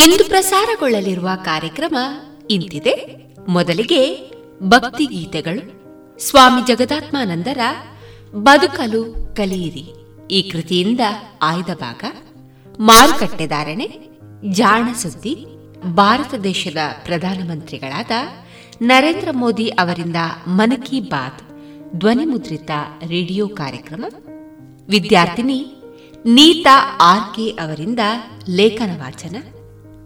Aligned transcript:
ಇಂದು 0.00 0.28
ಪ್ರಸಾರಗೊಳ್ಳಲಿರುವ 0.28 1.28
ಕಾರ್ಯಕ್ರಮ 1.44 1.96
ಇಂತಿದೆ. 2.50 3.16
ಮೊದಲಿಗೆ 3.48 4.30
ಭಕ್ತಿ 4.62 5.06
ಗೀತೆಗಳು. 5.06 5.80
ಸ್ವಾಮಿ 6.20 6.62
ಜಗದಾತ್ಮಾನಂದರ 6.66 7.58
ಬದುಕಲು 8.34 9.34
ಕಲಿಯಿರಿ. 9.36 9.94
ಈ 10.30 10.50
ಕೃತಿಯಿಂದ 10.50 11.00
ಆಯ್ದ 11.42 11.66
ಭಾಗ. 11.66 12.04
ಮಾರುಕಟ್ಟೆದಾರಣೆ 12.80 13.90
ಜಾಣ 14.50 14.92
ಸುದ್ದಿ. 14.92 15.46
ಭಾರತ 15.94 16.34
ದೇಶದ 16.34 16.76
ಪ್ರಧಾನಮಂತ್ರಿಗಳಾದ 17.04 18.10
ನರೇಂದ್ರ 18.82 19.28
ಮೋದಿ 19.32 19.68
ಅವರಿಂದ 19.68 20.16
ಮನ್ 20.48 20.86
ಕಿ 20.86 21.00
ಬಾತ್ 21.00 21.42
ಧ್ವನಿಮುದ್ರಿತ 21.96 22.70
ರೇಡಿಯೋ 23.06 23.48
ಕಾರ್ಯಕ್ರಮ. 23.48 24.04
ವಿದ್ಯಾರ್ಥಿನಿ 24.88 25.66
ನೀತಾ 26.26 26.98
ಆರ್ 27.00 27.36
ಕೆ 27.36 27.48
ಅವರಿಂದ 27.48 27.98
ಲೇಖನ 28.48 29.00
ವಾಚನ. 29.00 29.36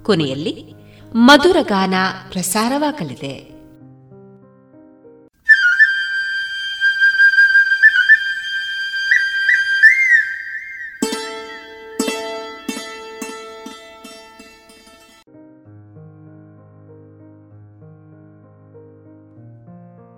ಕೊನೆಯಲ್ಲಿ 0.05 0.75
ಮಧುರಗಾನ 1.15 1.95
ಪ್ರಸಾರವಾಗಲಿದೆ. 2.33 3.55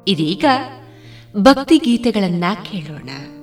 ಇದೀಗ 0.09 0.45
ಭಕ್ತಿ 1.37 1.79
ಗೀತೆಗಳನ್ನ 1.79 2.45
ಕೇಳೋಣ. 2.71 3.36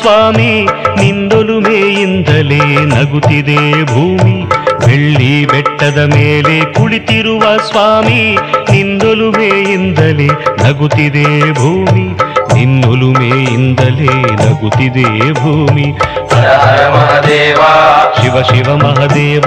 ಸ್ವಾಮಿ, 0.00 0.64
ನಿಂದೊಲುಮೆಯಿಂದಲೇ 1.00 2.84
ನಗುತ್ತಿದೆ 2.84 3.84
ಭೂಮಿ. 3.84 4.44
ಬೆಳ್ಳಿ 4.86 5.46
ಬೆಟ್ಟದ 5.46 5.98
ಮೇಲೆ 5.98 6.72
ಕುಳಿತಿರುವ 6.74 7.42
ಸ್ವಾಮಿ, 7.42 8.36
ನಿಂದೊಲುಮೆಯಿಂದಲೇ 8.70 10.26
ನಗುತ್ತಿದೆ 10.66 11.52
ಭೂಮಿ. 11.52 12.18
ನಿನ್ನೊಲುಮೆಯಿಂದಲೇ 12.54 14.22
ನಗುತ್ತಿದೆ 14.22 15.32
ಭೂಮಿ. 15.32 15.92
ಹರ 16.34 16.48
ಹರ 16.48 16.88
ಮಹದೇವ. 16.88 17.60
ಶಿವ 18.22 18.42
ಶಿವ 18.42 18.76
ಮಹದೇವ. 18.76 19.44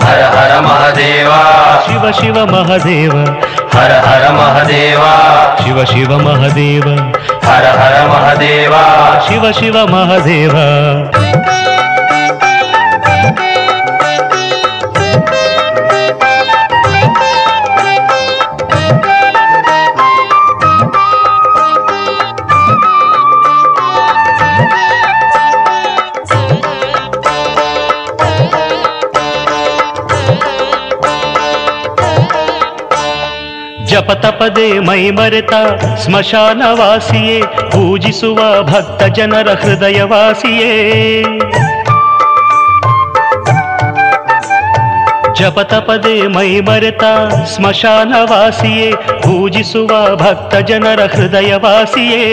ಹರ 0.00 0.22
ಹರ 0.22 0.60
ಮಹದೇವ. 0.60 1.30
ಶಿವ 1.86 2.10
ಶಿವ 2.10 2.46
ಮಹದೇವ. 2.46 3.24
ಹರ 3.78 3.92
ಹರ 3.92 4.30
ಮಹದೇವ. 4.30 5.00
ಶಿವ 5.64 5.84
ಶಿವ 5.84 6.18
ಮಹದೇವ. 6.18 6.84
हर 7.46 7.66
हर 7.78 7.94
महदेव। 8.08 8.74
शिव 9.28 9.52
शिव 9.52 9.78
महादेव। 9.90 10.52
ಜಪತಪದೆ 33.95 34.79
ಮೈ 34.79 35.03
ಮರೆತ 35.09 35.53
ಸ್ಮಶಾನವಾಸಿಯೇ 36.03 37.37
ಪೂಜಿಸುವ 37.71 38.39
ಭಕ್ತ 38.63 39.03
ಜನರ 39.09 39.49
ಹೃದಯವಾಸಿಯೇ 39.53 40.73
ಜಪತಪದೆ 45.35 46.27
ಮೈ 46.27 46.49
ಮರೆತ 46.59 47.03
ಸ್ಮಶಾನವಾಸಿಯೇ 47.45 48.89
ಪೂಜಿಸುವ 49.23 49.91
ಭಕ್ತ 50.15 50.55
ಜನರ 50.61 51.01
ಹೃದಯವಾಸಿಯೇ 51.05 52.25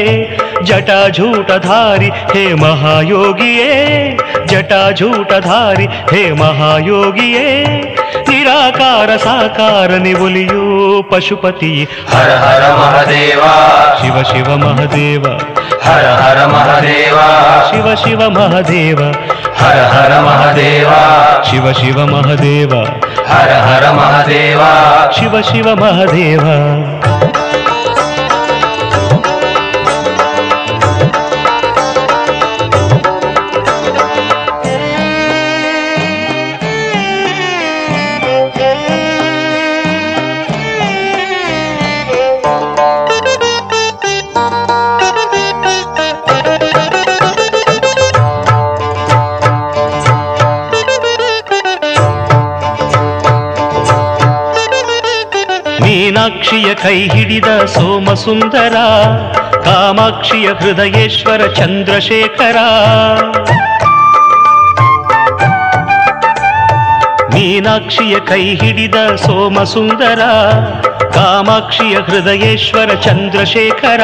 ಜಟಾಜೂಟಧಾರಿ 0.64 2.10
ಹೇ 2.32 2.54
ಮಹಾಯೋಗಿಯೇ 2.54 3.70
ಜಟಾಜೂಟಧಾರಿ 4.46 5.87
ಹೇ 6.12 6.30
ಮಹಾಯೋಗಿಯೇ 6.34 7.48
ನಿರಾಕಾರ 8.28 9.10
ಸಾಕಾರ 9.16 9.90
ನಿವುಲಿಯೋ 9.98 10.64
पशुपति। 11.01 11.88
हर 12.13 12.29
हर 12.29 12.77
महादेवा। 12.77 13.53
शिव 14.01 14.23
शिव 14.23 14.57
महादेव। 14.57 15.27
हर 15.83 16.05
हर 16.05 16.47
महादेवा। 16.47 17.62
शिव 17.71 17.95
शिव 17.95 18.29
महादेव। 18.29 19.03
हर 19.59 19.79
हर 19.79 20.21
महादेवा। 20.21 21.43
शिव 21.43 21.73
शिव 21.73 22.05
महादेव। 22.05 22.75
हर 23.27 23.51
हर 23.51 23.91
महादेवा। 23.91 25.12
शिव 25.19 25.41
शिव 25.41 25.75
महादेव। 25.75 26.82
ಕೈ 56.83 57.07
ಹಿಡಿದ 57.07 57.65
ಸೋಮಸುಂದರ 57.65 58.75
ಕಾಮಾಕ್ಷಿಯ 59.63 60.49
ಹೃದಯೇಶ್ವರ 60.53 61.47
ಚಂದ್ರಶೇಖರ. 61.47 62.57
ಮೀನಾಕ್ಷಿಯ 67.33 68.19
ಕೈ 68.19 68.55
ಹಿಡಿದ 68.55 68.95
ಸೋಮಸುಂದರ 69.15 70.21
ಕಾಮಾಕ್ಷಿಯ 71.13 71.95
ಹೃದಯೇಶ್ವರ 71.95 72.93
ಚಂದ್ರಶೇಖರ. 72.93 74.01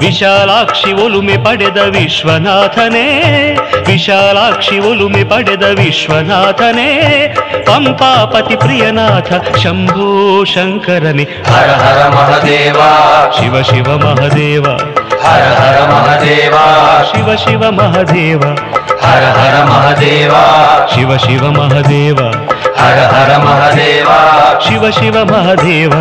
ವಿಶಾಲಾಕ್ಷಿ 0.00 0.92
ಒಲುಮೆ 1.02 1.36
ಪಡೆದ 1.44 1.80
ವಿಶ್ವನಾಥನೇ 1.94 3.06
ವಿಶಾಲಾಕ್ಷಿ 3.88 4.78
ಒಲುಮೆ 4.88 5.24
ಪಡೆದ 5.24 5.66
ವಿಶ್ವನಾಥನೇ 5.78 6.90
ಪಂಪಾಪತಿ 7.66 8.56
ಪ್ರಿಯನಾಥ 8.56 9.30
ಶಂಭೋ 9.62 10.08
ಶಂಕರನೇ 10.44 11.26
ಹರ 11.50 11.70
ಹರ 11.82 12.00
ಮಹದೇವ 12.16 12.80
ಶಿವ 13.38 13.62
ಶಿವ 13.62 13.88
ಮಹದೇವ 14.04 14.66
ಹರ 15.24 15.44
ಹರ 15.60 15.78
ಮಹದೇವ 15.92 16.54
ಶಿವ 17.10 17.30
ಶಿವ 17.36 17.62
ಮಹದೇವ 17.72 18.42
ಹರ 19.04 19.24
ಹರ 19.38 19.56
ಮಹದೇವ 19.64 20.34
ಶಿವ 20.92 21.16
ಶಿವ 21.24 21.44
ಮಹದೇವ 21.58 22.20
ಹರ 22.78 22.98
ಹರ 23.12 23.32
ಮಹದೇವ 23.44 24.08
ಶಿವ 24.66 24.90
ಶಿವ 24.90 25.16
ಮಹದೇವ 25.24 25.92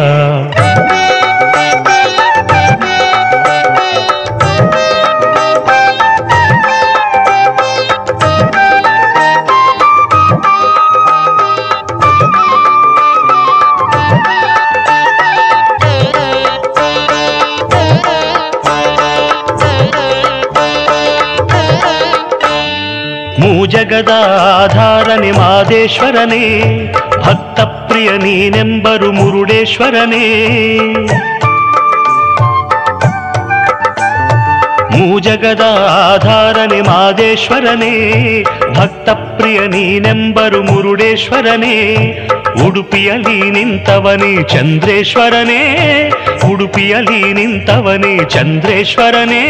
ಮೂಜಗದ 23.41 24.13
ಆಧಾರನೆ 24.55 25.31
ಮಾದೇಶ್ವರನೇ 25.33 26.45
ಭಕ್ತ 27.23 27.61
ಪ್ರಿಯ 27.89 28.11
ನೀನೆಂಬರು 28.19 29.13
ಮುರುಡೇಶ್ವರನೇ 29.13 30.27
ಮೂಜಗದ 34.93 35.65
ಆಧಾರನೆ 36.07 36.81
ಮಾದೇಶ್ವರನೇ 36.81 37.95
ಭಕ್ತ 38.75 39.09
ಪ್ರಿಯ 39.41 39.61
ನೀನೆಂಬರು 39.61 40.63
ಮುರುಡೇಶ್ವರನೇ 40.63 41.97
ಉಡುಪಿಯಲ್ಲಿ 42.67 43.51
ನಿಂತವನೇ 43.51 44.43
ಚಂದ್ರೇಶ್ವರನೇ 44.43 45.63
ಉಡುಪಿಯಲ್ಲಿ 46.53 47.33
ನಿಂತವನೇ 47.33 48.19
ಚಂದ್ರೇಶ್ವರನೇ 48.25 49.45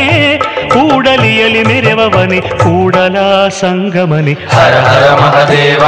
ಕೂಡಲಿಯಲಿ 0.69 1.65
ಮೆರೆವವನೇ 1.65 2.41
ಕೂಡಲ 2.41 3.49
ಸಂಗಮನೆ. 3.49 4.33
ಹರ 4.33 4.79
ಹರ 4.79 5.15
ಮಹದೇವ. 5.21 5.83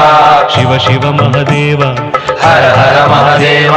ಶಿವ 0.54 0.78
ಶಿವ 0.78 1.12
ಮಹದೇವ. 1.12 1.80
ಹರ 2.40 2.68
ಹರ 2.68 3.06
ಮಹದೇವ. 3.06 3.72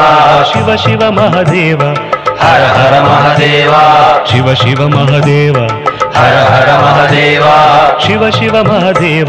ಶಿವ 0.54 0.76
ಶಿವ 0.76 1.12
ಮಹದೇವ. 1.12 1.80
ಹರ 2.40 2.64
ಹರ 2.64 3.02
ಮಹದೇವ. 3.02 3.74
ಶಿವ 4.32 4.54
ಶಿವ 4.54 4.88
ಮಹದೇವ. 4.88 5.56
ಹರ 6.16 6.34
ಹರ 6.34 6.80
ಮಹದೇವ. 6.80 7.44
ಶಿವ 8.08 8.30
ಶಿವ 8.30 8.64
ಮಹದೇವ 8.64 9.28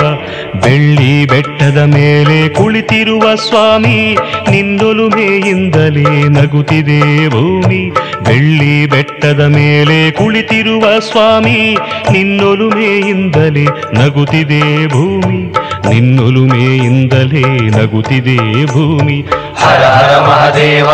ಬೆಳ್ಳಿ 0.61 1.27
ಬೆಟ್ಟದ 1.27 1.79
ಮೇಲೆ 1.79 2.49
ಕುಳಿತಿರುವ 2.49 3.35
ಸ್ವಾಮಿ 3.35 4.17
ನಿನ್ನೊಲುಮೆಯಿಂದಲೇ 4.51 6.29
ನಗುತ್ತಿದೆ 6.29 7.29
ಭೂಮಿ. 7.29 7.91
ಬೆಳ್ಳಿ 8.25 8.87
ಬೆಟ್ಟದ 8.87 9.41
ಮೇಲೆ 9.41 10.11
ಕುಳಿತಿರುವ 10.11 10.99
ಸ್ವಾಮಿ 10.99 11.77
ನಿನ್ನೊಲುಮೆಯಿಂದಲೇ 12.13 13.65
ನಗುತ್ತಿದೆ 13.93 14.89
ಭೂಮಿ. 14.89 15.55
ನಿನ್ನೊಲುಮೆಯಿಂದಲೇ 15.89 17.59
ನಗುತ್ತಿದೆ 17.71 18.67
ಭೂಮಿ. 18.67 19.21
ಹರ 19.57 19.85
ಹರ 19.85 20.21
ಮಹದೇವ. 20.21 20.87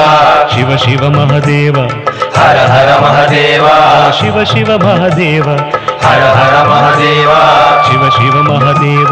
ಶಿವ 0.57 0.77
ಶಿವ 0.77 1.09
ಮಹದೇವ 1.09 1.77
ಹರ 2.37 2.59
ಹರ 2.73 2.91
ಮಹದೇವ 3.03 3.67
ಶಿವ 4.19 4.37
ಶಿವ 4.45 4.71
ಮಹದೇವ 4.79 5.47
ಹರ 6.05 6.23
ಹರ 6.39 6.57
ಮಹದೇವ 6.71 7.31
ಶಿವ 7.89 8.03
ಶಿವ 8.11 8.37
ಮಹದೇವ 8.49 9.11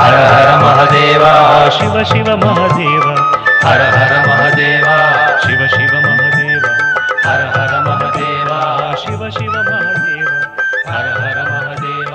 ಹರ 0.00 0.16
ಹರ 0.26 0.50
ಮಹದೇವ 0.62 1.24
ಶಿವ 1.70 1.96
ಶಿವ 2.04 2.28
ಮಹದೇವ 2.36 3.06
ಹರ 3.64 3.82
ಹರ 3.94 4.14
ಮಹದೇವ 4.28 4.88
ಶಿವ 5.44 5.60
ಶಿವ 5.66 5.94
ಮಹದೇವ 6.06 6.64
ಹರ 7.24 7.42
ಹರ 7.54 7.74
ಮಹದೇವ 7.86 8.50
ಶಿವ 9.02 9.22
ಶಿವ 9.30 9.54
ಮಹದೇವ 9.68 10.30
ಹರ 10.88 11.06
ಹರ 11.22 11.38
ಮಹದೇವ 11.52 12.12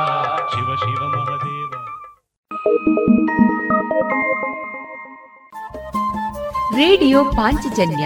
ಶಿವ 0.54 0.70
ಶಿವ 0.76 1.02
ಮಹದೇವ 1.16 1.72
ರೇಡಿಯೋ 6.76 7.22
ಪಾಂಚಜನ್ಯ 7.38 8.06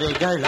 ತಾರೆಗಳ 0.00 0.44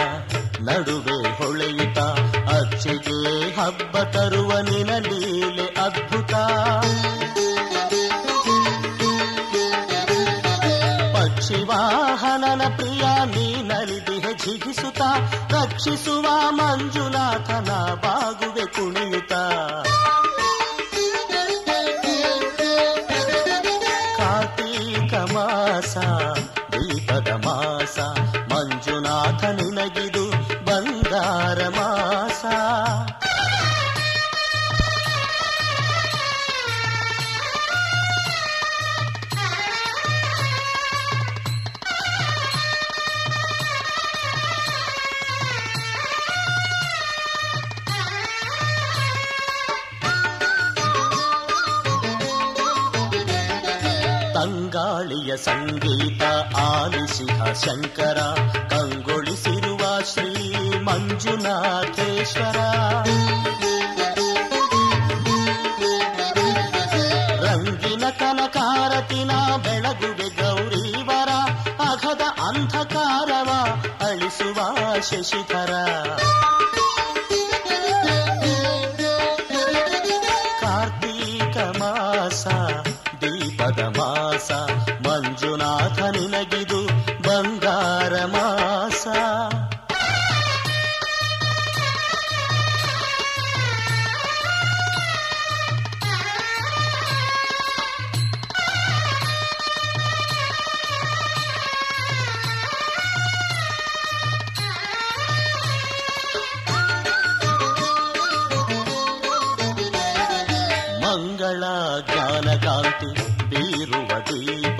ಕಾಂತಿ 112.43 113.09
ಬೀರುವ 113.51 114.11
ದೀಪ 114.29 114.79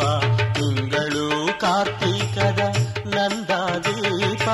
ತಿಂಗಳು 0.55 1.27
ಕಾರ್ತೀಕದ 1.61 2.61
ನಂದ 3.07 3.51
ದೀಪ 3.85 4.47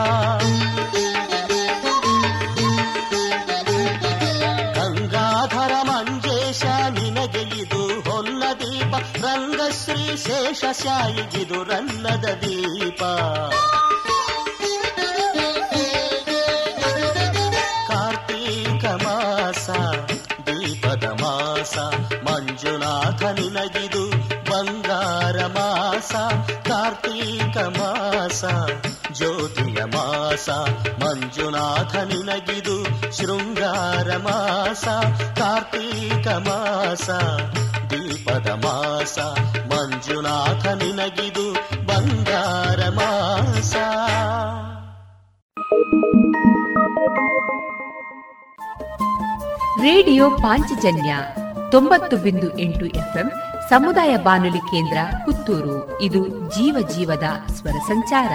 ಗಂಗಾಧರ 4.77 5.73
ಮಂಜೇಶ 5.89 6.63
ನಿನಗೆ 6.97 7.43
ಇದು 7.61 7.81
ಹೊನ್ನ 8.07 8.43
ದೀಪ 8.61 8.93
ರಂಗಶ್ರೀ 9.23 10.05
ಶೇಷ 10.25 10.63
ಶಾಯಿಗಿದು 10.83 11.63
ರನ್ನದ 11.63 12.27
ದೀಪ 12.43 13.01
ಮಂಜುನಾಥ 31.00 31.96
ನಿನಗಿದು 31.96 32.84
ಶೃಂಗಾರ 33.16 34.16
ಮಾಸ, 34.16 34.84
ಕಾರ್ತೀಕ 35.38 36.28
ಮಾಸ, 36.28 37.10
ದೀಪದ 37.90 38.50
ಮಾಸ, 38.50 39.18
ಮಂಜುನಾಥ 39.66 40.66
ನಿನಗಿದು 40.66 41.52
ಬಂಗಾರ 41.86 42.88
ಮಾಸ. 42.88 43.76
ರೇಡಿಯೋ 49.82 50.30
ಪಾಂಚಜನ್ಯ 50.30 51.16
ತೊಂಬತ್ತು 51.70 52.16
ಬಿಂದು 52.16 52.58
ಎಂಟು 52.58 52.86
ಎಫ್ಎಂ, 52.86 53.32
ಸಮುದಾಯ 53.68 54.16
ಬಾನುಲಿ 54.16 54.58
ಕೇಂದ್ರ 54.58 54.98
ಪುತ್ತೂರು. 55.24 56.00
ಇದು 56.00 56.28
ಜೀವ 56.28 56.88
ಜೀವದ 56.96 57.24
ಸ್ವರ 57.52 57.78
ಸಂಚಾರ. 57.86 58.30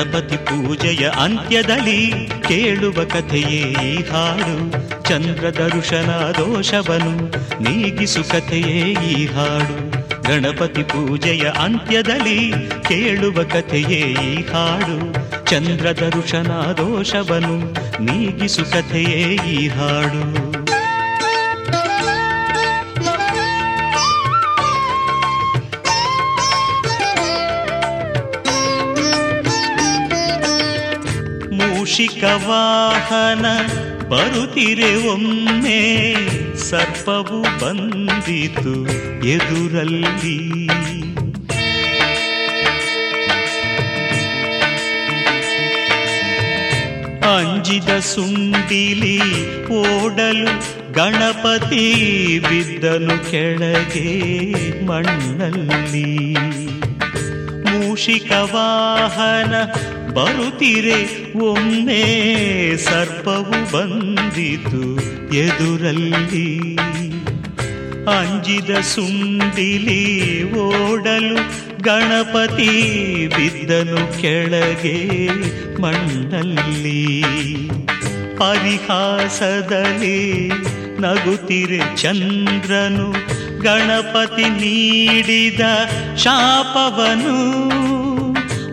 ಗಣಪತಿ 0.00 0.36
ಪೂಜೆಯ 0.36 1.08
ಅಂತ್ಯದಲ್ಲಿ 1.08 2.28
ಕೇಳುವ 2.48 3.04
ಕಥೆಯೇ 3.04 3.76
ಈ 3.88 4.02
ಹಾಡು. 4.02 4.70
ಚಂದ್ರ 5.02 5.50
ದರುಶನ 5.50 6.10
ದೋಷವನು 6.10 7.32
ನೀಗಿಸು 7.62 8.24
ಕಥೆಯೇ 8.24 8.96
ಈ 9.12 9.26
ಹಾಡು. 9.26 9.90
ಗಣಪತಿ 10.22 10.82
ಪೂಜೆಯ 10.82 11.40
ಅಂತ್ಯದಲ್ಲಿ 11.40 12.52
ಕೇಳುವ 12.88 13.42
ಕಥೆಯೇ 13.42 13.98
ಈ 13.98 14.42
ಹಾಡು. 14.42 15.12
ಚಂದ್ರ 15.50 15.90
ದರುಶನ 15.90 16.48
ದೋಷವನು 16.52 17.72
ನೀಗಿಸು 18.04 18.64
ಕಥೆಯೇ 18.64 19.34
ಈ 19.34 19.68
ಹಾಡು. 19.68 20.49
ಮೂಷಿಕ 32.00 32.24
ವಾಹನ 32.24 33.46
ಬರುತ್ತಿರೆ 34.08 35.08
ಒಮ್ಮೆ 35.08 36.14
ಸರ್ಪವು 36.56 37.42
ಬಂದಿತು 37.42 38.86
ಎದುರಲ್ಲಿ. 39.26 40.68
ಅಂಜಿದ 47.36 47.98
ಸುಂಡಿಲಿ 47.98 49.20
ಓಡಲು 49.66 50.58
ಗಣಪತಿ 50.92 51.94
ಬಿದ್ದನು 52.48 53.30
ಕೆಳಗೆ 53.30 54.20
ಮಣ್ಣಲ್ಲಿ. 54.84 56.34
ಮೂಷಿಕ 57.62 58.32
ವಾಹನ 58.32 59.54
ಬರುತ್ತಿರೆ, 60.14 61.28
ಒಮ್ಮೆ 61.38 62.76
ಸರ್ಪವು 62.76 63.72
ಬಂದಿತು 63.72 65.00
ಎದುರಲ್ಲಿ. 65.34 66.76
ಅಂಜಿದ 68.06 68.70
ಸುಂಡಿಲಿ 68.70 70.52
ಓಡಲು 70.52 71.36
ಗಣಪತಿ 71.82 73.32
ಬಿದ್ದನು 73.36 74.20
ಕೆಳಗೆ 74.20 75.28
ಮಣ್ಣಲ್ಲಿ 75.82 77.22
ಪರಿಹಾಸದಲ್ಲಿ 78.38 80.48
ನಗುತ್ತಿರೆ 81.00 81.96
ಚಂದ್ರನು, 81.96 83.14
ಗಣಪತಿ 83.62 84.42
ನೀಡಿದ 84.42 85.60
ಶಾಪವನು. 86.16 87.79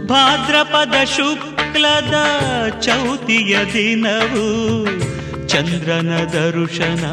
ಭಾದ್ರಪದ 0.08 1.04
ಶುಕ್ಲದ 1.04 2.16
ಚೌತಿಯ 2.82 3.58
ದಿನವು 3.74 4.46
ಚಂದ್ರನ 5.48 6.12
ದರುಶನ 6.26 7.06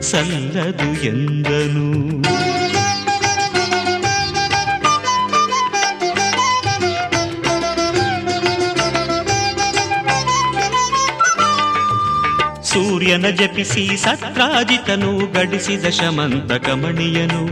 ಸಲ್ಲದು 0.00 0.88
ಎಂದನು. 1.06 1.88
ಸೂರ್ಯನ 12.62 13.26
ಜಪಿಸಿ 13.28 13.96
ಸತ್ರಾಜಿತನು 13.96 15.32
ಗಡಿಸಿದ 15.32 15.84
ಶಮಂತ 15.88 16.52
ಕಮಣಿಯನು 16.52 17.42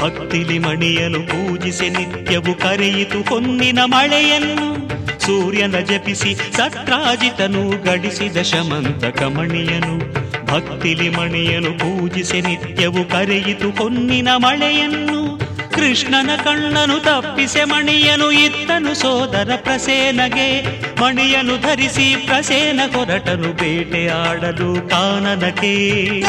ಭಕ್ತಿಲಿ 0.00 0.58
ಮಣಿಯನು 0.58 1.20
ಪೂಜಿಸಿ 1.20 1.88
ನಿತ್ಯವು 1.88 2.54
ಕರೆಯಿತು 2.54 3.22
ಹೊನ್ನಿನ 3.22 3.78
ಮಳೆಯನ್ನು. 3.84 4.70
ಸೂರ್ಯನ 5.20 5.78
ಜಪಿಸಿ 5.78 6.34
ಸತ್ರಾಜಿತನು 6.34 7.82
ಗಡಿಸಿದ 7.84 8.36
ಶಮಂತ 8.36 9.04
ಕಮಣಿಯನು 9.04 10.20
ಭಕ್ತಿಲಿ 10.46 11.08
ಮಣಿಯನು 11.08 11.72
ಪೂಜಿಸಿ 11.72 12.40
ನಿತ್ಯವು 12.40 13.04
ಕರೆಯಿತು 13.04 13.70
ಹೊನ್ನಿನ 13.70 14.28
ಮಳೆಯನ್ನು. 14.36 15.38
ಕೃಷ್ಣನ 15.70 16.30
ಕಣ್ಣನು 16.36 17.00
ತಪ್ಪಿಸೆ 17.00 17.64
ಮಣಿಯನು 17.64 18.32
ಇತ್ತನು 18.32 18.94
ಸೋದರ 18.94 19.50
ಪ್ರಸೇನಗೆ. 19.56 20.62
ಮಣಿಯನು 21.00 21.56
ಧರಿಸಿ 21.56 22.16
ಪ್ರಸೇನ 22.26 22.80
ಬೇಟೆ 22.86 23.52
ಬೇಟೆಯಾಡಲು 23.52 24.88
ಕಾನನಕ್ಕೆ. 24.88 26.22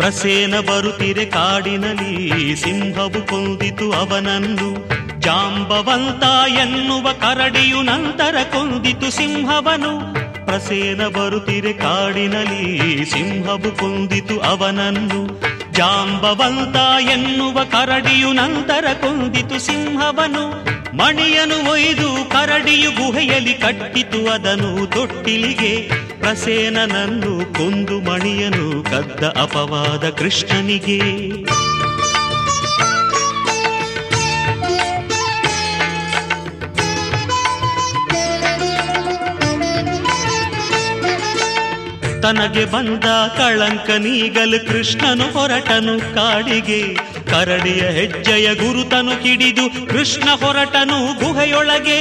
ಪ್ರಸೇನ 0.00 0.60
ಬರುತ್ತಿರೆ 0.60 1.24
ಕಾಡಿನಲ್ಲಿ 1.24 2.56
ಸಿಂಹವು 2.56 3.26
ಕೊಂದಿತು 3.26 3.92
ಅವನನ್ನು. 3.92 4.88
ಜಾಂಬವಂತ 5.20 6.50
ಎನ್ನುವ 6.58 7.12
ಕರಡಿಯು 7.12 7.82
ನಂತರ 7.82 8.34
ಕೊಂದಿತು 8.52 9.10
ಸಿಂಹವನು. 9.10 10.14
ಪ್ರಸೇನ 10.46 11.06
ಬರುತ್ತಿರೆ 11.06 11.72
ಕಾಡಿನಲ್ಲಿ 11.72 13.04
ಸಿಂಹವು 13.04 13.76
ಕೊಂದಿತು 13.76 14.40
ಅವನನ್ನು. 14.40 15.42
ಜಾಂಬವಂತ 15.72 16.76
ಎನ್ನುವ 17.10 17.64
ಕರಡಿಯು 17.64 18.32
ನಂತರ 18.32 18.84
ಕೊಂದಿತು 19.00 19.58
ಸಿಂಹವನು. 19.58 20.64
ಮಣಿಯನು 20.96 21.70
ಒಯ್ದು 21.70 22.30
ಕರಡಿಯು 22.30 22.90
ಗುಹೆಯಲ್ಲಿ 22.90 23.54
ಕಟ್ಟಿತು 23.54 24.30
ಅದನು 24.30 24.86
ತೊಟ್ಟಿಲಿಗೆ. 24.86 26.09
ಪ್ರಸೇನನನ್ನು 26.20 27.54
ಕೊಂದು 27.54 28.00
ಮಣಿಯನು 28.00 28.82
ಕದ್ದ 28.82 29.24
ಅಪವಾದ 29.24 30.08
ಕೃಷ್ಣನಿಗೆ. 30.08 31.00
ತನಗೆ 42.22 42.64
ಬಂದ 42.64 43.04
ಕಳಂಕ 43.36 43.90
ನೀಗಲು 43.90 44.68
ಕೃಷ್ಣನು 44.68 45.38
ಹೊರಟನು 45.38 46.14
ಕಾಡಿಗೆ. 46.14 46.94
ಕರಡಿಯ 47.30 47.82
ಹೆಜ್ಜೆಯ 47.82 48.54
ಗುರುತನು 48.54 49.22
ಕಿಡಿದು 49.22 49.88
ಕೃಷ್ಣ 49.88 50.28
ಹೊರಟನು 50.30 50.98
ಗುಹೆಯೊಳಗೆ. 51.18 52.00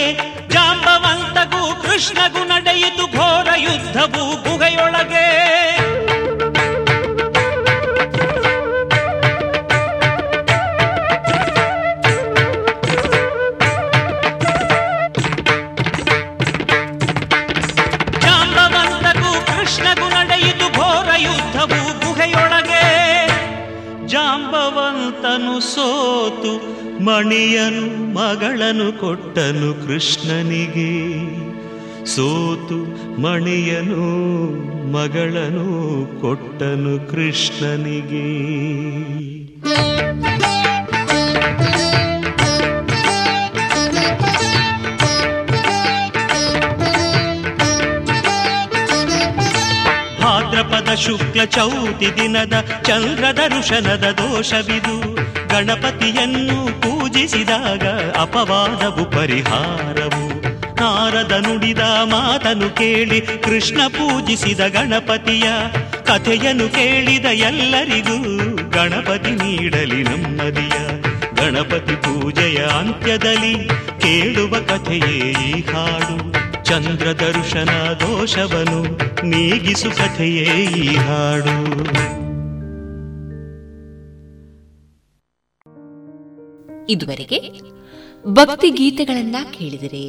ಜಾಂಬವಂತಗೂ 0.49 1.81
ಕೃಷ್ಣಗೂ 1.81 2.43
ನಡೆಯಿತು 2.43 3.07
ಘೋರ 3.17 3.47
ಯುದ್ಧವು 3.57 4.23
ಗುಹೆಯೊಳಗೆ. 4.43 5.25
ಸೋತು 25.61 26.78
ಮಣಿಯನು, 27.09 28.13
ಮಗಳನು 28.13 28.99
ಕೊಟ್ಟನು 28.99 29.87
ಕೃಷ್ಣನಿಗೆ. 29.87 30.95
ಸೋತು 32.05 32.77
ಮಣಿಯನು, 33.21 34.05
ಮಗಳನು 34.91 35.69
ಕೊಟ್ಟನು 36.21 37.11
ಕೃಷ್ಣನಿಗೆ. 37.11 38.25
ಭಾದ್ರಪದ 50.21 50.95
ಶುಕ್ಲ 50.95 51.43
ಚೌತಿ 51.43 52.15
ದಿನದ 52.15 52.53
ಚಂದ್ರದ 52.83 53.39
ಋಷನದ 53.47 54.03
ದೋಷವಿದು. 54.03 55.29
ಗಣಪತಿಯನ್ನು 55.49 56.98
ಪೂಜಿಸಿದಾಗ 57.09 57.85
ಅಪವಾದವು 58.19 59.11
ಪರಿಹಾರವು. 59.11 60.41
ನಾರದ 60.75 61.31
ನುಡಿದ 61.31 61.79
ಮಾತನು 62.03 62.69
ಕೇಳಿ 62.69 63.21
ಕೃಷ್ಣ 63.21 63.87
ಪೂಜಿಸಿದ 63.87 64.59
ಗಣಪತಿಯ 64.59 65.43
ಕಥೆಯನ್ನು 66.03 66.69
ಕೇಳಿದ 66.69 67.25
ಎಲ್ಲರಿಗೂ 67.25 68.17
ಗಣಪತಿ 68.69 69.31
ನೀಡಲಿ 69.31 70.03
ನೆಮ್ಮದಿಯ. 70.03 71.01
ಗಣಪತಿ 71.35 71.95
ಪೂಜೆಯ 71.95 72.57
ಅಂತ್ಯದಲ್ಲಿ 72.57 73.67
ಕೇಳುವ 73.99 74.59
ಕಥೆಯೇ 74.59 75.31
ಈ 75.31 75.61
ಹಾಡು. 75.61 76.33
ಚಂದ್ರ 76.65 77.07
ದರ್ಶನ 77.07 77.69
ದೋಷವನು 77.93 78.83
ನೀಗಿಸು 79.25 79.91
ಕಥೆಯೇ 79.91 80.63
ಈ 80.63 80.95
ಹಾಡು. 80.95 82.28
ಇದುವರೆಗೆ 86.90 87.40
ಭಕ್ತಿ 88.38 88.70
ಗೀತೆಗಳನ್ನ 88.80 89.36
ಕೇಳಿದರೆ 89.56 90.04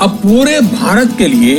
अब 0.00 0.12
पूरे 0.18 0.54
भारत 0.72 1.10
के 1.18 1.26
लिए 1.28 1.56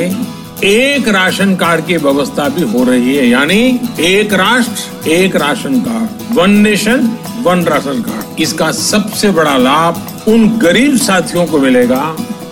एक 0.70 1.08
राशन 1.10 1.50
कार्ड 1.56 1.82
की 1.86 1.98
व्यवस्था 1.98 2.48
भी 2.50 2.64
हो 2.72 2.84
रही 2.84 3.14
है 3.16 3.26
यानी 3.28 3.60
एक 4.08 4.34
राष्ट्र 4.36 5.10
एक 5.12 5.36
ration 5.38 5.80
card 5.82 6.10
one 6.38 6.52
nation 6.60 7.00
one 7.46 7.64
ration 7.66 8.02
card 8.02 8.42
इसका 8.42 8.70
सबसे 8.82 9.32
बड़ा 9.32 9.56
लाभ 9.60 10.28
उन 10.28 10.42
गरीब 10.60 10.98
साथियों 11.00 11.46
को 11.48 11.60
मिलेगा 11.60 12.04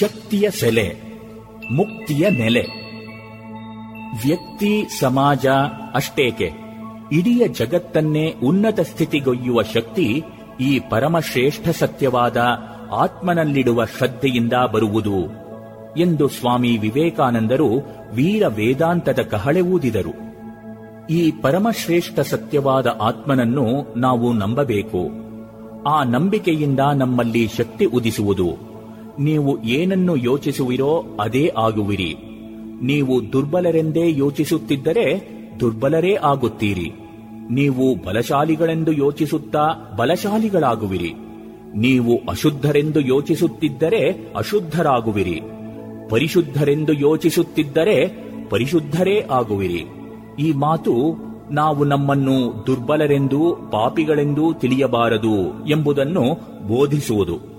ಶಕ್ತಿಯ 0.00 0.50
ಸೆಲೆ, 0.50 0.94
ಮುಕ್ತಿಯ 1.72 2.30
ನೆಲೆ. 2.30 2.60
ವ್ಯಕ್ತಿ, 4.26 4.84
ಸಮಾಜ 5.00 5.46
ಅಷ್ಟೇಕೆ, 5.94 6.52
ಇಡೀ 7.12 7.48
ಜಗತ್ತನ್ನೇ 7.48 8.34
ಉನ್ನತ 8.42 8.80
ಸ್ಥಿತಿಗೊಯ್ಯುವ 8.80 9.62
ಶಕ್ತಿ 9.62 10.22
ಈ 10.60 10.80
ಪರಮಶ್ರೇಷ್ಠ 10.90 11.68
ಸತ್ಯವಾದ 11.68 12.36
ಆತ್ಮನಲ್ಲಿಡುವ 12.92 13.84
ಶ್ರದ್ಧೆಯಿಂದ 13.84 14.52
ಬರುವುದು 14.72 15.46
ಎಂದು 15.98 16.28
ಸ್ವಾಮಿ 16.28 16.78
ವಿವೇಕಾನಂದರು 16.78 17.68
ವೀರ 18.12 18.46
ವೇದಾಂತದ 18.46 19.18
ಕಹಳೆ 19.22 19.60
ಊದಿದರು. 19.60 20.12
ಈ 21.10 21.32
ಪರಮಶ್ರೇಷ್ಠ 21.42 22.20
ಸತ್ಯವಾದ 22.20 22.86
ಆತ್ಮನನ್ನು 23.00 23.94
ನಾವು 23.96 24.32
ನಂಬಬೇಕು. 24.32 25.26
ಆ 25.88 26.04
ನಂಬಿಕೆಯಿಂದ 26.04 26.80
ನಮ್ಮಲ್ಲಿ 26.94 27.48
ಶಕ್ತಿ 27.56 27.84
ಉದಿಸುವುದು. 27.84 28.65
ನೀವು 29.20 29.62
ಏನನ್ನು 29.62 30.16
ಯೋಚಿಸುವಿರೋ 30.16 31.04
ಅದೇ 31.20 31.52
ಆಗುವಿರಿ. 31.56 32.16
ನೀವು 32.82 33.32
ದುರ್ಬಲರೆಂದೇ 33.32 34.18
ಯೋಚಿಸುತ್ತಿದ್ದರೆ 34.18 35.36
ದುರ್ಬಲರೇ 35.60 36.14
ಆಗುತ್ತೀರಿ. 36.14 36.92
ನೀವು 37.50 37.94
ಬಲಶಾಲಿಗಳೆಂದು 38.04 38.92
ಯೋಚಿಸುತ್ತಾ 38.92 39.94
ಬಲಶಾಲಿಗಳಾಗುವಿರಿ. 39.98 41.14
ನೀವು 41.76 42.20
ಅಶುದ್ಧರೆಂದು 42.28 43.00
ಯೋಚಿಸುತ್ತಿದ್ದರೆ 43.00 44.32
ಅಶುದ್ಧರಾಗುವಿರಿ. 44.36 45.40
ಪರಿಶುದ್ಧರೆಂದು 46.08 46.92
ಯೋಚಿಸುತ್ತಿದ್ದರೆ 46.92 48.26
ಪರಿಶುದ್ಧರೇ 48.48 49.26
ಆಗುವಿರಿ. 49.30 49.86
ಈ 50.38 50.52
ಮಾತು 50.52 51.26
ನಾವು 51.50 51.84
ನಮ್ಮನ್ನು 51.84 52.66
ದುರ್ಬಲರೆಂದು 52.66 53.70
ಪಾಪಿಗಳೆಂದು 53.72 54.54
ತಿಳಿಯಬಾರದು 54.60 55.68
ಎಂಬುದನ್ನು 55.68 56.22
ಬೋಧಿಸುವುದು. 56.68 57.55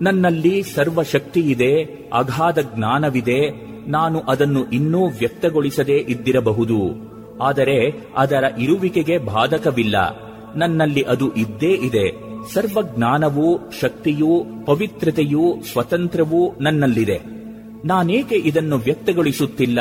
ನನ್ನಲ್ಲಿ 0.00 0.62
ಸರ್ವಶಕ್ತಿಯಿದೆ 0.62 1.82
ಅಗಾಧ 2.12 2.58
ಜ್ಞಾನವಿದೆ, 2.76 3.50
ನಾನು 3.90 4.20
ಅದನ್ನು 4.20 4.70
ಇನ್ನೂ 4.70 5.06
ವ್ಯಕ್ತಗೊಳಿಸದೇ 5.06 5.96
ಇದ್ದಿರಬಹುದು. 5.96 7.10
ಆದರೆ 7.42 7.92
ಅದರ 8.16 8.44
ಇರುವಿಕೆಗೆ 8.58 9.18
ಬಾಧಕವಿಲ್ಲ. 9.18 9.96
ನನ್ನಲ್ಲಿ 10.56 11.02
ಅದು 11.02 11.34
ಇದ್ದೇ 11.34 11.72
ಇದೆ. 11.72 12.30
ಸರ್ವಜ್ಞಾನವೂ, 12.52 13.70
ಶಕ್ತಿಯೂ, 13.80 14.44
ಪವಿತ್ರತೆಯೂ, 14.66 15.62
ಸ್ವತಂತ್ರವೂ 15.72 16.54
ನನ್ನಲ್ಲಿದೆ. 16.60 17.20
ನಾನೇಕೆ 17.84 18.34
ಇದನ್ನು 18.34 18.76
ವ್ಯಕ್ತಗೊಳಿಸುತ್ತಿಲ್ಲ? 18.76 19.78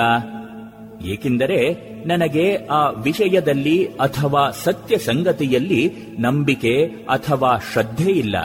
ಏಕೆಂದರೆ 1.05 1.73
ನನಗೆ 2.05 2.55
ಆ 2.55 2.89
ವಿಷಯದಲ್ಲಿ 2.89 3.85
ಅಥವಾ 3.85 4.49
ಸತ್ಯ 4.49 4.97
ಸಂಗತಿಯಲ್ಲಿ 4.97 5.93
ನಂಬಿಕೆ 6.19 6.85
ಅಥವಾ 6.85 7.57
ಶ್ರದ್ಧೆ 7.73 8.11
ಇಲ್ಲ. 8.11 8.35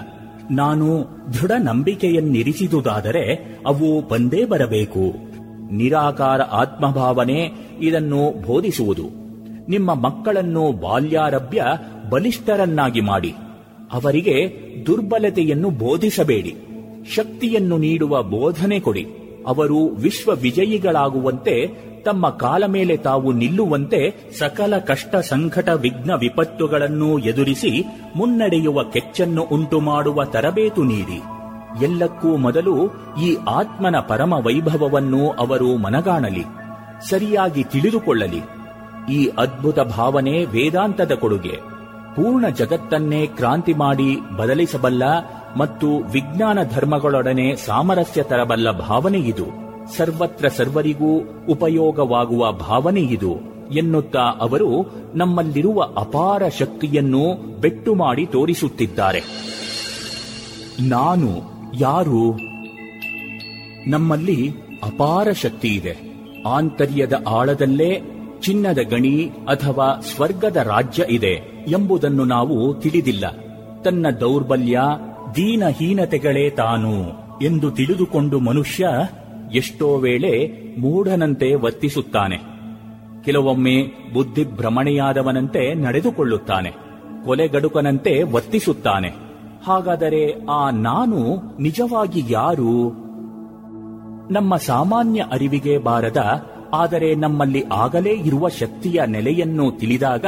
ನಾನು 0.51 1.07
ದೃಢ 1.35 1.51
ನಂಬಿಕೆಯನ್ನಿರಿಸಿದುದಾದರೆ 1.59 3.35
ಅವು 3.67 4.09
ಬಂದೇ 4.09 4.45
ಬರಬೇಕು. 4.45 5.15
ನಿರಾಕಾರ 5.75 6.41
ಆತ್ಮಭಾವನೆ 6.41 7.51
ಇದನ್ನು 7.81 8.47
ಬೋಧಿಸುವುದು. 8.47 9.03
ನಿಮ್ಮ 9.69 9.95
ಮಕ್ಕಳನ್ನು 9.95 10.73
ಬಾಲ್ಯಾರಭ್ಯ 10.73 11.65
ಬಲಿಷ್ಠರನ್ನಾಗಿ 12.11 13.01
ಮಾಡಿ. 13.01 13.35
ಅವರಿಗೆ 13.93 14.65
ದುರ್ಬಲತೆಯನ್ನು 14.87 15.71
ಬೋಧಿಸಬೇಡಿ. 15.71 16.57
ಶಕ್ತಿಯನ್ನು 17.15 17.79
ನೀಡುವ 17.79 18.23
ಬೋಧನೆ 18.23 18.81
ಕೊಡಿ. 18.81 19.07
ಅವರು 19.47 19.87
ವಿಶ್ವ 19.87 20.33
ವಿಜಯಿಗಳಾಗುವಂತೆ 20.35 21.85
ತಮ್ಮ 22.05 22.29
ಕಾಲ 22.29 22.67
ಮೇಲೆ 22.67 22.97
ತಾವು 22.97 23.33
ನಿಲ್ಲುವಂತೆ 23.33 24.31
ಸಕಲ 24.39 24.79
ಕಷ್ಟ 24.79 25.17
ಸಂಕಟ 25.17 25.69
ವಿಘ್ನ 25.69 26.11
ವಿಪತ್ತುಗಳನ್ನು 26.13 27.19
ಎದುರಿಸಿ 27.19 27.85
ಮುನ್ನಡೆಯುವ 28.17 28.83
ಕೆಚ್ಚನ್ನು 28.83 29.43
ಉಂಟು 29.43 29.81
ಮಾಡುವ 29.81 30.25
ತರಬೇತು 30.25 30.83
ನೀಡಿ. 30.83 31.23
ಎಲ್ಲಕ್ಕೂ 31.85 32.37
ಮೊದಲು 32.37 32.75
ಈ 33.23 33.37
ಆತ್ಮನ 33.49 33.97
ಪರಮ 33.99 34.33
ವೈಭವವನ್ನು 34.33 35.31
ಅವರು 35.31 35.77
ಮನಗಾಣಲಿ, 35.77 36.45
ಸರಿಯಾಗಿ 37.11 37.65
ತಿಳಿದುಕೊಳ್ಳಲಿ. 37.65 38.43
ಈ 39.13 39.31
ಅದ್ಭುತ 39.39 39.81
ಭಾವನೆ 39.81 40.45
ವೇದಾಂತದ 40.45 41.13
ಕೊಡುಗೆ. 41.13 41.57
ಪೂರ್ಣ 42.17 42.49
ಜಗತ್ತನ್ನೇ 42.49 43.27
ಕ್ರಾಂತಿ 43.27 43.75
ಮಾಡಿ 43.75 44.37
ಬದಲಿಸಬಲ್ಲ 44.37 45.03
ಮತ್ತು 45.57 45.97
ವಿಜ್ಞಾನ 45.97 46.59
ಧರ್ಮಗಳೊಡನೆ 46.75 47.57
ಸಾಮರಸ್ಯ 47.57 48.23
ತರಬಲ್ಲ 48.23 48.71
ಭಾವನೆ 48.71 49.19
ಇದು. 49.19 49.64
ಸರ್ವತ್ರ 49.97 50.49
ಸರ್ವರಿಗೂ 50.49 51.21
ಉಪಯೋಗವಾಗುವ 51.49 52.53
ಭಾವನೆ 52.53 53.01
ಇದು, 53.01 53.55
ಎನ್ನುತ್ತಾ 53.73 54.21
ಅವರು 54.21 54.95
ನಮ್ಮಲ್ಲಿರುವ 55.15 55.83
ಅಪಾರ 55.83 56.43
ಶಕ್ತಿಯನ್ನು 56.59 57.59
ಬೆಟ್ಟು 57.61 57.95
ಮಾಡಿ 57.95 58.27
ತೋರಿಸುತ್ತಿದ್ದಾರೆ. 58.27 59.23
ನಾನು, 60.89 61.29
ಯಾರು? 61.81 62.39
ನಮ್ಮಲ್ಲಿ 63.91 64.51
ಅಪಾರ 64.83 65.33
ಶಕ್ತಿ 65.33 65.69
ಇದೆ. 65.69 65.97
ಆಂತರ್ಯದ 66.47 67.13
ಆಳದಲ್ಲೇ 67.29 68.01
ಚಿನ್ನದ 68.41 68.79
ಗಣಿ 68.79 69.25
ಅಥವಾ 69.25 70.01
ಸ್ವರ್ಗದ 70.01 70.57
ರಾಜ್ಯ 70.57 71.05
ಇದೆ 71.11 71.65
ಎಂಬುದನ್ನು 71.69 72.25
ನಾವು 72.25 72.75
ತಿಳಿದಿಲ್ಲ. 72.75 73.25
ತನ್ನ 73.85 74.07
ದೌರ್ಬಲ್ಯ, 74.21 74.81
ದೀನಹೀನತೆಗಳೇ 75.35 76.51
ತಾನು 76.51 77.25
ಎಂದು 77.43 77.71
ತಿಳಿದುಕೊಂಡು 77.71 78.39
ಮನುಷ್ಯ 78.39 78.89
ಎಷ್ಟೋ 79.55 79.97
ವೇಳೆ 79.97 80.51
ಮೂಢನಂತೆ 80.79 81.55
ವರ್ತಿಸುತ್ತಾನೆ. 81.55 82.37
ಕೆಲವೊಮ್ಮೆ 83.25 83.83
ಬುದ್ಧಿಭ್ರಮಣೆಯಾದವನಂತೆ 84.13 85.75
ನಡೆದುಕೊಳ್ಳುತ್ತಾನೆ. 85.75 86.71
ಕೊಲೆಗಡುಕನಂತೆ 87.25 88.23
ವರ್ತಿಸುತ್ತಾನೆ. 88.23 89.09
ಹಾಗಾದರೆ 89.67 90.47
ಆ 90.47 90.71
ನಾನು 90.71 91.37
ನಿಜವಾಗಿ 91.61 92.23
ಯಾರು? 92.29 93.05
ನಮ್ಮ 94.31 94.57
ಸಾಮಾನ್ಯ 94.57 95.25
ಅರಿವಿಗೆ 95.33 95.79
ಬಾರದ, 95.79 96.47
ಆದರೆ 96.75 97.15
ನಮ್ಮಲ್ಲಿ 97.15 97.65
ಆಗಲೇ 97.73 98.13
ಇರುವ 98.13 98.49
ಶಕ್ತಿಯ 98.49 99.03
ನೆಲೆಯನ್ನು 99.07 99.71
ತಿಳಿದಾಗ 99.71 100.25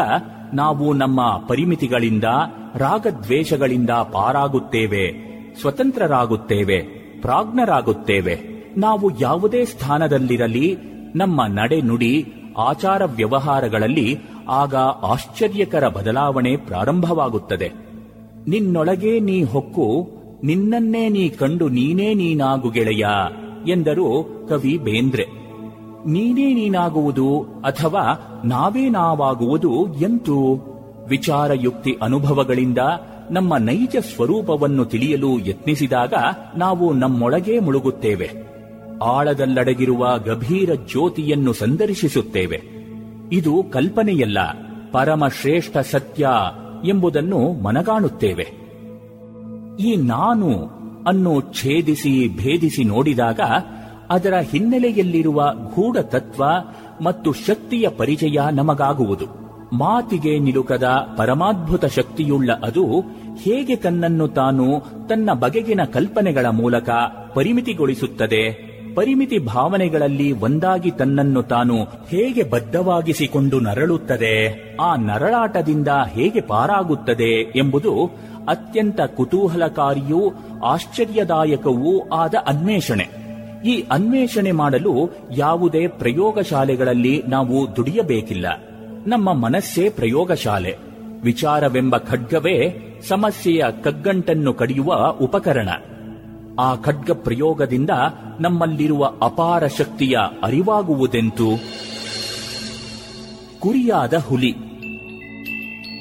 ನಾವು 0.54 0.92
ನಮ್ಮ 0.92 1.42
ಪರಿಮಿತಿಗಳಿಂದ, 1.48 2.24
ರಾಗದ್ವೇಷಗಳಿಂದ 2.74 3.90
ಪಾರಾಗುತ್ತೇವೆ, 3.90 5.04
ಸ್ವತಂತ್ರರಾಗುತ್ತೇವೆ, 5.60 6.78
ಪ್ರಾಜ್ಞರಾಗುತ್ತೇವೆ. 7.20 8.55
ನಾವು 8.76 9.20
ಯಾವುದೇ 9.20 9.64
ಸ್ಥಾನದಲ್ಲಿರಲಿ, 9.64 10.78
ನಮ್ಮ 11.14 11.46
ನಡೆ 11.46 11.80
ನುಡಿ, 11.80 12.32
ಆಚಾರ 12.58 13.04
ವ್ಯವಹಾರಗಳಲ್ಲಿ 13.04 14.18
ಆಗ 14.48 14.74
ಆಶ್ಚರ್ಯಕರ 15.02 15.88
ಬದಲಾವಣೆ 15.88 16.56
ಪ್ರಾರಂಭವಾಗುತ್ತದೆ. 16.56 17.72
ನಿನ್ನೊಳಗೆ 18.48 19.20
ನೀ 19.20 19.42
ಹೊಕ್ಕು, 19.42 20.08
ನಿನ್ನನ್ನೇ 20.44 21.08
ನೀ 21.08 21.28
ಕಂಡು 21.28 21.68
ನೀನೇ 21.68 22.14
ನೀನಾಗು 22.14 22.70
ಗೆಳೆಯ, 22.70 23.06
ಎಂದರು 23.68 24.24
ಕವಿ 24.48 24.78
ಬೇಂದ್ರೆ. 24.78 25.26
ನೀನೇ 26.06 26.54
ನೀನಾಗುವುದು 26.54 27.40
ಅಥವಾ 27.40 28.02
ನಾವೇ 28.44 28.88
ನಾವಾಗುವುದು 28.88 29.86
ಎಂತು? 30.00 30.38
ವಿಚಾರಯುಕ್ತಿ 31.08 31.96
ಅನುಭವಗಳಿಂದ 32.02 32.78
ನಮ್ಮ 33.30 33.56
ನೈಜ 33.56 33.96
ಸ್ವರೂಪವನ್ನು 34.16 34.84
ತಿಳಿಯಲು 34.84 35.38
ಯತ್ನಿಸಿದಾಗ 35.38 36.14
ನಾವು 36.56 36.92
ನಮ್ಮೊಳಗೆ 36.92 37.58
ಮುಳುಗುತ್ತೇವೆ. 37.58 38.55
ಆಳದಲ್ಲಡಗಿರುವ 39.02 40.18
ಗಭೀರ 40.18 40.74
ಜ್ಯೋತಿಯನ್ನು 40.74 41.52
ಸಂದರ್ಶಿಸುತ್ತೇವೆ. 41.52 42.62
ಇದು 43.32 43.62
ಕಲ್ಪನೆಯಲ್ಲ, 43.70 44.38
ಪರಮಶ್ರೇಷ್ಠ 44.92 45.76
ಸತ್ಯ 45.78 46.28
ಎಂಬುದನ್ನು 46.88 47.62
ಮನಗಾಣುತ್ತೇವೆ. 47.62 48.42
ಈ 49.80 49.96
ನಾನು 49.96 50.48
ಅನ್ನು 51.06 51.40
ಛೇದಿಸಿ 51.40 52.28
ಭೇದಿಸಿ 52.28 52.84
ನೋಡಿದಾಗ 52.84 53.40
ಅದರ 54.10 54.34
ಹಿನ್ನೆಲೆಯಲ್ಲಿರುವ 54.34 55.52
ಗೂಢ 55.54 55.98
ತತ್ವ 55.98 56.44
ಮತ್ತು 57.00 57.32
ಶಕ್ತಿಯ 57.32 57.88
ಪರಿಚಯ 57.88 58.40
ನಮಗಾಗುವುದು. 58.52 59.24
ಮಾತಿಗೆ 59.72 60.38
ನಿಲುಕದ 60.38 60.84
ಪರಮಾದ್ಭುತ 61.16 61.84
ಶಕ್ತಿಯುಳ್ಳ 61.84 62.50
ಅದು 62.62 63.00
ಹೇಗೆ 63.36 63.76
ತನ್ನನ್ನು 63.76 64.28
ತಾನು 64.28 64.80
ತನ್ನ 65.08 65.32
ಬಗೆಗಿನ 65.32 65.80
ಕಲ್ಪನೆಗಳ 65.92 66.46
ಮೂಲಕ 66.46 66.90
ಪರಿಮಿತಿಗೊಳಿಸುತ್ತದೆ? 67.34 68.75
ಪರಿಮಿತಿ 68.96 69.38
ಭಾವನೆಗಳಲ್ಲಿ 69.38 70.32
ಒಂದಾಗಿ 70.32 70.90
ತನ್ನನ್ನು 70.90 71.42
ತಾನು 71.42 71.76
ಹೇಗೆ 71.84 72.42
ಬದ್ಧವಾಗಿಸಿಕೊಂಡು 72.42 73.60
ನರಳುತ್ತದೆ, 73.60 74.36
ಆ 74.80 74.96
ನರಳಾಟದಿಂದ 74.96 75.88
ಹೇಗೆ 76.12 76.40
ಪಾರಾಗುತ್ತದೆ 76.40 77.58
ಎಂಬುದು 77.58 78.06
ಅತ್ಯಂತ 78.48 79.00
ಕುತೂಹಲಕಾರಿಯೂ 79.00 80.32
ಆಶ್ಚರ್ಯದಾಯಕವೂ 80.64 82.08
ಆದ 82.08 82.34
ಅನ್ವೇಷಣೆ. 82.46 83.08
ಈ 83.68 83.84
ಅನ್ವೇಷಣೆ 83.90 84.52
ಮಾಡಲು 84.52 85.10
ಯಾವುದೇ 85.36 85.86
ಪ್ರಯೋಗಶಾಲೆಗಳಲ್ಲಿ 85.86 87.22
ನಾವು 87.28 87.76
ದುಡಿಯಬೇಕಿಲ್ಲ. 87.76 88.46
ನಮ್ಮ 89.06 89.32
ಮನಸ್ಸೇ 89.32 89.88
ಪ್ರಯೋಗಶಾಲೆ. 89.88 90.76
ವಿಚಾರವೆಂಬ 91.22 91.96
ಖಡ್ಗವೇ 91.96 92.58
ಸಮಸ್ಯೆಯ 93.08 93.64
ಕಗ್ಗಂಟನ್ನು 93.84 94.54
ಕಡಿಯುವ 94.54 94.94
ಉಪಕರಣ. 95.20 95.68
ಆ 96.58 96.74
ಖಡ್ಗ 96.74 97.10
ಪ್ರಯೋಗದಿಂದ 97.10 97.90
ನಮ್ಮಲ್ಲಿರುವ 98.40 99.12
ಅಪಾರ 99.22 99.66
ಶಕ್ತಿಯ 99.66 100.18
ಅರಿವಾಗುವುದೆಂತು? 100.42 101.48
ಕುರಿಯಾದ 103.60 104.14
ಹುಲಿ. 104.14 104.54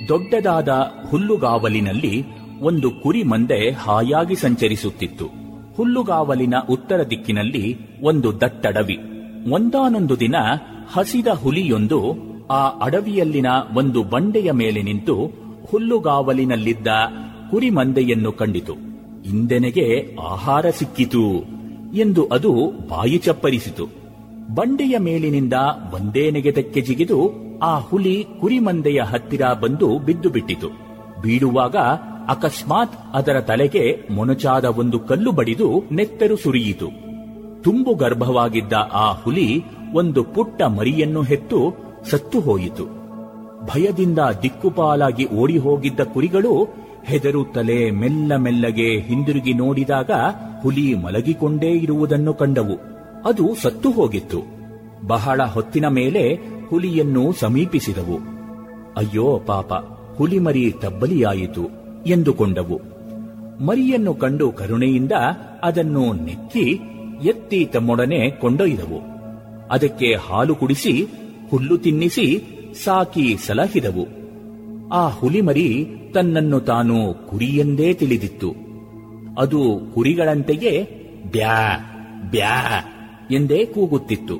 ದೊಡ್ಡದಾದ 0.07 0.69
ಹುಲ್ಲುಗಾವಲಿನಲ್ಲಿ 1.09 2.23
ಒಂದು 2.59 2.91
ಕುರಿ 2.91 3.23
ಮಂದೆ 3.23 3.71
ಹಾಯಾಗಿ 3.71 4.35
ಸಂಚರಿಸುತ್ತಿತ್ತು. 4.35 5.25
ಹುಲ್ಲುಗಾವಲಿನ 5.77 6.53
ಉತ್ತರ 6.69 7.03
ದಿಕ್ಕಿನಲ್ಲಿ 7.03 7.77
ಒಂದು 8.01 8.41
ದಟ್ಟಡವಿ. 8.41 8.97
ಒಂದಾನೊಂದು 9.51 10.19
ದಿನ 10.19 10.35
ಹಸಿದ 10.93 11.27
ಹುಲಿಯೊಂದು 11.27 12.15
ಆ 12.51 12.67
ಅಡವಿಯಲ್ಲಿನ 12.67 13.45
ಒಂದು 13.77 14.03
ಬಂಡೆಯ 14.03 14.51
ಮೇಲೆ 14.51 14.81
ನಿಂತು 14.81 15.15
ಹುಲ್ಲುಗಾವಲಿನಲ್ಲಿದ್ದ 15.71 16.87
ಕುರಿ 17.51 17.69
ಮಂದೆಯನ್ನು 17.69 18.31
ಕಂಡಿತು. 18.31 18.94
ಇಂದೆನೆಗೆ 19.30 20.15
ಆಹಾರ 20.21 20.69
ಸಿಕ್ಕಿತು 20.69 21.43
ಎಂದು 21.95 22.28
ಅದು 22.28 22.51
ಬಾಯಿ 22.88 23.17
ಚಪ್ಪರಿಸಿತು. 23.17 23.86
ಬಂಡೆಯ 24.55 24.97
ಮೇಲಿನಿಂದ 24.97 25.53
ಒಂದೇ 25.93 26.32
ನೆಗೆತಕ್ಕೆ 26.32 26.82
ಜಿಗಿದು 26.82 27.45
ಆ 27.63 27.80
ಹುಲಿ 27.80 28.26
ಕುರಿಮಂದೆಯ 28.39 29.01
ಹತ್ತಿರ 29.01 29.41
ಬಂದು 29.61 29.99
ಬಿದ್ದು 29.99 30.30
ಬಿಟ್ಟಿತು. 30.30 30.67
ಬೀಳುವಾಗ 31.21 31.76
ಅಕಸ್ಮಾತ್ 32.28 32.93
ಅದರ 33.13 33.41
ತಲೆಗೆ 33.41 33.99
ಮೊನಚಾದ 34.11 34.65
ಒಂದು 34.65 34.99
ಕಲ್ಲು 34.99 35.32
ಬಡಿದು 35.32 35.84
ನೆತ್ತರು 35.91 36.36
ಸುರಿಯಿತು. 36.36 36.88
ತುಂಬು 37.63 37.95
ಗರ್ಭವಾಗಿದ್ದ 37.95 38.73
ಆ 38.93 39.11
ಹುಲಿ 39.11 39.63
ಒಂದು 39.93 40.23
ಪುಟ್ಟ 40.23 40.61
ಮರಿಯನ್ನು 40.61 41.21
ಹೆತ್ತು 41.21 41.59
ಸತ್ತು 42.09 42.39
ಹೋಯಿತು. 42.39 42.86
ಭಯದಿಂದ 43.65 44.19
ದಿಕ್ಕುಪಾಲಾಗಿ 44.41 45.26
ಓಡಿ 45.26 45.57
ಹೋಗಿದ್ದ 45.57 45.99
ಕುರಿಗಳು 45.99 46.84
ಹೆದರುತ್ತಲೇ 47.05 47.91
ಮೆಲ್ಲ 47.91 48.35
ಮೆಲ್ಲಗೆ 48.35 48.99
ಹಿಂದಿರುಗಿ 48.99 49.53
ನೋಡಿದಾಗ 49.53 50.11
ಹುಲಿ 50.61 50.93
ಮಲಗಿಕೊಂಡೇ 50.93 51.69
ಇರುವುದನ್ನು 51.69 52.33
ಕಂಡವು. 52.33 52.79
ಅದು 53.25 53.55
ಸತ್ತು 53.61 53.91
ಹೋಗಿತ್ತು. 53.91 54.41
ಬಹಳ 55.07 55.41
ಹೊತ್ತಿನ 55.43 55.87
ಮೇಲೆ 55.87 56.39
ಹುಲಿಯನ್ನು 56.69 57.33
ಸಮೀಪಿಸಿದವು. 57.33 58.17
ಅಯ್ಯೋ 58.97 59.41
ಪಾಪ, 59.45 59.73
ಹುಲಿ 60.17 60.39
ಮರಿ 60.39 60.73
ತಬ್ಬಲಿಯಾಯಿತು 60.81 61.69
ಎಂದುಕೊಂಡವು. 62.07 62.81
ಮರಿಯನ್ನು 63.65 64.13
ಕಂಡು 64.13 64.51
ಕರುಣೆಯಿಂದ 64.51 65.11
ಅದನ್ನು 65.63 66.13
ನೆಕ್ಕಿ 66.13 66.79
ಎತ್ತಿ 67.23 67.65
ತಮ್ಮೊಡನೆ 67.65 68.29
ಕೊಂಡೊಯ್ದವು. 68.29 69.01
ಅದಕ್ಕೆ 69.71 70.15
ಹಾಲು 70.15 70.55
ಕುಡಿಸಿ, 70.55 71.07
ಹುಲ್ಲು 71.49 71.77
ತಿನ್ನಿಸಿ, 71.77 72.41
ಸಾಕಿ 72.83 73.37
ಸಲಹಿದವು. 73.45 74.24
ಆ 74.95 75.07
ಹುಲಿಮರಿ 75.07 75.85
ತನ್ನನ್ನು 76.13 76.59
ತಾನು 76.59 77.13
ಕುರಿಯೆಂದೇ 77.13 77.93
ತಿಳಿದಿತ್ತು. 77.93 78.53
ಅದು 79.37 79.91
ಕುರಿಗಳಂತೆಯೇ 79.93 80.83
ಬ್ಯಾ 81.31 81.77
ಬ್ಯಾ 82.31 82.83
ಎಂದೇ 83.31 83.65
ಕೂಗುತ್ತಿತ್ತು. 83.65 84.35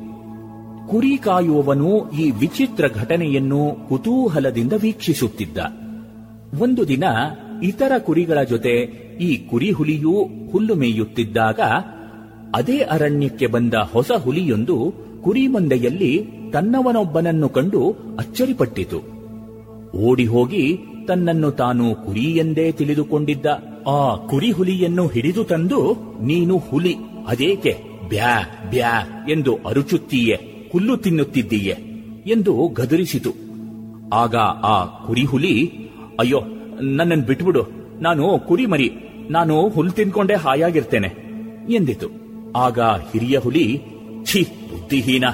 ಕುರಿ 0.88 1.18
ಕಾಯುವವನು 1.18 2.12
ಈ 2.12 2.32
ವಿಚಿತ್ರ 2.32 2.88
ಘಟನೆಯನ್ನು 2.88 3.90
ಕುತೂಹಲದಿಂದ 3.90 4.74
ವೀಕ್ಷಿಸುತ್ತಿದ್ದ. 4.74 5.58
ಒಂದು 6.62 6.88
ದಿನ 6.88 7.04
ಇತರ 7.64 7.92
ಕುರಿಗಳ 8.00 8.44
ಜೊತೆ 8.44 8.74
ಈ 9.22 9.38
ಕುರಿ 9.38 9.72
ಹುಲಿಯೂ 9.72 10.28
ಹುಲ್ಲು 10.52 10.76
ಮೇಯುತ್ತಿದ್ದಾಗ 10.76 11.60
ಅದೇ 12.56 12.78
ಅರಣ್ಯಕ್ಕೆ 12.78 13.48
ಬಂದ 13.48 13.74
ಹೊಸ 13.74 14.12
ಹುಲಿಯೊಂದು 14.24 14.94
ಕುರಿಮಂದೆಯಲ್ಲಿ 15.22 16.28
ತನ್ನವನೊಬ್ಬನನ್ನು 16.54 17.50
ಕಂಡು 17.50 17.90
ಅಚ್ಚರಿಪಟ್ಟಿತು. 18.20 19.15
ಓಡಿ 20.10 20.26
ಹೋಗಿ 20.26 20.64
ತನ್ನನ್ನು 21.08 21.50
ತಾನು 21.52 21.86
ಕುರಿ 22.06 22.26
ಎಂದೇ 22.38 22.72
ತಿಳಿದುಕೊಂಡಿದ್ದ 22.72 23.46
ಆ 23.88 24.16
ಕುರಿ 24.16 24.52
ಹುಲಿಯನ್ನು 24.52 25.08
ಹಿಡಿದು 25.08 25.44
ತಂದು, 25.44 25.80
ನೀನು 26.22 26.58
ಹುಲಿ, 26.58 26.94
ಅದೇಕೆ 27.28 27.74
ಬ್ಯಾ 28.10 28.34
ಬ್ಯಾ 28.70 28.94
ಎಂದು 29.30 29.56
ಅರುಚುತ್ತೀಯೆ, 29.56 30.36
ಹುಲ್ಲು 30.72 30.98
ತಿನ್ನುತ್ತಿದ್ದೀಯೆ 30.98 31.76
ಎಂದು 32.26 32.68
ಗದರಿಸಿತು. 32.68 33.32
ಆಗ 34.14 34.36
ಆ 34.74 34.78
ಕುರಿ 34.86 35.26
ಹುಲಿ 35.26 35.54
ಅಯ್ಯೋ 36.20 36.40
ನನ್ನನ್ನು 36.98 37.26
ಬಿಟ್ಬಿಡು, 37.26 37.64
ನಾನು 38.02 38.40
ಕುರಿ 38.40 38.66
ಮರಿ 38.66 38.90
ನಾನು 39.30 39.56
ಹುಲ್ 39.70 39.92
ತಿನ್ಕೊಂಡೇ 39.92 40.34
ಹಾಯಾಗಿರ್ತೇನೆ 40.34 41.10
ಎಂದಿತು. 41.76 42.08
ಆಗ 42.56 42.80
ಹಿರಿಯ 42.80 43.38
ಹುಲಿ, 43.38 43.66
ಛಿ, 44.26 44.42
ಬುದ್ಧಿಹೀನ 44.70 45.26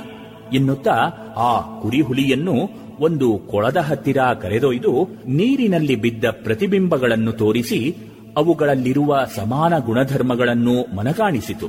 ಎನ್ನುತ್ತಾ 0.53 0.95
ಆ 1.37 1.51
ಕುರಿ 1.81 2.01
ಹುಲಿಯನ್ನು 2.01 2.55
ಒಂದು 3.01 3.37
ಕೊಳದ 3.37 3.77
ಹತ್ತಿರ 3.77 4.17
ಕರೆದೊಯ್ದು 4.41 5.07
ನೀರಿನಲ್ಲಿ 5.27 5.95
ಬಿದ್ದ 5.95 6.25
ಪ್ರತಿಬಿಂಬಗಳನ್ನು 6.43 7.31
ತೋರಿಸಿ 7.31 7.95
ಅವುಗಳಲ್ಲಿರುವ 8.37 9.19
ಸಮಾನ 9.35 9.77
ಗುಣಧರ್ಮಗಳನ್ನು 9.77 10.95
ಮನಗಾಣಿಸಿತು. 10.95 11.67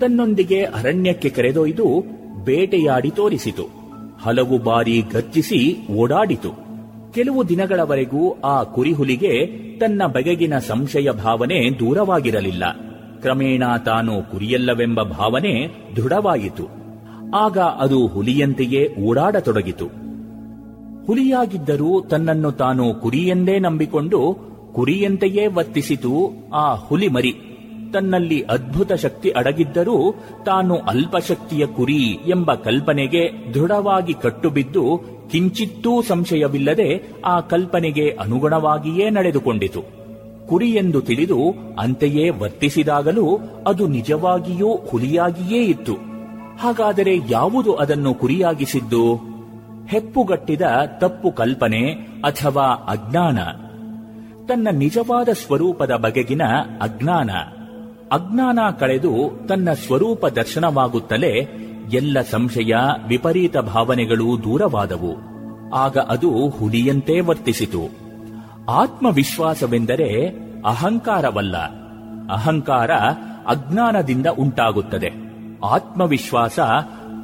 ತನ್ನೊಂದಿಗೆ 0.00 0.62
ಅರಣ್ಯಕ್ಕೆ 0.62 1.28
ಕರೆದೊಯ್ದು 1.28 2.04
ಬೇಟೆಯಾಡಿ 2.44 3.10
ತೋರಿಸಿತು. 3.10 3.62
ಹಲವು 4.22 4.58
ಬಾರಿ 4.58 5.02
ಗರ್ಜಿಸಿ 5.12 5.76
ಓಡಾಡಿತು. 5.92 6.50
ಕೆಲವು 7.14 7.48
ದಿನಗಳವರೆಗೂ 7.48 8.32
ಆ 8.44 8.62
ಕುರಿಹುಲಿಗೆ 8.62 9.46
ತನ್ನ 9.78 10.02
ಬಗೆಗಿನ 10.06 10.58
ಸಂಶಯ 10.58 11.10
ಭಾವನೆ 11.10 11.70
ದೂರವಾಗಿರಲಿಲ್ಲ. 11.70 12.64
ಕ್ರಮೇಣ 13.20 13.62
ತಾನು 13.84 14.30
ಕುರಿಯಲ್ಲವೆಂಬ 14.32 15.02
ಭಾವನೆ 15.02 15.68
ದೃಢವಾಯಿತು. 15.96 16.68
ಆಗ 17.36 17.58
ಅದು 17.58 18.06
ಹುಲಿಯಂತೆಯೇ 18.06 18.94
ಓಡಾಡತೊಡಗಿತು. 19.04 20.05
ಹುಲಿಯಾಗಿದ್ದರೂ 21.06 22.00
ತನ್ನನ್ನು 22.00 22.52
ತಾನು 22.52 22.94
ಕುರಿಯೆಂದೇ 22.94 23.58
ನಂಬಿಕೊಂಡು 23.58 24.38
ಕುರಿಯಂತೆಯೇ 24.72 25.46
ವರ್ತಿಸಿತು 25.46 26.32
ಆ 26.54 26.74
ಹುಲಿ 26.74 27.08
ಮರಿ. 27.08 27.34
ತನ್ನಲ್ಲಿ 27.92 28.42
ಅದ್ಭುತ 28.42 28.92
ಶಕ್ತಿ 28.92 29.30
ಅಡಗಿದ್ದರೂ 29.30 30.14
ತಾನು 30.46 30.76
ಅಲ್ಪಶಕ್ತಿಯ 30.76 31.66
ಕುರಿ 31.66 32.02
ಎಂಬ 32.28 32.54
ಕಲ್ಪನೆಗೆ 32.54 33.52
ದೃಢವಾಗಿ 33.54 34.14
ಕಟ್ಟುಬಿದ್ದು 34.14 35.00
ಕಿಂಚಿತ್ತೂ 35.30 36.02
ಸಂಶಯವಿಲ್ಲದೆ 36.02 37.12
ಆ 37.24 37.40
ಕಲ್ಪನೆಗೆ 37.40 38.10
ಅನುಗುಣವಾಗಿಯೇ 38.10 39.10
ನಡೆದುಕೊಂಡಿತು. 39.10 39.82
ಕುರಿ 40.48 40.70
ಎಂದು 40.70 41.00
ತಿಳಿದು 41.00 41.40
ಅಂತೆಯೇ 41.78 42.30
ವರ್ತಿಸಿದಾಗಲೂ 42.30 43.38
ಅದು 43.66 43.86
ನಿಜವಾಗಿಯೂ 43.86 44.76
ಹುಲಿಯಾಗಿಯೇ 44.76 45.64
ಇತ್ತು. 45.64 45.92
ಹಾಗಾದರೆ 46.60 47.16
ಯಾವುದು 47.30 47.74
ಅದನ್ನು 47.74 48.14
ಕುರಿಯಾಗಿಸಿದ್ದು? 48.14 49.35
ಹೆಪ್ಪುಗಟ್ಟಿದ 49.88 50.60
ತಪ್ಪು 50.98 51.32
ಕಲ್ಪನೆ 51.32 51.92
ಅಥವಾ 52.24 52.62
ಅಜ್ಞಾನ. 52.62 53.38
ತನ್ನ 54.46 54.68
ನಿಜವಾದ 54.72 55.28
ಸ್ವರೂಪದ 55.28 55.90
ಬಗೆಗಿನ 55.90 56.42
ಅಜ್ಞಾನ. 56.82 57.30
ಅಜ್ಞಾನ 58.12 58.58
ಕಳೆದು 58.80 59.46
ತನ್ನ 59.46 59.72
ಸ್ವರೂಪ 59.72 60.26
ದರ್ಶನವಾಗುತ್ತಲೇ 60.26 61.38
ಎಲ್ಲ 61.92 62.20
ಸಂಶಯ, 62.20 62.74
ವಿಪರೀತ 63.06 63.56
ಭಾವನೆಗಳು 63.56 64.44
ದೂರವಾದವು. 64.44 65.16
ಆಗ 65.74 65.98
ಅದು 65.98 66.48
ಹುಲಿಯಂತೆ 66.48 67.20
ವರ್ತಿಸಿತು. 67.20 68.06
ಆತ್ಮವಿಶ್ವಾಸವೆಂದರೆ 68.68 70.28
ಅಹಂಕಾರವಲ್ಲ. 70.66 71.56
ಅಹಂಕಾರ 72.32 72.90
ಅಜ್ಞಾನದಿಂದ 73.46 74.26
ಉಂಟಾಗುತ್ತದೆ. 74.26 75.10
ಆತ್ಮವಿಶ್ವಾಸ 75.64 76.58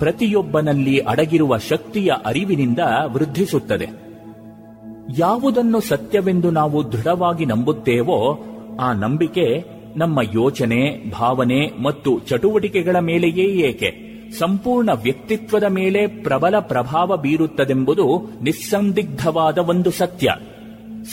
ಪ್ರತಿಯೊಬ್ಬನಲ್ಲಿ 0.03 0.98
ಅಡಗಿರುವ 0.98 1.59
ಶಕ್ತಿಯ 1.59 2.11
ಅರಿವಿನಿಂದ 2.26 2.78
ವೃದ್ಧಿಸುತ್ತದೆ. 3.07 3.88
ಯಾವುದನ್ನು 5.18 5.80
ಸತ್ಯವೆಂದು 5.80 6.50
ನಾವು 6.50 6.92
ದೃಢವಾಗಿ 6.92 7.44
ನಂಬುತ್ತೇವೋ, 7.44 8.44
ಆ 8.80 8.92
ನಂಬಿಕೆ 8.92 9.64
ನಮ್ಮ 9.96 10.20
ಯೋಚನೆ, 10.34 11.11
ಭಾವನೆ 11.11 11.82
ಮತ್ತು 11.82 12.18
ಚಟುವಟಿಕೆಗಳ 12.18 12.96
ಮೇಲೆಯೇ 12.98 13.44
ಏಕೆ? 13.44 14.12
ಸಂಪೂರ್ಣ 14.38 14.90
ವ್ಯಕ್ತಿತ್ವದ 15.03 15.64
ಮೇಲೆ 15.64 16.07
ಪ್ರಬಲ 16.07 16.59
ಪ್ರಭಾವ 16.59 17.16
ಬೀರುತ್ತದೆಂಬುದು 17.16 18.30
ನಿಸ್ಸಂದಿಗ್ಧವಾದ 18.42 19.59
ಒಂದು 19.59 19.90
ಸತ್ಯ. 19.90 20.34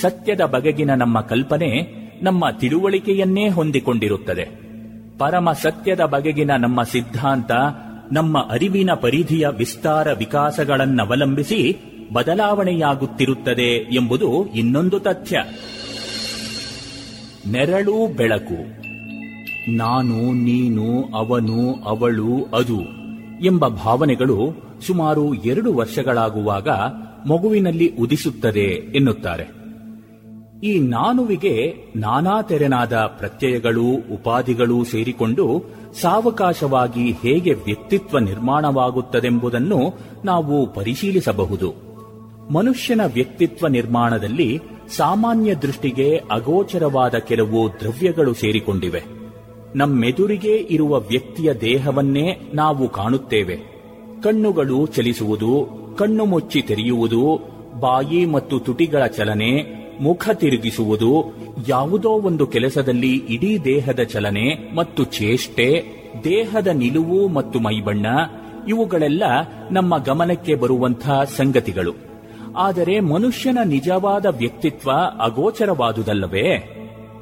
ಸತ್ಯದ 0.02 0.42
ಬಗೆಗಿನ 0.42 0.94
ನಮ್ಮ 0.94 1.22
ಕಲ್ಪನೆ 1.22 1.70
ನಮ್ಮ 2.22 2.46
ತಿಳುವಳಿಕೆಯನ್ನೇ 2.60 3.50
ಹೊಂದಿಕೊಂಡಿರುತ್ತದೆ. 3.50 4.60
ಪರಮ 5.18 5.52
ಸತ್ಯದ 5.52 6.02
ಬಗೆಗಿನ 6.02 6.52
ನಮ್ಮ 6.60 6.84
ಸಿದ್ಧಾಂತ 6.84 7.52
ನಮ್ಮ 8.12 8.48
ಅರಿವಿನ 8.52 8.90
ಪರಿಧಿಯ 8.94 9.48
ವಿಸ್ತಾರ 9.48 10.14
ವಿಕಾಸಗಳನ್ನವಲಂಬಿಸಿ 10.14 11.78
ಬದಲಾವಣೆಯಾಗುತ್ತಿರುತ್ತದೆ 12.14 13.96
ಎಂಬುದು 13.96 14.48
ಇನ್ನೊಂದು 14.56 15.00
ತಥ್ಯ. 15.00 15.44
ನೆರಳು 17.52 18.14
ಬೆಳಕು. 18.16 18.80
ನಾನು, 19.76 20.34
ನೀನು, 20.34 21.16
ಅವನು, 21.16 21.84
ಅವಳು, 21.84 22.46
ಅದು 22.46 22.82
ಎಂಬ 23.46 23.68
ಭಾವನೆಗಳು 23.68 24.70
ಸುಮಾರು 24.88 25.34
ಎರಡು 25.34 25.74
ವರ್ಷಗಳಾಗುವಾಗ 25.74 26.68
ಮಗುವಿನಲ್ಲಿ 27.28 27.96
ಉದಿಸುತ್ತದೆ 27.96 28.96
ಎನ್ನುತ್ತಾರೆ. 28.96 29.59
ಈ 30.64 30.80
ನಾನುವಿಗೆ 30.80 31.74
ನಾನಾ 31.96 32.42
ತೆರೆನಾದ 32.42 32.94
ಪ್ರತ್ಯಯಗಳು 32.94 33.84
ಉಪಾಧಿಗಳು 34.14 34.84
ಸೇರಿಕೊಂಡು 34.84 35.64
ಸಾವಕಾಶವಾಗಿ 36.02 37.12
ಹೇಗೆ 37.12 37.54
ವ್ಯಕ್ತಿತ್ವ 37.54 38.20
ನಿರ್ಮಾಣವಾಗುತ್ತದೆಂಬುದನ್ನು 38.20 39.94
ನಾವು 40.26 40.74
ಪರಿಶೀಲಿಸಬಹುದು. 40.74 41.74
ಮನುಷ್ಯನ 42.54 43.02
ವ್ಯಕ್ತಿತ್ವ 43.14 43.68
ನಿರ್ಮಾಣದಲ್ಲಿ 43.68 44.60
ಸಾಮಾನ್ಯ 44.98 45.56
ದೃಷ್ಟಿಗೆ 45.56 46.22
ಅಗೋಚರವಾದ 46.32 47.16
ಕೆಲವು 47.16 47.70
ದ್ರವ್ಯಗಳು 47.80 48.34
ಸೇರಿಕೊಂಡಿವೆ. 48.34 49.04
ನಮ್ಮೆದುರಿಗೆ 49.76 50.56
ಇರುವ 50.56 51.00
ವ್ಯಕ್ತಿಯ 51.00 51.54
ದೇಹವನ್ನೇ 51.54 52.52
ನಾವು 52.54 52.90
ಕಾಣುತ್ತೇವೆ. 52.90 53.56
ಕಣ್ಣುಗಳು 54.24 54.86
ಚಲಿಸುವುದು, 54.86 55.70
ಕಣ್ಣು 55.98 56.26
ಮುಚ್ಚಿ 56.26 56.62
ತೆರೆಯುವುದು, 56.62 57.40
ಬಾಯಿ 57.80 58.26
ಮತ್ತು 58.26 58.60
ತುಟಿಗಳ 58.60 59.06
ಚಲನೆ 59.06 59.79
ಮುಖ 60.00 60.30
ತಿರುಗಿಸುವುದು 60.30 61.34
ಯಾವುದೋ 61.68 62.10
ಒಂದು 62.10 62.48
ಕೆಲಸದಲ್ಲಿ 62.48 63.16
ಇಡೀ 63.16 63.58
ದೇಹದ 63.58 64.00
ಚಲನೆ 64.00 64.76
ಮತ್ತು 64.76 65.04
ಚೇಷ್ಟೆ, 65.04 65.84
ದೇಹದ 66.24 66.68
ನಿಲುವು 66.68 67.28
ಮತ್ತು 67.28 67.60
ಮೈಬಣ್ಣ, 67.60 68.06
ಇವುಗಳೆಲ್ಲ 68.68 69.24
ನಮ್ಮ 69.72 69.98
ಗಮನಕ್ಕೆ 69.98 70.56
ಬರುವಂತಹ 70.56 71.24
ಸಂಗತಿಗಳು. 71.24 71.94
ಆದರೆ 72.58 73.00
ಮನುಷ್ಯನ 73.00 73.58
ನಿಜವಾದ 73.66 74.26
ವ್ಯಕ್ತಿತ್ವ 74.26 74.92
ಅಗೋಚರವಾದುದಲ್ಲವೇ? 75.20 76.76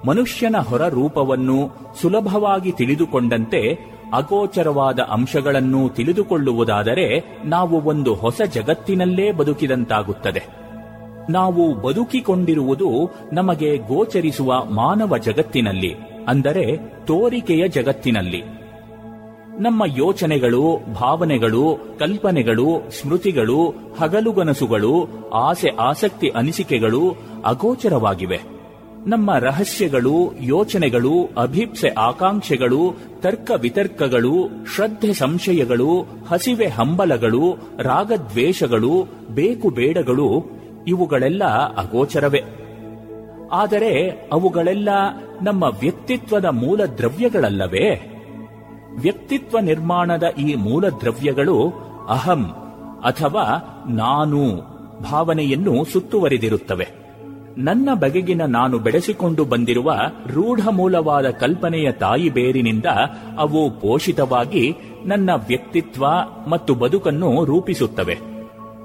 ಮನುಷ್ಯನ 0.05 0.55
ಹೊರ 0.57 0.89
ರೂಪವನ್ನು 0.89 1.69
ಸುಲಭವಾಗಿ 2.01 2.71
ತಿಳಿದುಕೊಂಡಂತೆ 2.71 3.91
ಅಗೋಚರವಾದ 4.13 4.99
ಅಂಶಗಳನ್ನು 4.99 5.89
ತಿಳಿದುಕೊಳ್ಳುವುದಾದರೆ 5.89 7.37
ನಾವು 7.45 7.81
ಒಂದು 7.81 8.13
ಹೊಸ 8.13 8.41
ಜಗತ್ತಿನಲ್ಲೇ 8.53 9.31
ಬದುಕಿದಂತಾಗುತ್ತದೆ. 9.31 10.66
ನಾವು 11.29 11.75
ಬದುಕಿಕೊಂಡಿರುವುದು 11.75 13.09
ನಮಗೆ 13.33 13.77
ಗೋಚರಿಸುವ 13.77 14.65
ಮಾನವ 14.65 15.17
ಜಗತ್ತಿನಲ್ಲಿ, 15.17 15.95
ಅಂದರೆ 16.27 16.77
ತೋರಿಕೆಯ 17.05 17.67
ಜಗತ್ತಿನಲ್ಲಿ. 17.67 18.43
ನಮ್ಮ 19.59 19.83
ಯೋಚನೆಗಳು, 19.97 20.79
ಭಾವನೆಗಳು, 21.01 21.95
ಕಲ್ಪನೆಗಳು, 21.99 22.89
ಸ್ಮೃತಿಗಳು, 22.89 23.73
ಹಗಲುಗನಸುಗಳು, 23.99 25.07
ಆಸೆ, 25.33 25.69
ಆಸಕ್ತಿ, 25.69 26.29
ಅನಿಸಿಕೆಗಳು 26.29 27.15
ಅಗೋಚರವಾಗಿವೆ. 27.45 28.39
ನಮ್ಮ 29.07 29.33
ರಹಸ್ಯಗಳು, 29.37 30.33
ಯೋಚನೆಗಳು, 30.41 31.29
ಅಭಿಪ್ಸೆ, 31.37 31.89
ಆಕಾಂಕ್ಷೆಗಳು, 31.89 32.93
ತರ್ಕ 33.21 33.51
ವಿತರ್ಕಗಳು, 33.61 34.49
ಶ್ರದ್ಧೆ, 34.75 35.13
ಸಂಶಯಗಳು, 35.13 36.01
ಹಸಿವೆ, 36.31 36.67
ಹಂಬಲಗಳು, 36.67 37.57
ರಾಗದ್ವೇಷಗಳು, 37.79 39.07
ಬೇಕು, 39.29 39.69
ಬೇಡಗಳು 39.69 40.57
ಇವುಗಳೆಲ್ಲ 40.87 41.43
ಅಗೋಚರವೇ. 41.77 42.41
ಆದರೆ 43.51 44.09
ಅವುಗಳೆಲ್ಲ 44.31 44.89
ನಮ್ಮ 45.41 45.63
ವ್ಯಕ್ತಿತ್ವದ 45.63 46.45
ಮೂಲ 46.45 46.85
ದ್ರವ್ಯಗಳಲ್ಲವೇ 46.85 48.13
ವ್ಯಕ್ತಿತ್ವ 49.01 49.59
ನಿರ್ಮಾಣದ 49.59 50.23
ಈ 50.23 50.55
ಮೂಲ 50.55 50.89
ದ್ರವ್ಯಗಳು 50.89 51.69
ಅಹಂ 52.09 52.43
ಅಥವಾ 53.03 53.43
ನಾನು 53.89 54.55
ಭಾವನೆಯನ್ನು 55.11 55.85
ಸುತ್ತುವರಿದಿರುತ್ತವೆ. 55.85 56.87
ನನ್ನ 57.57 57.89
ಬಗೆಗಿನ 57.93 58.41
ನಾನು 58.45 58.79
ಬೆಳೆಸಿಕೊಂಡು 58.79 59.45
ಬಂದಿರುವ 59.45 59.93
ರೂಢ 60.27 60.67
ಮೂಲವಾದ 60.71 61.29
ಕಲ್ಪನೆಯ 61.29 61.91
ತಾಯಿ 61.91 62.29
ಬೇರಿನಿಂದ 62.29 62.85
ಅವು 63.37 63.79
ಪೋಷಿತವಾಗಿ 63.79 64.75
ನನ್ನ 65.05 65.29
ವ್ಯಕ್ತಿತ್ವ 65.47 66.05
ಮತ್ತು 66.49 66.75
ಬದುಕನ್ನು 66.75 67.45
ರೂಪಿಸುತ್ತವೆ. 67.45 68.36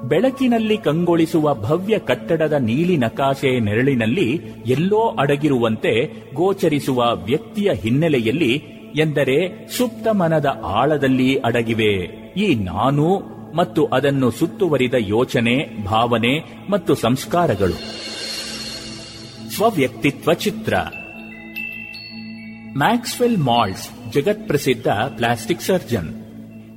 ಬೆಳಕಿನಲ್ಲಿ 0.09 0.78
ಕಂಗೊಳಿಸುವ 0.78 1.55
ಭವ್ಯ 1.55 1.98
ಕಟ್ಟಡದ 1.98 2.53
ನೀಲಿ 2.53 2.96
ನಕಾಶೆ 2.96 3.61
ನೆರಳಿನಲ್ಲಿ 3.61 4.42
ಎಲ್ಲೋ 4.66 5.00
ಅಡಗಿರುವಂತೆ 5.00 6.12
ಗೋಚರಿಸುವ 6.34 7.16
ವ್ಯಕ್ತಿಯ 7.24 7.70
ಹಿನ್ನೆಲೆಯಲ್ಲಿ 7.74 8.64
ಎಂದರೆ 8.96 9.68
ಸುಪ್ತ 9.68 10.09
ಮನದ 10.09 10.46
ಆಳದಲ್ಲಿ 10.64 11.36
ಅಡಗಿವೆ. 11.36 11.92
ಈ 12.36 12.55
ನಾನು 12.55 13.32
ಮತ್ತು 13.57 13.86
ಅದನ್ನು 13.86 14.30
ಸುತ್ತುವರಿದ 14.30 14.94
ಯೋಚನೆ, 14.98 15.84
ಭಾವನೆ 15.84 16.38
ಮತ್ತು 16.70 16.94
ಸಂಸ್ಕಾರಗಳು. 16.94 17.74
ಸ್ವವ್ಯಕ್ತಿತ್ವ 19.55 20.32
ಚಿತ್ರ. 20.32 20.74
ಮ್ಯಾಕ್ಸ್ವೆಲ್ 22.78 23.38
ಮಾಲ್ಸ್ 23.38 24.12
ಜಗತ್ಪ್ರಸಿದ್ಧ 24.12 24.88
ಪ್ಲಾಸ್ಟಿಕ್ 24.88 25.61
ಸರ್ಜನ್. 25.61 26.21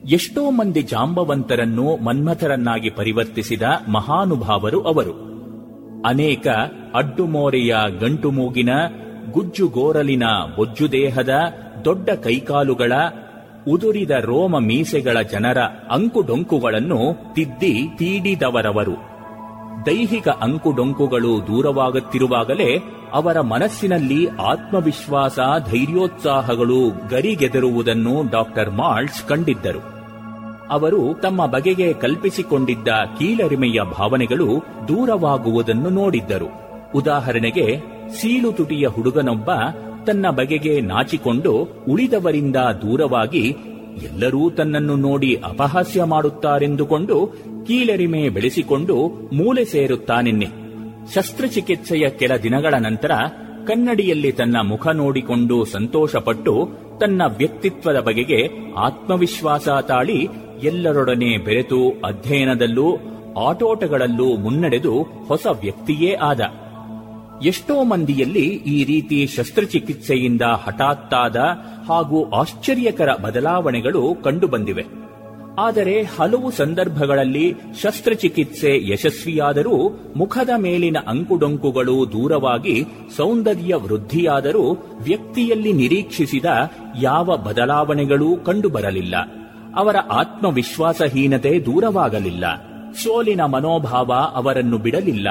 ಎಷ್ಟೋ 0.10 0.52
ಮಂದಿ 0.52 0.82
ಜಾಂಬವಂತರನ್ನು 0.82 2.04
ಮನ್ಮಥರನ್ನಾಗಿ 2.04 2.90
ಪರಿವರ್ತಿಸಿದ 2.90 3.62
ಮಹಾನುಭಾವರು 3.88 4.82
ಅವರು. 4.82 5.12
ಅನೇಕ 6.08 6.48
ಅಡ್ಡುಮೋರೆಯ 6.96 7.76
ಗಂಟುಮೂಗಿನ, 8.00 8.70
ಗುಜ್ಜುಗೋರಲಿನ 9.32 10.24
ಬೊಜ್ಜು 10.56 10.92
ದೇಹದ 10.92 11.30
ದೊಡ್ಡ 11.86 12.10
ಕೈಕಾಲುಗಳ, 12.10 12.92
ಉದುರಿದ 13.68 14.10
ರೋಮ 14.10 14.60
ಮೀಸೆಗಳ 14.60 15.22
ಜನರ 15.22 15.58
ಅಂಕುಡೊಂಕುಗಳನ್ನು 15.92 17.34
ತಿದ್ದಿ 17.34 17.88
ತೀಡಿದವರವರು. 17.98 19.16
ದೈಹಿಕ 19.86 20.28
ಅಂಕುಡೊಂಕುಗಳು 20.30 21.48
ದೂರವಾಗುತ್ತಿರುವಾಗಲೇ 21.48 22.78
ಅವರ 23.14 23.42
ಮನಸ್ಸಿನಲ್ಲಿ 23.42 24.28
ಆತ್ಮವಿಶ್ವಾಸ, 24.28 25.40
ಧೈರ್ಯೋತ್ಸಾಹಗಳು 25.72 27.08
ಗರಿಗೆದರುವುದನ್ನು 27.10 28.32
ಡಾಕ್ಟರ್ 28.32 28.72
ಮಾಲ್ಟ್ಸ್ 28.72 29.24
ಕಂಡಿದ್ದರು. 29.24 29.95
ಅವರು 30.70 31.22
ತಮ್ಮ 31.22 31.46
ಬಗೆಗೆ 31.46 31.94
ಕಲ್ಪಿಸಿಕೊಂಡಿದ್ದ 31.94 32.88
ಕೀಳರಿಮೆಯ 33.20 33.82
ಭಾವನೆಗಳು 33.98 34.48
ದೂರವಾಗುವುದನ್ನು 34.88 35.90
ನೋಡಿದ್ದರು. 35.90 36.66
ಉದಾಹರಣೆಗೆ 36.96 37.80
ಸೀಳು 38.10 38.52
ತುಟಿಯ 38.52 38.88
ಹುಡುಗನೊಬ್ಬ 38.88 39.52
ತನ್ನ 40.08 40.30
ಬಗೆಗೆ 40.30 40.82
ನಾಚಿಕೊಂಡು 40.82 41.84
ಉಳಿದವರಿಂದ 41.90 42.56
ದೂರವಾಗಿ 42.56 43.56
ಎಲ್ಲರೂ 44.04 44.50
ತನ್ನನ್ನು 44.50 44.96
ನೋಡಿ 44.96 45.36
ಅಪಹಾಸ್ಯ 45.36 46.04
ಮಾಡುತ್ತಾರೆಂದುಕೊಂಡು 46.04 47.28
ಕೀಳರಿಮೆ 47.68 48.30
ಬೆಳೆಸಿಕೊಂಡು 48.30 49.08
ಮೂಲೆ 49.34 49.66
ಸೇರುತ್ತಾನೆನ್ನೆ. 49.66 50.48
ಶಸ್ತ್ರಚಿಕಿತ್ಸೆಯ 51.14 52.10
ಕೆಲ 52.10 52.36
ದಿನಗಳ 52.44 52.74
ನಂತರ 52.80 53.12
ಕನ್ನಡಿಯಲ್ಲಿ 53.68 54.32
ತನ್ನ 54.32 54.58
ಮುಖ 54.64 54.88
ನೋಡಿಕೊಂಡು 54.88 55.66
ಸಂತೋಷಪಟ್ಟು 55.66 56.70
ತನ್ನ 57.02 57.22
ವ್ಯಕ್ತಿತ್ವದ 57.38 58.00
ಬಗೆಗೆ 58.00 58.50
ಆತ್ಮವಿಶ್ವಾಸ 58.78 59.70
ತಾಳಿ 59.70 60.28
ಎಲ್ಲರೊಡನೆ 60.64 61.38
ಬೆರೆತು 61.38 61.90
ಅಧ್ಯಯನದಲ್ಲೂ 61.90 62.98
ಆಟೋಟಗಳಲ್ಲೂ 63.48 64.38
ಮುನ್ನಡೆದು 64.38 65.04
ಹೊಸ 65.28 65.48
ವ್ಯಕ್ತಿಯೇ 65.62 66.14
ಆದ. 66.14 66.42
ಎಷ್ಟೋ 67.46 67.84
ಮಂದಿಯಲ್ಲಿ 67.84 68.46
ಈ 68.46 68.84
ರೀತಿ 68.84 69.28
ಶಸ್ತ್ರಚಿಕಿತ್ಸೆಯಿಂದ 69.28 70.42
ಹಠಾತ್ತಾದ 70.42 71.36
ಹಾಗೂ 71.88 72.30
ಆಶ್ಚರ್ಯಕರ 72.30 73.10
ಬದಲಾವಣೆಗಳು 73.14 74.16
ಕಂಡುಬಂದಿವೆ. 74.24 74.86
ಆದರೆ 75.60 76.02
ಹಲವು 76.02 76.52
ಸಂದರ್ಭಗಳಲ್ಲಿ 76.52 77.54
ಶಸ್ತ್ರಚಿಕಿತ್ಸೆ 77.82 78.92
ಯಶಸ್ವಿಯಾದರೂ 78.92 79.90
ಮುಖದ 80.16 80.50
ಮೇಲಿನ 80.58 80.98
ಅಂಕುಡೊಂಕುಗಳು 81.08 82.12
ದೂರವಾಗಿ 82.12 82.86
ಸೌಂದರ್ಯ 83.18 83.76
ವೃದ್ಧಿಯಾದರೂ 83.76 84.72
ವ್ಯಕ್ತಿಯಲ್ಲಿ 85.04 85.74
ನಿರೀಕ್ಷಿಸಿದ 85.74 86.46
ಯಾವ 87.02 87.38
ಬದಲಾವಣೆಗಳೂ 87.38 88.38
ಕಂಡುಬರಲಿಲ್ಲ. 88.38 89.45
ಅವರ 89.76 89.96
ಆತ್ಮವಿಶ್ವಾಸಹೀನತೆ 90.12 91.60
ದೂರವಾಗಲಿಲ್ಲ. 91.60 92.46
ಸೋಲಿನ 93.04 93.42
ಮನೋಭಾವ 93.42 94.14
ಅವರನ್ನು 94.14 94.78
ಬಿಡಲಿಲ್ಲ. 94.78 95.28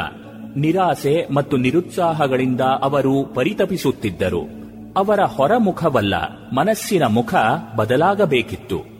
ನಿರಾಸೆ 0.56 1.26
ಮತ್ತು 1.34 1.56
ನಿರುತ್ಸಾಹಗಳಿಂದ 1.56 2.60
ಅವರು 2.60 3.24
ಪರಿತಪಿಸುತ್ತಿದ್ದರು. 3.34 4.64
ಅವರ 4.96 5.20
ಹೊರಮುಖವಲ್ಲ, 5.20 6.14
ಮನಸ್ಸಿನ 6.52 7.04
ಮುಖ 7.06 7.34
ಬದಲಾಗಬೇಕಿತ್ತು. 7.76 8.94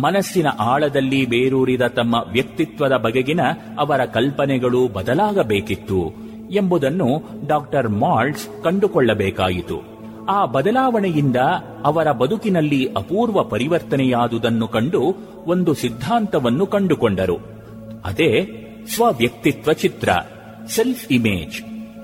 ಮನಸ್ಸಿನ 0.00 0.46
ಆಳದಲ್ಲಿ 0.46 1.26
ಬೇರೂರಿದ 1.26 1.82
ತಮ್ಮ 1.82 2.14
ವ್ಯಕ್ತಿತ್ವದ 2.32 2.92
ಬಗೆಗಿನ 2.92 3.40
ಅವರ 3.78 4.04
ಕಲ್ಪನೆಗಳು 4.04 4.88
ಬದಲಾಗಬೇಕಿತ್ತು 4.88 6.30
ಎಂಬುದನ್ನು 6.50 7.22
ಡಾಕ್ಟರ್ 7.46 7.88
ಮಾಲ್ಟ್ಸ್ 7.88 8.62
ಕಂಡುಕೊಳ್ಳಬೇಕಾಯಿತು. 8.64 9.89
ಆ 10.28 10.44
ಬದಲಾವಣೆಯಿಂದ 10.44 11.36
ಅವರ 11.84 12.12
ಬದುಕಿನಲ್ಲಿ 12.12 12.92
ಅಪೂರ್ವ 12.96 13.42
ಪರಿವರ್ತನೆಯಾದುದನ್ನು 13.42 14.68
ಕಂಡು 14.68 15.14
ಒಂದು 15.46 15.74
ಸಿದ್ಧಾಂತವನ್ನು 15.74 16.66
ಕಂಡುಕೊಂಡರು. 16.66 17.36
ಅದೇ 18.04 18.50
ಸ್ವವ್ಯಕ್ತಿತ್ವ 18.94 19.72
ಚಿತ್ರ 19.72 20.08
ಸೆಲ್ಫ್ 20.66 21.12
ಇಮೇಜ್ 21.12 21.62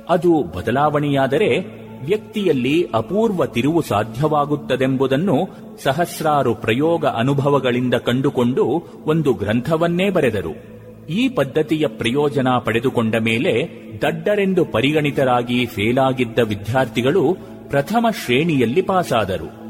ಅದು 0.08 0.42
ಬದಲಾವಣೆಯಾದರೆ 0.42 1.76
ವ್ಯಕ್ತಿಯಲ್ಲಿ 2.04 2.86
ಅಪೂರ್ವ 2.94 3.46
ತಿರುವು 3.46 3.80
ಸಾಧ್ಯವಾಗುತ್ತದೆಂಬುದನ್ನು 3.80 5.48
ಸಹಸ್ರಾರು 5.82 6.54
ಪ್ರಯೋಗ 6.54 7.06
ಅನುಭವಗಳಿಂದ 7.06 7.94
ಕಂಡುಕೊಂಡು 7.94 8.64
ಒಂದು 9.04 9.32
ಗ್ರಂಥವನ್ನೇ 9.32 10.10
ಬರೆದರು. 10.10 10.76
ಈ 11.06 11.28
ಪದ್ಧತಿಯ 11.28 11.86
ಪ್ರಯೋಜನ 11.86 12.48
ಪಡೆದುಕೊಂಡ 12.64 13.14
ಮೇಲೆ 13.16 13.68
ದಡ್ಡರೆಂದು 14.02 14.64
ಪರಿಗಣಿತರಾಗಿ 14.64 15.66
ಫೇಲಾಗಿದ್ದ 15.66 16.38
ವಿದ್ಯಾರ್ಥಿಗಳು 16.38 17.55
ಪ್ರಥಮ 17.68 18.06
ಶ್ರೇಣಿಯಲ್ಲಿ 18.24 18.82
ಪಾಸಾದರು. 18.82 19.66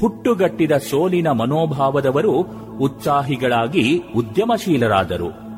ಹುಟ್ಟುಗಟ್ಟಿದ 0.00 0.72
ಸೋಲಿನ 0.72 1.28
ಮನೋಭಾವದವರು 1.28 2.32
ಉತ್ಸಾಹಿಗಳಾಗಿ 2.80 4.02
ಉದ್ಯಮಶೀಲರಾದರು. 4.16 5.50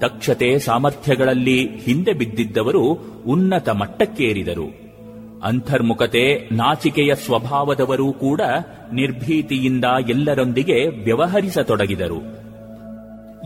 ದಕ್ಷತೆ 0.00 0.58
ಸಾಮರ್ಥ್ಯಗಳಲ್ಲಿ 0.58 1.76
ಹಿಂದೆ 1.76 2.12
ಬಿದ್ದಿದ್ದವರು 2.12 2.82
ಉನ್ನತ 3.26 3.68
ಮಟ್ಟಕ್ಕೇರಿದರು. 3.68 4.88
ಅಂತರ್ಮುಖತೆ, 5.44 6.48
ನಾಚಿಕೆಯ 6.52 7.14
ಸ್ವಭಾವದವರೂ 7.14 8.12
ಕೂಡ 8.12 8.40
ನಿರ್ಭೀತಿಯಿಂದ 8.92 9.84
ಎಲ್ಲರೊಂದಿಗೆ 10.08 10.88
ವ್ಯವಹರಿಸತೊಡಗಿದರು. 10.88 12.47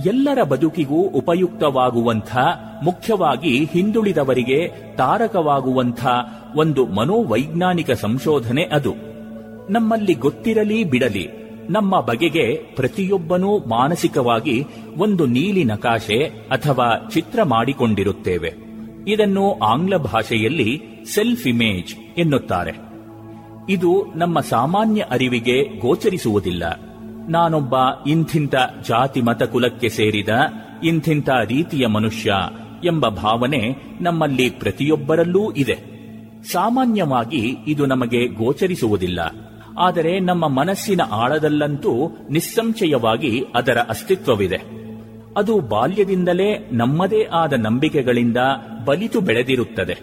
ಎಲ್ಲರ 0.06 0.42
ಬದುಕಿಗೂ 0.42 0.94
ಉಪಯುಕ್ತವಾಗುವಂಥ, 0.94 2.36
ಮುಖ್ಯವಾಗಿ 2.84 3.64
ಹಿಂದುಳಿದವರಿಗೆ 3.64 4.68
ತಾರಕವಾಗುವಂಥ 4.96 6.06
ಒಂದು 6.56 6.86
ಮನೋವೈಜ್ಞಾನಿಕ 6.86 7.90
ಸಂಶೋಧನೆ 7.90 8.62
ಅದು. 8.62 8.94
ನಮ್ಮಲ್ಲಿ 9.70 10.14
ಗೊತ್ತಿರಲಿ 10.14 10.84
ಬಿಡಲಿ, 10.84 11.30
ನಮ್ಮ 11.70 12.00
ಬಗೆಗೆ 12.00 12.54
ಪ್ರತಿಯೊಬ್ಬನೂ 12.76 13.58
ಮಾನಸಿಕವಾಗಿ 13.58 14.64
ಒಂದು 14.96 15.26
ನೀಲಿ 15.26 15.64
ನಕಾಶೆ 15.64 16.24
ಅಥವಾ 16.50 17.08
ಚಿತ್ರ 17.12 17.42
ಮಾಡಿಕೊಂಡಿರುತ್ತೇವೆ. 17.42 18.54
ಇದನ್ನು 19.08 19.58
ಆಂಗ್ಲ 19.58 19.96
ಭಾಷೆಯಲ್ಲಿ 19.96 20.82
ಸೆಲ್ಫ್ 21.14 21.46
ಇಮೇಜ್ 21.46 22.18
ಎನ್ನುತ್ತಾರೆ. 22.18 22.72
ಇದು 23.70 24.12
ನಮ್ಮ 24.14 24.40
ಸಾಮಾನ್ಯ 24.40 25.04
ಅರಿವಿಗೆ 25.10 25.78
ಗೋಚರಿಸುವುದಿಲ್ಲ. 25.78 26.91
ನಾನೊಬ್ಬ 27.28 27.74
ಇಂಥಿಂಥ 28.06 28.54
ಜಾತಿ 28.88 29.20
ಮತ 29.20 29.42
ಕುಲಕ್ಕೆ 29.42 29.88
ಸೇರಿದ 29.88 30.28
ಇಂಥಿಂಥ 30.84 31.28
ರೀತಿಯ 31.44 31.86
ಮನುಷ್ಯ 31.86 32.34
ಎಂಬ 32.84 33.08
ಭಾವನೆ 33.08 33.76
ನಮ್ಮಲ್ಲಿ 34.00 34.50
ಪ್ರತಿಯೊಬ್ಬರಲ್ಲೂ 34.50 35.52
ಇದೆ. 35.52 35.78
ಸಾಮಾನ್ಯವಾಗಿ 36.44 37.56
ಇದು 37.68 37.86
ನಮಗೆ 37.86 38.26
ಗೋಚರಿಸುವುದಿಲ್ಲ. 38.26 39.20
ಆದರೆ 39.78 40.20
ನಮ್ಮ 40.20 40.48
ಮನಸ್ಸಿನ 40.48 41.00
ಆಳದಲ್ಲಂತೂ 41.12 42.18
ನಿಸ್ಸಂಶಯವಾಗಿ 42.30 43.44
ಅದರ 43.54 43.78
ಅಸ್ತಿತ್ವವಿದೆ. 43.78 44.62
ಅದು 45.36 45.60
ಬಾಲ್ಯದಿಂದಲೇ 45.60 46.68
ನಮ್ಮದೇ 46.72 47.22
ಆದ 47.22 47.52
ನಂಬಿಕೆಗಳಿಂದ 47.52 48.36
ಬಲಿತು 48.84 49.20
ಬೆಳೆದಿರುತ್ತದೆ. 49.20 49.98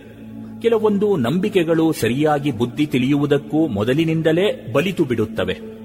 ಕೆಲವೊಂದು 0.61 1.15
ನಂಬಿಕೆಗಳು 1.15 1.91
ಸರಿಯಾಗಿ 1.91 2.51
ಬುದ್ಧಿ 2.51 2.85
ತಿಳಿಯುವುದಕ್ಕೂ 2.85 3.67
ಮೊದಲಿನಿಂದಲೇ 3.67 4.73
ಬಲಿತು 4.73 5.05
ಬಿಡುತ್ತವೆ. 5.05 5.78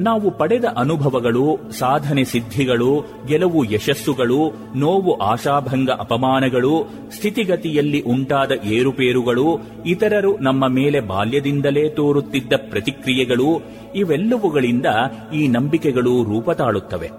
ನಾವು 0.00 0.30
ಪಡೆದ 0.30 0.64
ಅನುಭವಗಳು, 0.64 1.58
ಸಾಧನೆ 1.78 2.24
ಸಿದ್ಧಿಗಳು, 2.24 3.04
ಗೆಲುವು 3.26 3.64
ಯಶಸ್ಸುಗಳು, 3.64 4.52
ನೋವು 4.76 5.18
ಆಶಾಭಂಗ 5.18 5.90
ಅಪಮಾನಗಳು, 5.90 6.86
ಸ್ಥಿತಿಗತಿಯಲ್ಲಿ 7.10 8.00
ಉಂಟಾದ 8.02 8.50
ಏರುಪೇರುಗಳು, 8.64 9.60
ಇತರರು 9.86 10.38
ನಮ್ಮ 10.38 10.68
ಮೇಲೆ 10.68 11.00
ಬಾಲ್ಯದಿಂದಲೇ 11.00 11.88
ತೋರುತ್ತಿದ್ದ 11.88 12.52
ಪ್ರತಿಕ್ರಿಯೆಗಳು, 12.70 13.62
ಇವೆಲ್ಲವುಗಳಿಂದ 13.94 14.86
ಈ 15.34 15.48
ನಂಬಿಕೆಗಳು 15.48 16.24
ರೂಪ 16.24 16.50
ತಾಳುತ್ತವೆ 16.50 17.10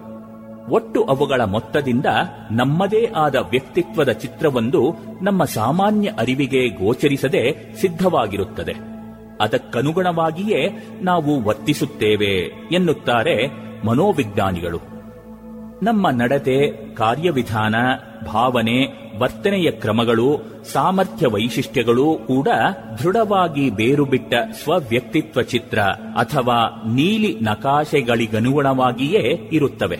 ಒಟ್ಟು 0.70 1.04
ಅವುಗಳ 1.04 1.40
ಮೊತ್ತದಿಂದ 1.44 2.06
ನಮ್ಮದೇ 2.50 3.10
ಆದ 3.16 3.34
ವ್ಯಕ್ತಿತ್ವದ 3.34 4.08
ಚಿತ್ರವೊಂದು 4.08 4.82
ನಮ್ಮ 5.22 5.44
ಸಾಮಾನ್ಯ 5.44 6.08
ಅರಿವಿಗೆ 6.18 6.68
ಗೋಚರಿಸದೆ 6.68 7.74
ಸಿದ್ಧವಾಗಿರುತ್ತದೆ. 7.80 8.91
ಅದಕ್ಕನುಗುಣವಾಗಿಯೇ 9.42 10.68
ನಾವು 11.02 11.42
ವರ್ತಿಸುತ್ತೇವೆ 11.42 12.50
ಎನ್ನುತ್ತಾರೆ 12.74 13.62
ಮನೋವಿಜ್ಞಾನಿಗಳು. 13.86 14.80
ನಮ್ಮ 15.82 16.10
ನಡತೆ 16.10 16.72
ಕಾರ್ಯವಿಧಾನ, 16.94 17.74
ಭಾವನೆ, 18.26 19.02
ವರ್ತನೆಯ 19.18 19.70
ಕ್ರಮಗಳು, 19.70 20.36
ಸಾಮರ್ಥ್ಯ 20.72 21.26
ವೈಶಿಷ್ಟ್ಯಗಳು 21.26 22.18
ಕೂಡ 22.26 22.48
ದೃಢವಾಗಿ 22.98 23.70
ಬೇರುಬಿಟ್ಟ 23.70 24.34
ಸ್ವವ್ಯಕ್ತಿತ್ವ 24.64 25.42
ಚಿತ್ರ 25.42 25.78
ಅಥವಾ 26.14 26.84
ನೀಲಿ 26.94 27.40
ನಕಾಶೆಗಳಿಗನುಗುಣವಾಗಿಯೇ 27.40 29.48
ಇರುತ್ತವೆ. 29.52 29.98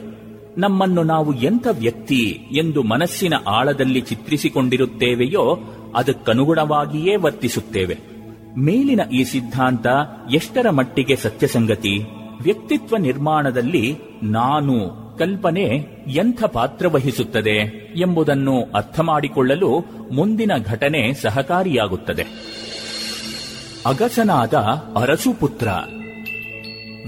ನಮ್ಮನ್ನು 0.59 1.03
ನಾವು 1.03 1.35
ಎಂಥ 1.35 1.67
ವ್ಯಕ್ತಿ 1.71 2.49
ಎಂದು 2.53 2.83
ಮನಸ್ಸಿನ 2.83 3.35
ಆಳದಲ್ಲಿ 3.49 4.01
ಚಿತ್ರಿಸಿಕೊಂಡಿರುತ್ತೇವೆಯೋ 4.01 5.59
ಅದಕ್ಕನುಗುಣವಾಗಿಯೇ 5.97 7.17
ವರ್ತಿಸುತ್ತೇವೆ. 7.17 8.12
ಮೇಲಿನ 8.59 9.01
ಈ 9.13 9.25
ಸಿದ್ಧಾಂತ 9.25 9.87
ಎಷ್ಟರ 10.35 10.71
ಮಟ್ಟಿಗೆ 10.71 11.17
ಸತ್ಯಸಂಗತಿ? 11.17 11.99
ವ್ಯಕ್ತಿತ್ವ 12.43 12.97
ನಿರ್ಮಾಣದಲ್ಲಿ 12.97 13.99
ನಾನು 14.23 15.03
ಕಲ್ಪನೆ 15.19 15.63
ಎಂಥ 16.07 16.45
ಪಾತ್ರ 16.45 16.87
ವಹಿಸುತ್ತದೆ 16.89 17.57
ಎಂಬುದನ್ನು 18.01 18.63
ಅರ್ಥ 18.63 19.01
ಮಾಡಿಕೊಳ್ಳಲು 19.01 19.79
ಮುಂದಿನ 20.13 20.53
ಘಟನೆ 20.67 21.13
ಸಹಕಾರಿಯಾಗುತ್ತದೆ. 21.13 22.23
ಅಗಸನಾದ 23.87 24.55
ಅರಸುಪುತ್ರ. 24.97 25.69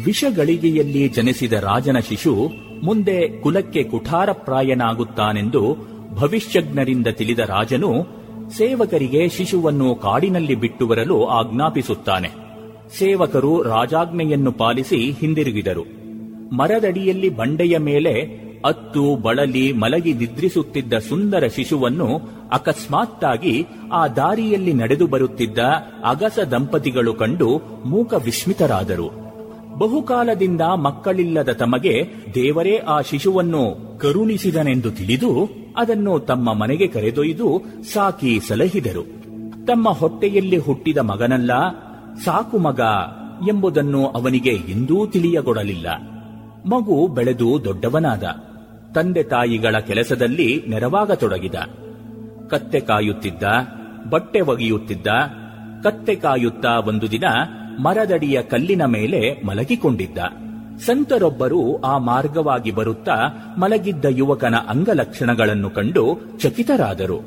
ವಿಷಗಳಿಗೆಯಲ್ಲಿ 0.04 1.08
ಜನಿಸಿದ 1.08 1.52
ರಾಜನ 1.52 1.98
ಶಿಶು 1.98 2.50
ಮುಂದೆ 2.82 3.40
ಕುಲಕ್ಕೆ 3.40 3.82
ಕುಠಾರಪ್ರಾಯನಾಗುತ್ತಾನೆಂದು 3.82 5.76
ಭವಿಷ್ಯಜ್ಞರಿಂದ 6.14 7.06
ತಿಳಿದ 7.06 7.38
ರಾಜನು 7.38 8.23
ಸೇವಕರಿಗೆ 8.50 9.28
ಶಿಶುವನ್ನು 9.28 9.94
ಕಾಡಿನಲ್ಲಿ 9.94 10.54
ಬಿಟ್ಟು 10.54 10.86
ಬರಲು 10.86 11.26
ಆಜ್ಞಾಪಿಸುತ್ತಾನೆ. 11.26 12.28
ಸೇವಕರು 12.98 13.62
ರಾಜಾಜ್ಞೆಯನ್ನು 13.62 14.52
ಪಾಲಿಸಿ 14.52 15.10
ಹಿಂದಿರುಗಿದರು. 15.10 15.84
ಮರದಡಿಯಲ್ಲಿ 16.52 17.28
ಬಂಡೆಯ 17.28 17.78
ಮೇಲೆ 17.78 18.44
ಅತ್ತು, 18.64 19.16
ಬಳಲಿ, 19.16 19.72
ಮಲಗಿ 19.72 20.12
ನಿದ್ರಿಸುತ್ತಿದ್ದ 20.12 20.94
ಸುಂದರ 20.94 21.46
ಶಿಶುವನ್ನು 21.46 22.20
ಅಕಸ್ಮಾತ್ತಾಗಿ 22.52 23.66
ಆ 23.92 24.08
ದಾರಿಯಲ್ಲಿ 24.08 24.72
ನಡೆದು 24.72 25.06
ಬರುತ್ತಿದ್ದ 25.06 25.58
ಅಗಸ 26.04 26.38
ದಂಪತಿಗಳು 26.50 27.14
ಕಂಡು 27.14 27.62
ಮೂಕ 27.86 28.14
ವಿಸ್ಮಿತರಾದರು 28.24 29.24
ಬಹುಕಾಲದಿಂದ 29.78 30.60
ಮಕ್ಕಳಿಲ್ಲದ 30.60 31.48
ತಮಗೆ 31.48 32.04
ದೇವರೇ 32.34 32.76
ಆ 32.76 33.00
ಶಿಶುವನ್ನು 33.00 33.76
ಕರುಣಿಸಿದನೆಂದು 33.98 34.90
ತಿಳಿದು 34.90 35.63
ಅದನ್ನು 35.76 36.18
ತಮ್ಮ 36.18 36.54
ಮನೆಗೆ 36.54 36.86
ಕರೆದೊಯ್ದು 36.86 37.62
ಸಾಕಿ 37.92 38.40
ಸಲಹಿದರು. 38.40 39.24
ತಮ್ಮ 39.66 39.88
ಹೊಟ್ಟೆಯಲ್ಲಿ 39.88 40.56
ಹುಟ್ಟಿದ 40.56 40.98
ಮಗನಲ್ಲ, 40.98 41.50
ಸಾಕು 42.24 42.58
ಮಗ 42.58 42.80
ಎಂಬುದನ್ನು 43.48 44.06
ಅವನಿಗೆ 44.06 44.50
ಎಂದೂ 44.50 45.06
ತಿಳಿಯಗೊಡಲಿಲ್ಲ. 45.06 45.86
ಮಗು 46.66 47.06
ಬೆಳೆದು 47.06 47.64
ದೊಡ್ಡವನಾದ. 47.64 48.22
ತಂದೆ 48.94 49.22
ತಾಯಿಗಳ 49.22 49.78
ಕೆಲಸದಲ್ಲಿ 49.78 50.64
ನೆರವಾಗತೊಡಗಿದ. 50.68 51.54
ಕತ್ತೆ 52.50 52.80
ಕಾಯುತ್ತಿದ್ದ, 52.80 53.42
ಬಟ್ಟೆ 54.10 54.40
ಒಗೆಯುತ್ತಿದ್ದ, 54.40 55.06
ಕತ್ತೆ 55.84 56.14
ಕಾಯುತ್ತಾ 56.14 56.78
ಒಂದು 56.78 57.10
ದಿನ 57.10 57.24
ಮರದಡಿಯ 57.78 58.42
ಕಲ್ಲಿನ 58.42 58.84
ಮೇಲೆ 58.84 59.46
ಮಲಗಿಕೊಂಡಿದ್ದ. 59.46 60.18
ಸಂತರೊಬ್ಬರು 60.78 61.80
ಆ 61.80 61.98
ಮಾರ್ಗವಾಗಿ 61.98 62.70
ಬರುತ್ತಾ 62.70 63.14
ಮಲಗಿದ್ದ 63.58 64.04
ಯುವಕನ 64.08 64.54
ಅಂಗಲಕ್ಷಣಗಳನ್ನು 64.68 65.70
ಕಂಡು 65.70 66.18
ಚಕಿತರಾದರು. 66.38 67.20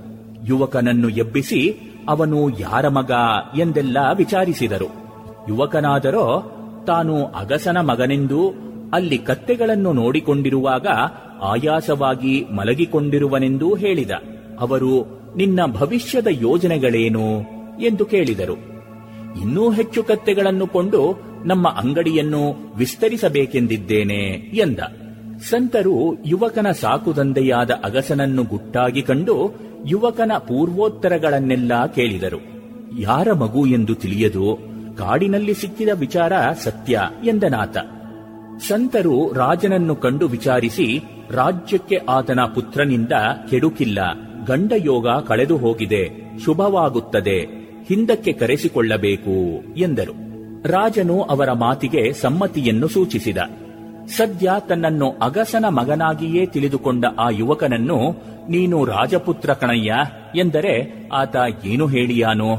ಯುವಕನನ್ನು 0.45 1.09
ಎಬ್ಬಿಸಿ, 1.09 1.77
ಅವನು 2.09 2.49
ಯಾರ 2.49 2.87
ಮಗ? 2.87 3.11
ಎಂದೆಲ್ಲ 3.59 3.97
ವಿಚಾರಿಸಿದರು. 4.15 4.85
ಯುವಕನಾದರೋ, 5.49 6.51
ತಾನು 6.87 7.25
ಅಗಸನ 7.25 7.77
ಮಗನೆಂದು 7.77 8.53
ಅಲ್ಲಿ 8.93 9.17
ಕತ್ತೆಗಳನ್ನು 9.17 9.93
ನೋಡಿಕೊಂಡಿರುವಾಗ 9.93 10.87
ಆಯಾಸವಾಗಿ 11.41 12.45
ಮಲಗಿಕೊಂಡಿರುವನೆಂದೂ 12.55 13.75
ಹೇಳಿದ. 13.75 14.11
ಅವರು, 14.59 15.21
ನಿನ್ನ 15.35 15.59
ಭವಿಷ್ಯದ 15.65 16.27
ಯೋಜನೆಗಳೇನು? 16.29 17.57
ಎಂದು 17.81 18.05
ಕೇಳಿದರು. 18.05 18.53
ಇನ್ನೂ 19.41 19.69
ಹೆಚ್ಚು 19.69 20.03
ಕತ್ತೆಗಳನ್ನು 20.03 20.67
ಕೊಂಡು 20.67 21.19
ನಮ್ಮ 21.47 21.67
ಅಂಗಡಿಯನ್ನು 21.67 22.73
ವಿಸ್ತರಿಸಬೇಕೆಂದಿದ್ದೇನೆ 22.77 24.21
ಎಂದ. 24.53 24.79
ಸಂತರು 25.49 26.23
ಯುವಕನ 26.25 26.71
ಸಾಕುದಂದೆಯಾದ 26.71 27.71
ಅಗಸನನ್ನು 27.83 28.43
ಗುಟ್ಟಾಗಿ 28.43 29.01
ಕಂಡು 29.01 29.35
ಯುವಕನ 29.87 30.31
ಪೂರ್ವೋತ್ತರಗಳನ್ನೆಲ್ಲ 30.37 31.85
ಕೇಳಿದರು. 31.85 32.39
ಯಾರ 32.99 33.33
ಮಗು 33.33 33.65
ಎಂದು 33.65 33.95
ತಿಳಿಯದು, 33.95 34.59
ಕಾಡಿನಲ್ಲಿ 34.97 35.53
ಸಿಕ್ಕಿದ 35.53 35.89
ವಿಚಾರ 35.93 36.33
ಸತ್ಯ 36.63 37.01
ಎಂದನಾತ. 37.23 37.77
ಸಂತರು 38.67 39.33
ರಾಜನನ್ನು 39.33 39.95
ಕಂಡು 39.95 40.27
ವಿಚಾರಿಸಿ, 40.27 41.03
ರಾಜ್ಯಕ್ಕೆ 41.31 41.95
ಆತನ 42.09 42.39
ಪುತ್ರನಿಂದ 42.55 43.11
ಕೆಡುಕಿಲ್ಲ, 43.49 43.99
ಗಂಡಯೋಗ 44.45 45.07
ಕಳೆದು 45.07 45.57
ಹೋಗಿದೆ 45.57 46.09
ಶುಭವಾಗುತ್ತದೆ, 46.45 47.39
ಹಿಂದಕ್ಕೆ 47.87 48.33
ಕರೆಸಿಕೊಳ್ಳಬೇಕು 48.33 49.35
ಎಂದರು. 49.77 50.26
ರಾಜನು 50.65 51.21
ಅವರ 51.21 51.51
ಮಾತಿಗೆ 51.51 52.13
ಸಮ್ಮತಿಯನ್ನು 52.13 52.87
ಸೂಚಿಸಿದ. 52.87 53.37
ಸದ್ಯ 54.07 54.51
ತನ್ನನ್ನು 54.69 55.11
ಅಗಸನ 55.11 55.65
ಮಗನಾಗಿಯೇ 55.69 56.45
ತಿಳಿದುಕೊಂಡ 56.45 57.05
ಆ 57.19 57.29
ಯುವಕನನ್ನು, 57.29 58.15
ನೀನು 58.49 58.85
ರಾಜಪುತ್ರ 58.85 59.53
ಕಣಯ್ಯ, 59.53 59.93
ಎಂದರೆ 60.35 61.05
ಆತ 61.13 61.35
ಏನು 61.65 61.87
ಹೇಳಿಯಾನು? 61.87 62.55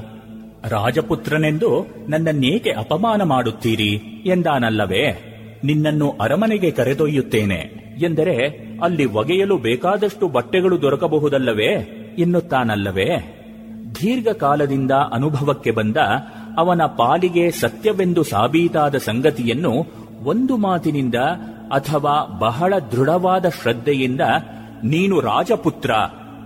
ರಾಜಪುತ್ರನೆಂದು 0.65 1.87
ನನ್ನನ್ನೇಕೆ 2.09 2.71
ಅಪಮಾನ 2.71 3.23
ಮಾಡುತ್ತೀರಿ? 3.23 4.23
ಎಂದಾನಲ್ಲವೇ, 4.27 5.13
ನಿನ್ನನ್ನು 5.65 6.11
ಅರಮನೆಗೆ 6.11 6.71
ಕರೆದೊಯ್ಯುತ್ತೇನೆ, 6.71 7.89
ಎಂದರೆ 8.03 8.47
ಅಲ್ಲಿ 8.83 9.05
ಒಗೆಯಲು 9.05 9.57
ಬೇಕಾದಷ್ಟು 9.57 10.29
ಬಟ್ಟೆಗಳು 10.29 10.83
ದೊರಕಬಹುದಲ್ಲವೇ? 10.83 11.73
ಎನ್ನುತ್ತಾನಲ್ಲವೇ, 12.19 13.35
ದೀರ್ಘಕಾಲದಿಂದ 14.03 14.91
ಅನುಭವಕ್ಕೆ 14.91 15.71
ಬಂದ 15.71 15.97
ಅವನ 16.57 16.83
ಪಾಲಿಗೆ 16.83 17.51
ಸತ್ಯವೆಂದು 17.51 18.23
ಸಾಬೀತಾದ 18.23 18.97
ಸಂಗತಿಯನ್ನು 18.97 19.87
ಒಂದು 20.23 20.57
ಮಾತಿನಿಂದ 20.57 21.15
ಅಥವಾ 21.71 22.39
ಬಹಳ 22.39 22.75
ದೃಢವಾದ 22.93 23.49
ಶ್ರದ್ಧೆಯಿಂದ 23.49 24.21
ನೀನು 24.85 25.21
ರಾಜಪುತ್ರ 25.21 25.91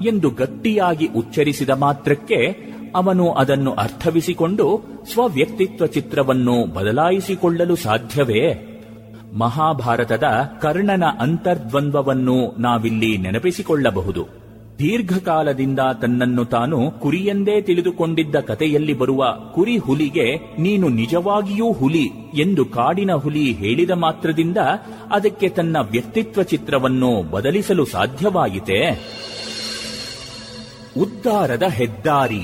ಎಂದು 0.06 0.30
ಗಟ್ಟಿಯಾಗಿ 0.30 1.06
ಉಚ್ಚರಿಸಿದ 1.06 1.70
ಮಾತ್ರಕ್ಕೆ 1.70 2.72
ಅವನು 2.94 3.32
ಅದನ್ನು 3.32 3.72
ಅರ್ಥವಿಸಿಕೊಂಡು 3.72 4.84
ಸ್ವವ್ಯಕ್ತಿತ್ವ 5.12 5.86
ಚಿತ್ರವನ್ನು 5.86 6.74
ಬದಲಾಯಿಸಿಕೊಳ್ಳಲು 6.74 7.76
ಸಾಧ್ಯವೇ? 7.76 8.68
ಮಹಾಭಾರತದ 9.32 10.24
ಕರ್ಣನ 10.60 11.04
ಅಂತರ್ದ್ವಂದ್ವವನ್ನು 11.20 12.60
ನಾವಿಲ್ಲಿ 12.60 13.18
ನೆನಪಿಸಿಕೊಳ್ಳಬಹುದು. 13.18 14.41
ದೀರ್ಘಕಾಲದಿಂದ 14.82 15.78
ತನ್ನನ್ನು 16.00 16.44
ತಾನು 16.44 16.90
ಕುರಿಯೆಂದೇ 16.90 17.60
ತಿಳಿದುಕೊಂಡಿದ್ದ 17.60 18.36
ಕಥೆಯಲ್ಲಿ 18.36 18.94
ಬರುವ 18.94 19.24
ಕುರಿ 19.54 19.76
ಹುಲಿಗೆ 19.76 20.36
ನೀನು 20.58 20.88
ನಿಜವಾಗಿಯೂ 20.88 21.72
ಹುಲಿ 21.72 22.10
ಎಂದು 22.34 22.64
ಕಾಡಿನ 22.64 23.12
ಹುಲಿ 23.12 23.52
ಹೇಳಿದ 23.52 23.90
ಮಾತ್ರದಿಂದ 23.90 24.58
ಅದಕ್ಕೆ 25.12 25.48
ತನ್ನ 25.48 25.76
ವ್ಯಕ್ತಿತ್ವ 25.90 26.42
ಚಿತ್ರವನ್ನು 26.42 27.30
ಬದಲಿಸಲು 27.30 27.84
ಸಾಧ್ಯವಾಯಿತೆ? 27.84 28.90
ಉದ್ದಾರದ 31.00 31.62
ಹೆದ್ದಾರಿ. 31.62 32.42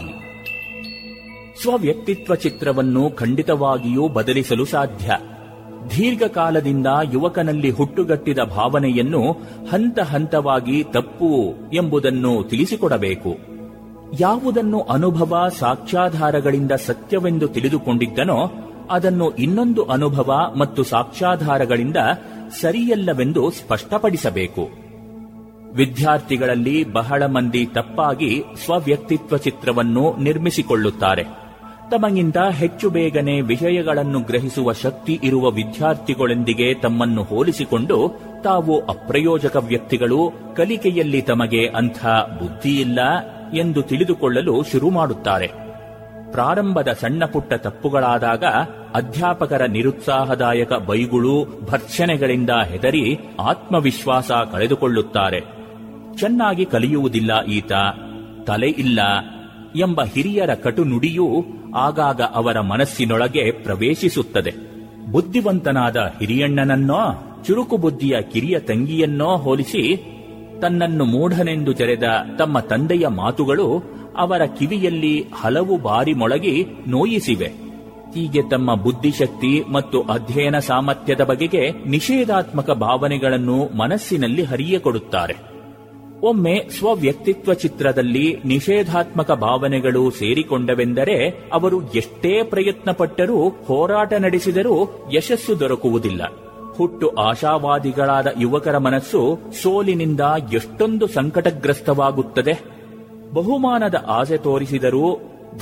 ಸ್ವವ್ಯಕ್ತಿತ್ವ 1.63 2.35
ಚಿತ್ರವನ್ನು 2.35 3.11
ಖಂಡಿತವಾಗಿಯೂ 3.11 4.09
ಬದಲಿಸಲು 4.09 4.65
ಸಾಧ್ಯ. 4.65 5.11
ದೀರ್ಘಕಾಲದಿಂದ 5.97 6.87
ಯುವಕನಲ್ಲಿ 7.13 7.71
ಹುಟ್ಟುಗಟ್ಟಿದ 7.71 8.39
ಭಾವನೆಯನ್ನು 8.39 9.33
ಹಂತ 9.71 9.99
ಹಂತವಾಗಿ 10.01 10.85
ತಪ್ಪು 10.85 11.55
ಎಂಬುದನ್ನು 11.73 12.43
ತಿಳಿಸಿಕೊಡಬೇಕು. 12.43 13.37
ಯಾವುದನ್ನು 14.21 14.81
ಅನುಭವ 14.81 15.49
ಸಾಕ್ಷ್ಯಾಧಾರಗಳಿಂದ 15.59 16.73
ಸತ್ಯವೆಂದು 16.73 17.49
ತಿಳಿದುಕೊಂಡಿದ್ದನೋ 17.49 18.51
ಅದನ್ನು 18.91 19.31
ಇನ್ನೊಂದು 19.31 19.85
ಅನುಭವ 19.85 20.55
ಮತ್ತು 20.59 20.83
ಸಾಕ್ಷ್ಯಾಧಾರಗಳಿಂದ 20.83 21.97
ಸರಿಯಲ್ಲವೆಂದು 22.61 23.51
ಸ್ಪಷ್ಟಪಡಿಸಬೇಕು. 23.51 24.69
ವಿದ್ಯಾರ್ಥಿಗಳಲ್ಲಿ 25.73 26.93
ಬಹಳ 26.93 27.27
ಮಂದಿ 27.27 27.67
ತಪ್ಪಾಗಿ 27.67 28.45
ಸ್ವವ್ಯಕ್ತಿತ್ವ 28.65 29.37
ಚಿತ್ರವನ್ನು 29.37 30.17
ನಿರ್ಮಿಸಿಕೊಳ್ಳುತ್ತಾರೆ. 30.23 31.48
ತಮಗಿಂತ 31.91 32.39
ಹೆಚ್ಚು 32.39 32.91
ಬೇಗನೆ 32.91 33.41
ವಿಷಯಗಳನ್ನು 33.41 34.21
ಗ್ರಹಿಸುವ 34.21 34.73
ಶಕ್ತಿ 34.73 35.21
ಇರುವ 35.25 35.51
ವಿದ್ಯಾರ್ಥಿಗಳೊಂದಿಗೆ 35.51 36.75
ತಮ್ಮನ್ನು 36.75 37.23
ಹೋಲಿಸಿಕೊಂಡು 37.23 38.21
ತಾವು 38.45 38.81
ಅಪ್ರಯೋಜಕ 38.81 39.57
ವ್ಯಕ್ತಿಗಳು, 39.57 40.33
ಕಲಿಕೆಯಲ್ಲಿ 40.57 41.23
ತಮಗೆ 41.23 41.67
ಅಂಥ 41.67 42.07
ಬುದ್ಧಿಯಿಲ್ಲ 42.39 43.01
ಎಂದು 43.55 43.83
ತಿಳಿದುಕೊಳ್ಳಲು 43.83 44.63
ಶುರು 44.63 44.91
ಮಾಡುತ್ತಾರೆ. 44.91 45.47
ಪ್ರಾರಂಭದ 46.33 46.89
ಸಣ್ಣಪುಟ್ಟ 47.01 47.53
ತಪ್ಪುಗಳಾದಾಗ 47.53 48.45
ಅಧ್ಯಾಪಕರ 48.95 49.65
ನಿರುತ್ಸಾಹದಾಯಕ 49.65 50.73
ಬೈಗುಳು 50.73 51.47
ಭರ್ಷಣೆಗಳಿಂದ 51.71 52.51
ಹೆದರಿ 52.51 53.19
ಆತ್ಮವಿಶ್ವಾಸ 53.41 54.31
ಕಳೆದುಕೊಳ್ಳುತ್ತಾರೆ. 54.53 55.41
ಚೆನ್ನಾಗಿ 56.19 56.65
ಕಲಿಯುವುದಿಲ್ಲ 56.65 57.45
ಈತ, 57.45 57.73
ತಲೆ 58.47 58.69
ಇಲ್ಲ 58.69 59.01
ಎಂಬ 59.77 60.05
ಹಿರಿಯರ 60.05 60.55
ಕಟು 60.55 60.85
ನುಡಿಯೂ 60.85 61.45
ಆಗಾಗ 61.77 62.21
ಅವರ 62.21 62.61
ಮನಸ್ಸಿನೊಳಗೆ 62.61 63.51
ಪ್ರವೇಶಿಸುತ್ತದೆ. 63.51 64.55
ಬುದ್ಧಿವಂತನಾದ 65.13 65.97
ಹಿರಿಯಣ್ಣನನ್ನೋ, 65.97 67.25
ಚುರುಕು 67.47 67.77
ಬುದ್ಧಿಯ 67.77 68.23
ಕಿರಿಯ 68.33 68.59
ತಂಗಿಯನ್ನೋ 68.59 69.37
ಹೋಲಿಸಿ, 69.37 69.97
ತನ್ನನ್ನು 70.61 71.05
ಮೂಢನೆಂದು 71.05 71.73
ತೆರೆದ 71.73 72.03
ತಮ್ಮ 72.39 72.61
ತಂದೆಯ 72.61 73.07
ಮಾತುಗಳು 73.07 73.83
ಅವರ 74.17 74.45
ಕಿವಿಯಲ್ಲಿ 74.45 75.25
ಹಲವು 75.41 75.83
ಬಾರಿ 75.83 76.15
ಮೊಳಗಿ 76.15 76.65
ನೋಯಿಸಿವೆ. 76.87 77.69
ಹೀಗೆ 78.15 78.43
ತಮ್ಮ 78.43 78.75
ಬುದ್ಧಿಶಕ್ತಿ 78.75 79.63
ಮತ್ತು 79.73 80.03
ಅಧ್ಯಯನ 80.03 80.59
ಸಾಮರ್ಥ್ಯದ 80.59 81.21
ಬಗೆಗೆ 81.21 81.71
ನಿಷೇಧಾತ್ಮಕ 81.71 82.71
ಭಾವನೆಗಳನ್ನು 82.71 83.77
ಮನಸ್ಸಿನಲ್ಲಿ 83.77 84.43
ಹರಿಯಕೊಡುತ್ತಾರೆ. 84.43 85.48
ಒಮ್ಮೆ 86.23 86.69
ಸ್ವವ್ಯಕ್ತಿತ್ವ 86.79 87.53
ಚಿತ್ರದಲ್ಲಿ 87.53 88.37
ನಿಷೇಧಾತ್ಮಕ 88.45 89.31
ಭಾವನೆಗಳು 89.31 90.11
ಸೇರಿಕೊಂಡವೆಂದರೆ 90.11 91.29
ಅವರು 91.53 91.93
ಎಷ್ಟೇ 91.93 92.43
ಪ್ರಯತ್ನಪಟ್ಟರೂ 92.43 93.49
ಹೋರಾಟ 93.49 94.13
ನಡೆಸಿದರೂ 94.13 94.89
ಯಶಸ್ಸು 95.15 95.61
ದೊರಕುವುದಿಲ್ಲ. 95.61 96.23
ಹುಟ್ಟು 96.75 97.09
ಆಶಾವಾದಿಗಳಾದ 97.09 98.27
ಯುವಕರ 98.41 98.79
ಮನಸ್ಸು 98.79 99.39
ಸೋಲಿನಿಂದ 99.63 100.21
ಎಷ್ಟೊಂದು 100.53 101.07
ಸಂಕಟಗ್ರಸ್ತವಾಗುತ್ತದೆ. 101.07 102.61
ಬಹುಮಾನದ 103.33 103.95
ಆಸೆ 104.09 104.37
ತೋರಿಸಿದರೂ, 104.37 105.15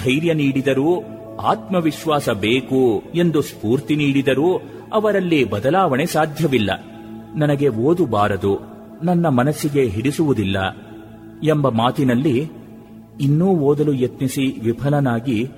ಧೈರ್ಯ 0.04 0.34
ನೀಡಿದರೂ, 0.34 1.04
ಆತ್ಮವಿಶ್ವಾಸ 1.42 2.30
ಬೇಕು 2.30 3.02
ಎಂದು 3.14 3.42
ಸ್ಫೂರ್ತಿ 3.42 3.96
ನೀಡಿದರೂ 3.96 4.56
ಅವರಲ್ಲಿ 4.92 5.44
ಬದಲಾವಣೆ 5.44 6.06
ಸಾಧ್ಯವಿಲ್ಲ. 6.06 6.70
ನನಗೆ 7.36 7.68
ಓದು 7.68 8.06
ಬಾರದು 8.06 8.75
ನನ್ನ 9.02 9.28
ಮನಸ್ಸಿಗೆ 9.28 9.86
ಹಿಡಿಸುವುದಿಲ್ಲ 9.86 10.76
ಎಂಬ 11.44 11.68
ಮಾತಿನಲ್ಲಿ 11.68 12.50
ಇನ್ನೂ 13.20 13.46
ಓದಲು 13.46 13.92
ಯತ್ನಿಸಿ 13.92 14.60
ವಿಫಲನಾಗಿ 14.60 15.48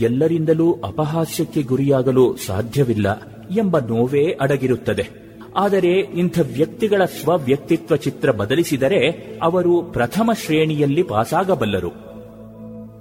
ಎಲ್ಲರಿಂದಲೂ 0.00 0.72
ಅಪಹಾಸ್ಯಕ್ಕೆ 0.72 1.62
ಗುರಿಯಾಗಲು 1.62 2.36
ಸಾಧ್ಯವಿಲ್ಲ 2.36 3.20
ಎಂಬ 3.58 3.78
ನೋವೇ 3.78 4.32
ಅಡಗಿರುತ್ತದೆ. 4.40 5.08
ಆದರೆ 5.56 5.92
ಇಂಥ 5.92 6.38
ವ್ಯಕ್ತಿಗಳ 6.54 7.04
ಸ್ವವ್ಯಕ್ತಿತ್ವ 7.04 7.96
ಚಿತ್ರ 7.96 8.30
ಬದಲಿಸಿದರೆ 8.30 9.10
ಅವರು 9.42 9.82
ಪ್ರಥಮ 9.82 10.30
ಶ್ರೇಣಿಯಲ್ಲಿ 10.44 11.02
ಪಾಸಾಗಬಲ್ಲರು. 11.02 11.88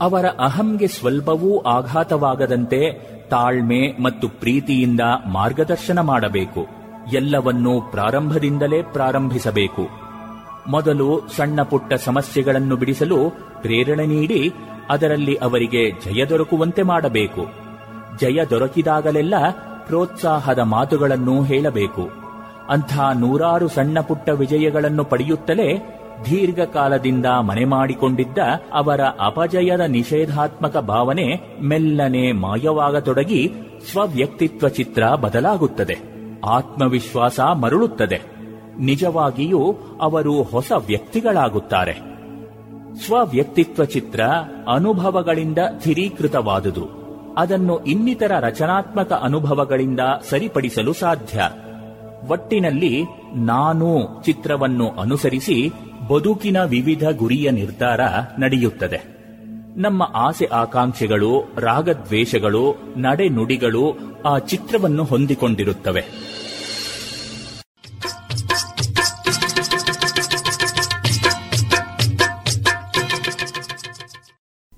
ಅವರ 0.02 0.26
ಅಹಂಗೆ 0.26 0.88
ಸ್ವಲ್ಪವೂ 0.88 1.60
ಆಘಾತವಾಗದಂತೆ 1.60 3.12
ತಾಳ್ಮೆ 3.30 4.02
ಮತ್ತು 4.02 4.30
ಪ್ರೀತಿಯಿಂದ 4.30 5.00
ಮಾರ್ಗದರ್ಶನ 5.32 6.00
ಮಾಡಬೇಕು. 6.00 6.81
ಎಲ್ಲವನ್ನೂ 7.14 7.82
ಪ್ರಾರಂಭದಿಂದಲೇ 7.82 8.82
ಪ್ರಾರಂಭಿಸಬೇಕು. 8.82 9.88
ಮೊದಲು 10.68 11.22
ಸಣ್ಣ 11.36 11.62
ಪುಟ್ಟ 11.62 11.94
ಸಮಸ್ಯೆಗಳನ್ನು 11.94 12.76
ಬಿಡಿಸಲು 12.76 13.18
ಪ್ರೇರಣೆ 13.62 14.06
ನೀಡಿ 14.06 14.54
ಅದರಲ್ಲಿ 14.90 15.36
ಅವರಿಗೆ 15.36 15.92
ಜಯ 15.92 16.26
ದೊರಕುವಂತೆ 16.26 16.82
ಮಾಡಬೇಕು. 16.82 17.46
ಜಯ 18.22 18.46
ದೊರಕಿದಾಗಲೆಲ್ಲ 18.50 19.34
ಪ್ರೋತ್ಸಾಹದ 19.88 20.60
ಮಾತುಗಳನ್ನು 20.60 21.44
ಹೇಳಬೇಕು. 21.44 22.10
ಅಂಥ 22.70 23.00
ನೂರಾರು 23.20 23.68
ಸಣ್ಣ 23.68 24.00
ಪುಟ್ಟ 24.00 24.30
ವಿಜಯಗಳನ್ನು 24.30 25.04
ಪಡೆಯುತ್ತಲೇ 25.04 25.98
ದೀರ್ಘಕಾಲದಿಂದ 26.26 27.26
ಮನೆ 27.26 27.66
ಮಾಡಿಕೊಂಡಿದ್ದ 27.66 28.38
ಅವರ 28.74 29.02
ಅಪಜಯದ 29.02 29.80
ನಿಷೇಧಾತ್ಮಕ 29.80 30.78
ಭಾವನೆ 30.78 31.58
ಮೆಲ್ಲನೆ 31.62 32.32
ಮಾಯವಾಗತೊಡಗಿ 32.32 33.54
ಸ್ವವ್ಯಕ್ತಿತ್ವ 33.92 34.68
ಚಿತ್ರ 34.68 35.16
ಬದಲಾಗುತ್ತದೆ. 35.16 36.11
ಆತ್ಮವಿಶ್ವಾಸ 36.46 37.40
ಮರಳುತ್ತದೆ. 37.40 38.22
ನಿಜವಾಗಿಯೂ 38.80 39.76
ಅವರು 40.02 40.44
ಹೊಸ 40.44 40.72
ವ್ಯಕ್ತಿಗಳಾಗುತ್ತಾರೆ. 40.88 42.12
ಸ್ವವ್ಯಕ್ತಿತ್ವ 43.06 43.84
ಚಿತ್ರ 43.84 44.22
ಅನುಭವಗಳಿಂದ 44.74 45.58
ಸ್ಥಿರೀಕೃತವಾದುದು 45.58 47.02
ಅದನ್ನು 47.38 47.86
ಇನ್ನಿತರ 47.86 48.32
ರಚನಾತ್ಮಕ 48.40 49.14
ಅನುಭವಗಳಿಂದ 49.14 50.00
ಸರಿಪಡಿಸಲು 50.30 50.94
ಸಾಧ್ಯ. 50.94 51.50
ಒಟ್ಟಿನಲ್ಲಿ 52.30 53.04
ನಾನು 53.36 54.22
ಚಿತ್ರವನ್ನು 54.24 54.90
ಅನುಸರಿಸಿ 54.90 55.70
ಬದುಕಿನ 56.14 56.64
ವಿವಿಧ 56.64 57.04
ಗುರಿಯ 57.18 57.52
ನಿರ್ಧಾರ 57.52 58.00
ನಡೆಯುತ್ತದೆ. 58.40 59.11
ನಮ್ಮ 59.78 60.12
ಆಸೆ 60.16 60.46
ಆಕಾಂಕ್ಷೆಗಳು, 60.46 61.44
ರಾಗದ್ವೇಷಗಳು, 61.58 62.76
ನಡೆನುಡಿಗಳು 62.98 63.94
ಆ 64.26 64.38
ಚಿತ್ರವನ್ನು 64.38 65.04
ಹೊಂದಿಕೊಂಡಿರುತ್ತವೆ. 65.04 66.02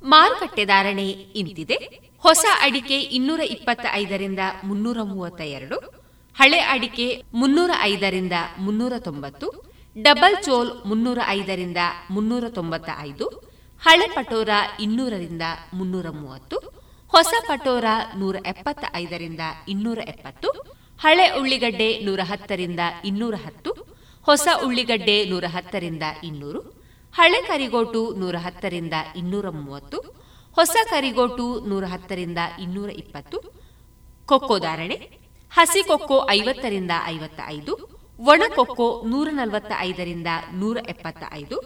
ಮಾರುಕಟ್ಟೆ 0.03 0.65
ಧಾರಣೆ 0.65 1.09
ಇಂತಿದೆ. 1.09 2.03
ಹೊಸ 2.17 2.45
ಅಡಿಕೆ 2.61 2.99
ಇನ್ನೂರ 2.99 3.39
ಇಪ್ಪತ್ತ 3.39 3.85
ಐದರಿಂದ 3.93 4.39
ಮುನ್ನೂರ 4.63 4.97
ಮೂವತ್ತ 5.01 5.41
ಎರಡು 5.41 5.77
ಹಳೆ 6.39 6.59
ಅಡಿಕೆ 6.59 7.23
ಮುನ್ನೂರ 7.33 7.71
ಐದರಿಂದ 7.81 8.31
ಮುನ್ನೂರ 8.59 8.93
ತೊಂಬತ್ತು 8.99 9.63
ಡಬಲ್ 10.01 10.43
ಚೋಲ್ 10.43 10.71
ಮುನ್ನೂರ 10.85 11.19
ಐದರಿಂದ 11.27 11.77
ಮುನ್ನೂರ 12.11 12.43
ತೊಂಬತ್ತ 12.49 12.89
ಐದು 12.99 13.52
ಹಳೆ 13.83 14.07
ಪಟೋರ 14.07 14.49
ಇನ್ನೂರರಿಂದ 14.79 15.45
ಮುನ್ನೂರ 15.73 16.07
ಮೂವತ್ತು, 16.09 16.57
ಹೊಸ 17.13 17.33
ಪಟೋರ 17.47 17.87
ನೂರ 18.15 18.35
ಎಪ್ಪತ್ತ 18.45 18.83
ಐದರಿಂದ 18.95 19.43
ಇನ್ನೂರ 19.67 19.99
ಎಪ್ಪತ್ತು, 20.05 20.49
ಹಳೆ 20.99 21.25
ಉಳ್ಳಿಗಡ್ಡೆ 21.39 21.89
ನೂರ 22.03 22.19
ಹತ್ತರಿಂದ 22.23 22.79
ಇನ್ನೂರ 23.05 23.35
ಹತ್ತು, 23.45 23.71
ಹೊಸ 24.27 24.47
ಉಳ್ಳಿಗಡ್ಡೆ 24.65 25.17
ನೂರ 25.25 25.45
ಹತ್ತರಿಂದ 25.47 26.03
ಇನ್ನೂರು, 26.23 26.61
ಹಳೆ 27.13 27.41
ಕರಿಗೋಟು 27.41 28.15
ನೂರ 28.15 28.35
ಹತ್ತರಿಂದ 28.35 28.93
ಇನ್ನೂರ 29.15 29.49
ಮೂವತ್ತು, 29.49 29.99
ಹೊಸ 30.57 30.75
ಕರಿಗೋಟು 30.89 31.47
ನೂರ 31.67 31.83
ಹತ್ತರಿಂದ 31.85 32.37
ಇನ್ನೂರ 32.59 32.89
ಇಪ್ಪತ್ತು, 32.89 33.37
ಕೊಕ್ಕೋ 34.29 34.57
ಧಾರಣೆ, 34.59 34.97
ಹಸಿ 35.51 35.83
ಕೊಕ್ಕೋ 35.83 36.17
ಐವತ್ತರಿಂದ 36.29 36.91
ಐವತ್ತ 37.05 37.39
ಐದು 37.47 37.73
ಒಣ 38.19 38.43
ಕೊಕ್ಕೋ 38.55 39.03
ನೂರ 39.05 39.27
ನಲವತ್ತ 39.31 39.71
ಐದರಿಂದ 39.79 40.27
ನೂರ 40.53 40.77
ಎಪ್ಪತ್ತ 40.87 41.23
ಐದು 41.33 41.57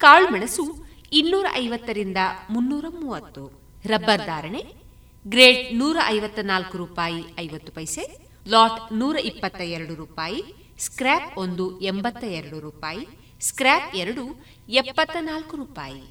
ಕಾಳುಮೆಣಸು 0.00 0.64
ಇನ್ನೂರ 1.12 1.46
ಐವತ್ತರಿಂದ 1.56 2.16
ಮುನ್ನೂರ 2.50 2.84
ಮೂವತ್ತು 3.00 3.62
ರಬ್ಬರ್ 3.86 4.26
ಧಾರಣೆ, 4.26 4.74
ಗ್ರೇಡ್ 5.28 5.78
ನೂರ 5.78 5.96
ಐವತ್ತ 6.06 6.38
ನಾಲ್ಕು 6.42 6.78
ರೂಪಾಯಿ 6.78 7.24
ಐವತ್ತು 7.40 7.72
ಪೈಸೆ, 7.72 8.26
ಲಾಟ್ 8.48 8.92
ನೂರ 8.92 9.16
ಇಪ್ಪತ್ತ 9.16 9.60
ಎರಡು 9.60 9.94
ರೂಪಾಯಿ, 9.94 10.44
ಸ್ಕ್ರ್ಯಾಪ್ 10.78 11.38
ಒಂದು 11.38 11.80
ಎಂಬತ್ತ 11.80 12.24
ಎರಡು 12.24 12.60
ರೂಪಾಯಿ, 12.60 13.08
ಸ್ಕ್ರ್ಯಾಪ್ 13.40 13.96
ಎರಡು 13.96 14.44
ಎಪ್ಪತ್ತ 14.68 15.16
ನಾಲ್ಕು 15.20 15.56
ರೂಪಾಯಿ. 15.56 16.02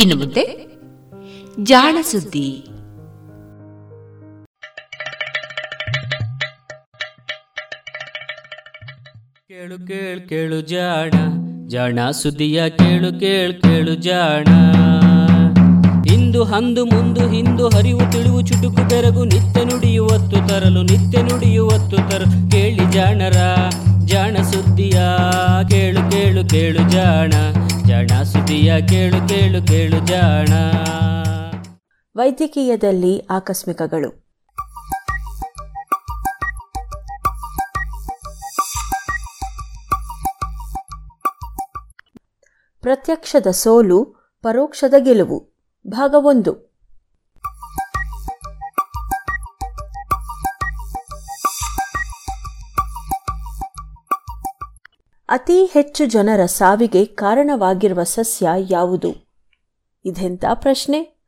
ಇನ್ನು 0.00 0.16
ಮುಂದೆ, 0.16 0.44
ಜಾಣ 1.62 1.96
ಸುದ್ದಿ. 2.02 2.66
ಕೇಳು 9.58 9.86
ಕೇಳು 9.86 10.28
ಕೇಳು 10.28 10.60
ಜಾಣ 10.60 11.10
ಜಾಣ 11.66 12.10
ಸುದಿಯ 12.10 12.70
ಕೇಳು 12.70 13.20
ಕೇಳು 13.20 13.62
ಕೇಳು 13.62 13.94
ಜಾಣ. 13.94 14.46
ಇಂದು 16.12 16.44
ಹಂದು 16.44 16.84
ಮುಂದು 16.84 17.28
ಹಿಂದು 17.28 17.68
ಹರಿವು 17.68 18.12
ತಿಳಿವು 18.12 18.40
ಚುಟುಕು 18.40 18.88
ತೆರಗು 18.88 19.24
ನಿತ್ಯ 19.24 19.64
ನುಡಿಯುವತ್ತು 19.64 20.48
ತರಲು, 20.48 20.82
ನಿತ್ಯ 20.82 21.22
ನುಡಿಯುವತ್ತು 21.22 21.96
ತರಲು. 21.96 22.50
ಕೇಳಿ 22.50 22.92
ಜಾಣರ, 22.92 23.36
ಜಾಣ 24.04 24.36
ಸುದ್ದಿಯ 24.42 25.00
ಕೇಳು 25.70 26.10
ಕೇಳು 26.10 26.48
ಕೇಳು 26.48 26.90
ಜಾಣ 26.90 27.32
ಜಾಣ 27.86 28.22
ಸುದಿಯ 28.22 28.80
ಕೇಳು 28.80 29.28
ಕೇಳು 29.28 29.66
ಕೇಳು 29.66 30.06
ಜಾಣ. 30.06 30.48
ವೈದ್ಯಕೀಯದಲ್ಲಿ 32.16 33.18
ಆಕಸ್ಮಿಕಗಳು. 33.30 34.27
ಪ್ರತ್ಯಕ್ಷದ 42.88 43.46
ಸೋಲು, 43.46 44.04
ಪರೋಕ್ಷದ 44.42 44.94
ಗೆಲುವು. 44.98 45.48
ಭಾಗ 45.86 46.14
ಒಂದು. 46.18 46.52
ಅತಿ 55.28 55.64
ಹೆಚ್ಚು 55.64 56.06
ಜನರ 56.06 56.46
ಸಾವಿಗೆ 56.46 57.04
ಕಾರಣವಾಗಿರುವ 57.04 58.02
ಸಸ್ಯ 58.02 58.48
ಯಾವುದು? 58.70 59.14
ಇದೆಂಥ 60.04 60.44
ಪ್ರಶ್ನೆ? 60.54 61.20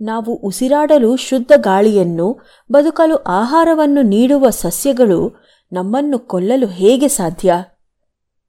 ನಾವು 0.00 0.34
ಉಸಿರಾಡಲು 0.34 1.16
ಶುದ್ಧ 1.16 1.52
ಗಾಳಿಯನ್ನು, 1.56 2.40
ಬದುಕಲು 2.72 3.16
ಆಹಾರವನ್ನು 3.16 4.02
ನೀಡುವ 4.02 4.50
ಸಸ್ಯಗಳು 4.50 5.36
ನಮ್ಮನ್ನು 5.72 6.18
ಕೊಲ್ಲಲು 6.18 6.66
ಹೇಗೆ 6.66 7.08
ಸಾಧ್ಯ? 7.08 7.54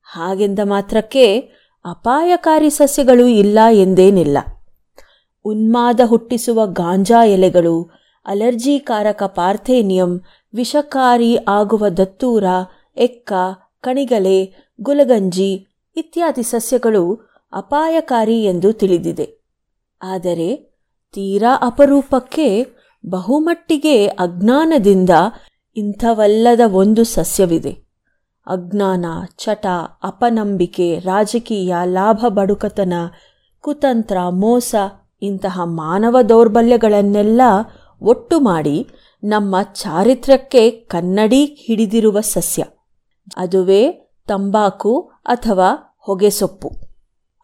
ಹಾಗೆಂದ 0.03 0.59
ಮಾತ್ರಕ್ಕೆ 0.63 1.54
ಅಪಾಯಕಾರಿ 1.85 2.69
ಸಸ್ಯಗಳು 2.69 3.27
ಇಲ್ಲ 3.27 3.59
ಎಂದೇನಿಲ್ಲ. 3.71 4.37
ಉನ್ಮಾದ 5.45 5.99
ಹುಟ್ಟಿಸುವ 6.05 6.65
ಗಾಂಜಾ 6.65 7.25
ಎಲೆಗಳು, 7.25 7.91
ಅಲರ್ಜಿಕಾರಕ 8.25 9.23
ಪಾರ್ಥೇನಿಯಂ, 9.23 10.21
ವಿಷಕಾರಿ 10.53 11.37
ಆಗುವ 11.47 11.89
ದತ್ತೂರ, 11.89 12.43
ಎಕ್ಕ, 12.97 13.33
ಕಣಿಗಲೆ, 13.81 14.67
ಗುಲಗಂಜಿ 14.81 15.67
ಇತ್ಯಾದಿ 15.95 16.43
ಸಸ್ಯಗಳು 16.43 17.31
ಅಪಾಯಕಾರಿ 17.53 18.43
ಎಂದು 18.43 18.73
ತಿಳಿದಿದೆ. 18.73 19.45
ಆದರೆ 20.01 20.55
ತೀರಾ 21.13 21.59
ಅಪರೂಪಕ್ಕೆ 21.61 22.65
ಬಹುಮಟ್ಟಿಗೆ 23.09 24.05
ಅಜ್ಞಾನದಿಂದ 24.05 25.09
ಇಂಥವಲ್ಲದ 25.75 26.59
ಒಂದು 26.71 27.03
ಸಸ್ಯವಿದೆ. 27.03 27.84
ಅಜ್ಞಾನ, 28.47 29.05
ಚಟ, 29.37 29.65
ಅಪನಂಬಿಕೆ, 30.03 30.99
ರಾಜಕೀಯ, 30.99 31.75
ಲಾಭ, 31.85 32.25
ಬಡುಕತನ, 32.27 32.93
ಕುತಂತ್ರ, 33.61 34.17
ಮೋಸ 34.29 34.75
ಇಂತಹ 35.21 35.61
ಮಾನವ 35.63 36.21
ದೌರ್ಬಲ್ಯಗಳನ್ನೆಲ್ಲ 36.29 37.41
ಒಟ್ಟು 38.01 38.39
ಮಾಡಿ 38.39 38.87
ನಮ್ಮ 39.23 39.55
ಚಾರಿತ್ರ್ಯಕ್ಕೆ 39.73 40.71
ಕನ್ನಡಿ 40.71 41.45
ಹಿಡಿದಿರುವ 41.45 42.19
ಸಸ್ಯ. 42.19 42.63
ಅದುವೇ 43.37 43.91
ತಂಬಾಕು 44.27 45.11
ಅಥವಾ 45.25 45.97
ಹೊಗೆಸೊಪ್ಪು. 45.99 46.71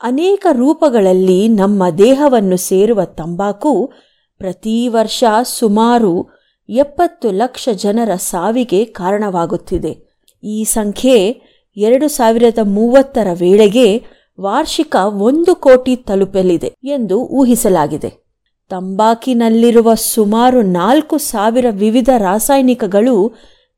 ಅನೇಕ 0.03 0.47
ರೂಪಗಳಲ್ಲಿ 0.51 1.47
ನಮ್ಮ 1.47 1.89
ದೇಹವನ್ನು 1.97 2.57
ಸೇರುವ 2.57 3.03
ತಂಬಾಕು 3.03 3.91
ಪ್ರತಿ 4.37 4.87
ವರ್ಷ 4.87 5.23
ಸುಮಾರು 5.43 6.29
ಎಪ್ಪತ್ತು 6.69 7.31
ಲಕ್ಷ 7.31 7.69
ಜನರ 7.73 8.15
ಸಾವಿಗೆ 8.15 8.85
ಕಾರಣವಾಗುತ್ತಿದೆ. 8.85 10.10
ಈ 10.43 10.63
ಸಂಖ್ಯೆ 10.63 11.41
ಎರಡು 11.77 12.07
ಸಾವಿರದ 12.07 12.59
ಮೂವತ್ತರ 12.63 13.27
ವೇಳೆಗೆ 13.33 14.03
ವಾರ್ಷಿಕ 14.41 14.95
ಒಂದು 15.01 15.55
ಕೋಟಿ 15.55 15.95
ತಲುಪಲಿದೆ 15.95 16.75
ಎಂದು 16.83 17.19
ಊಹಿಸಲಾಗಿದೆ. 17.19 18.21
ತಂಬಾಕಿನಲ್ಲಿರುವ 18.69 19.93
ಸುಮಾರು 19.93 20.61
ನಾಲ್ಕು 20.61 21.17
ಸಾವಿರ 21.17 21.65
ವಿವಿಧ 21.69 22.09
ರಾಸಾಯನಿಕಗಳು 22.17 23.33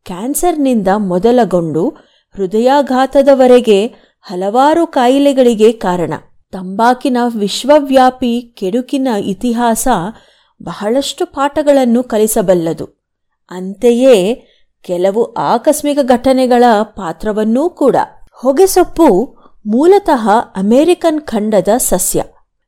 ಕ್ಯಾನ್ಸರ್ನಿಂದ 0.05 0.87
ಮೊದಲಗೊಂಡು 0.97 1.89
ಹೃದಯಾಘಾತದವರೆಗೆ 2.35 3.87
ಹಲವಾರು 4.21 4.87
ಕಾಯಿಲೆಗಳಿಗೆ 4.87 5.71
ಕಾರಣ. 5.71 6.13
ತಂಬಾಕಿನ 6.51 7.17
ವಿಶ್ವವ್ಯಾಪಿ 7.39 8.41
ಕೆಡುಕಿನ 8.41 9.07
ಇತಿಹಾಸ 9.23 9.87
ಬಹಳಷ್ಟು 10.63 11.25
ಪಾಠಗಳನ್ನು 11.25 12.03
ಕಲಿಸಬಲ್ಲದು. 12.03 13.03
ಅಂತೆಯೇ 13.51 14.43
ಕೆಲವು 14.83 15.33
ಆಕಸ್ಮಿಕ 15.33 15.99
ಘಟನೆಗಳ 16.03 16.63
ಪಾತ್ರವನ್ನೂ 16.83 17.69
ಕೂಡ. 17.69 17.95
ಹೊಗೆಸೊಪ್ಪು 18.33 19.35
ಮೂಲತಃ 19.65 20.29
ಅಮೆರಿಕನ್ 20.55 21.21
ಖಂಡದ 21.21 21.67
ಸಸ್ಯ. 21.77 22.23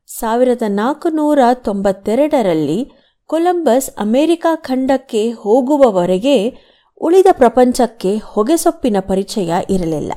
ಸಾವಿರದ 0.06 0.62
ನಾಲ್ಕುನೂರ 0.68 1.38
ತೊಂಬತ್ತೆರಡರಲ್ಲಿ 1.54 2.90
ಕೊಲಂಬಸ್ 3.26 3.90
ಅಮೆರಿಕ 4.00 4.46
ಖಂಡಕ್ಕೆ 4.54 5.30
ಹೋಗುವವರೆಗೆ 5.30 6.36
ಉಳಿದ 7.00 7.26
ಪ್ರಪಂಚಕ್ಕೆ 7.32 8.16
ಹೊಗೆಸೊಪ್ಪಿನ 8.24 8.96
ಪರಿಚಯ 9.00 9.54
ಇರಲಿಲ್ಲ. 9.70 10.12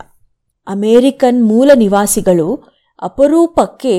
ಅಮೆರಿಕನ್ 0.67 1.47
ಮೂಲ 1.47 1.71
ನಿವಾಸಿಗಳು 1.75 2.47
ಅಪರೂಪಕ್ಕೆ 3.01 3.95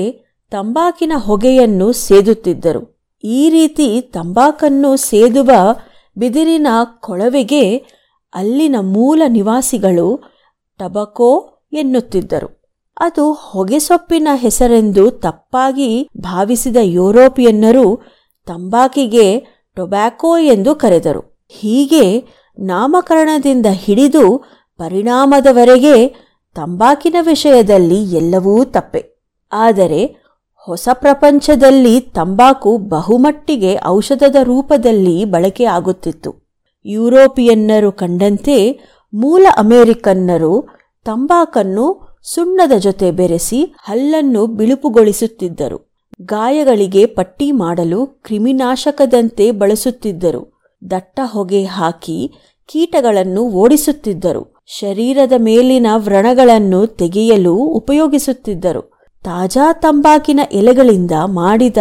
ತಂಬಾಕಿನ 0.51 1.11
ಹೊಗೆಯನ್ನು 1.17 1.91
ಸೇದುತ್ತಿದ್ದರು. 1.91 2.81
ಈ 3.23 3.49
ರೀತಿ 3.49 4.01
ತಂಬಾಕನ್ನು 4.01 4.97
ಸೇದುವ 4.97 5.51
ಬಿದಿರಿನ 6.17 6.67
ಕೊಳವೆಗೆ 6.99 7.77
ಅಲ್ಲಿನ 8.33 8.75
ಮೂಲ 8.81 9.21
ನಿವಾಸಿಗಳು 9.27 10.23
ಟಬಕೋ 10.77 11.59
ಎನ್ನುತ್ತಿದ್ದರು. 11.73 12.61
ಅದು 12.99 13.33
ಹೊಗೆಸೊಪ್ಪಿನ 13.33 14.27
ಹೆಸರೆಂದು 14.33 15.11
ತಪ್ಪಾಗಿ 15.11 16.09
ಭಾವಿಸಿದ 16.17 16.77
ಯುರೋಪಿಯನ್ನರು 16.81 18.01
ತಂಬಾಕಿಗೆ 18.45 19.39
ಟೊಬ್ಯಾಕೋ 19.75 20.37
ಎಂದು 20.37 20.75
ಕರೆದರು. 20.75 21.45
ಹೀಗೆ 21.49 22.23
ನಾಮಕರಣದಿಂದ 22.59 23.65
ಹಿಡಿದು 23.65 24.37
ಪರಿಣಾಮದವರೆಗೆ 24.77 26.07
ತಂಬಾಕಿನ 26.55 27.15
ವಿಷಯದಲ್ಲಿ 27.21 28.03
ಎಲ್ಲವೂ 28.03 28.63
ತಪ್ಪೆ. 28.63 29.21
ಆದರೆ 29.51 30.20
ಹೊಸ 30.65 30.89
ಪ್ರಪಂಚದಲ್ಲಿ 30.93 31.99
ತಂಬಾಕು 31.99 32.77
ಬಹುಮಟ್ಟಿಗೆ 32.77 33.77
ಔಷಧದ 33.85 34.35
ರೂಪದಲ್ಲಿ 34.43 35.25
ಬಳಕೆಯಾಗುತ್ತಿತ್ತು. 35.25 36.35
ಯುರೋಪಿಯನ್ನರು 36.85 37.91
ಕಂಡಂತೆ 37.91 38.79
ಮೂಲ 39.13 39.45
ಅಮೆರಿಕನ್ನರು 39.57 40.63
ತಂಬಾಕನ್ನು 41.05 42.17
ಸುಣ್ಣದ 42.23 42.71
ಜೊತೆ 42.77 43.11
ಬೆರೆಸಿ 43.11 43.73
ಹಲ್ಲನ್ನು 43.79 44.47
ಬಿಳುಪುಗೊಳಿಸುತ್ತಿದ್ದರು. 44.47 45.91
ಗಾಯಗಳಿಗೆ 46.21 47.05
ಪಟ್ಟಿ 47.05 47.51
ಮಾಡಲು 47.51 48.05
ಕ್ರಿಮಿನಾಶಕದಂತೆ 48.05 49.51
ಬಳಸುತ್ತಿದ್ದರು. 49.51 50.61
ದಟ್ಟ 50.91 51.19
ಹೊಗೆ 51.23 51.63
ಹಾಕಿ 51.63 52.31
ಕೀಟಗಳನ್ನು 52.65 53.41
ಓಡಿಸುತ್ತಿದ್ದರು. 53.41 54.63
ಶರೀರದ 54.65 55.31
ಮೇಲಿನ 55.37 55.87
ವ್ರಣಗಳನ್ನು 55.95 56.87
ತೆಗೆಯಲು 56.87 57.55
ಉಪಯೋಗಿಸುತ್ತಿದ್ದರು. 57.55 58.90
ತಾಜಾ 59.23 59.73
ತಂಬಾಕಿನ 59.73 60.39
ಎಲೆಗಳಿಂದ 60.51 61.11
ಮಾಡಿದ 61.25 61.77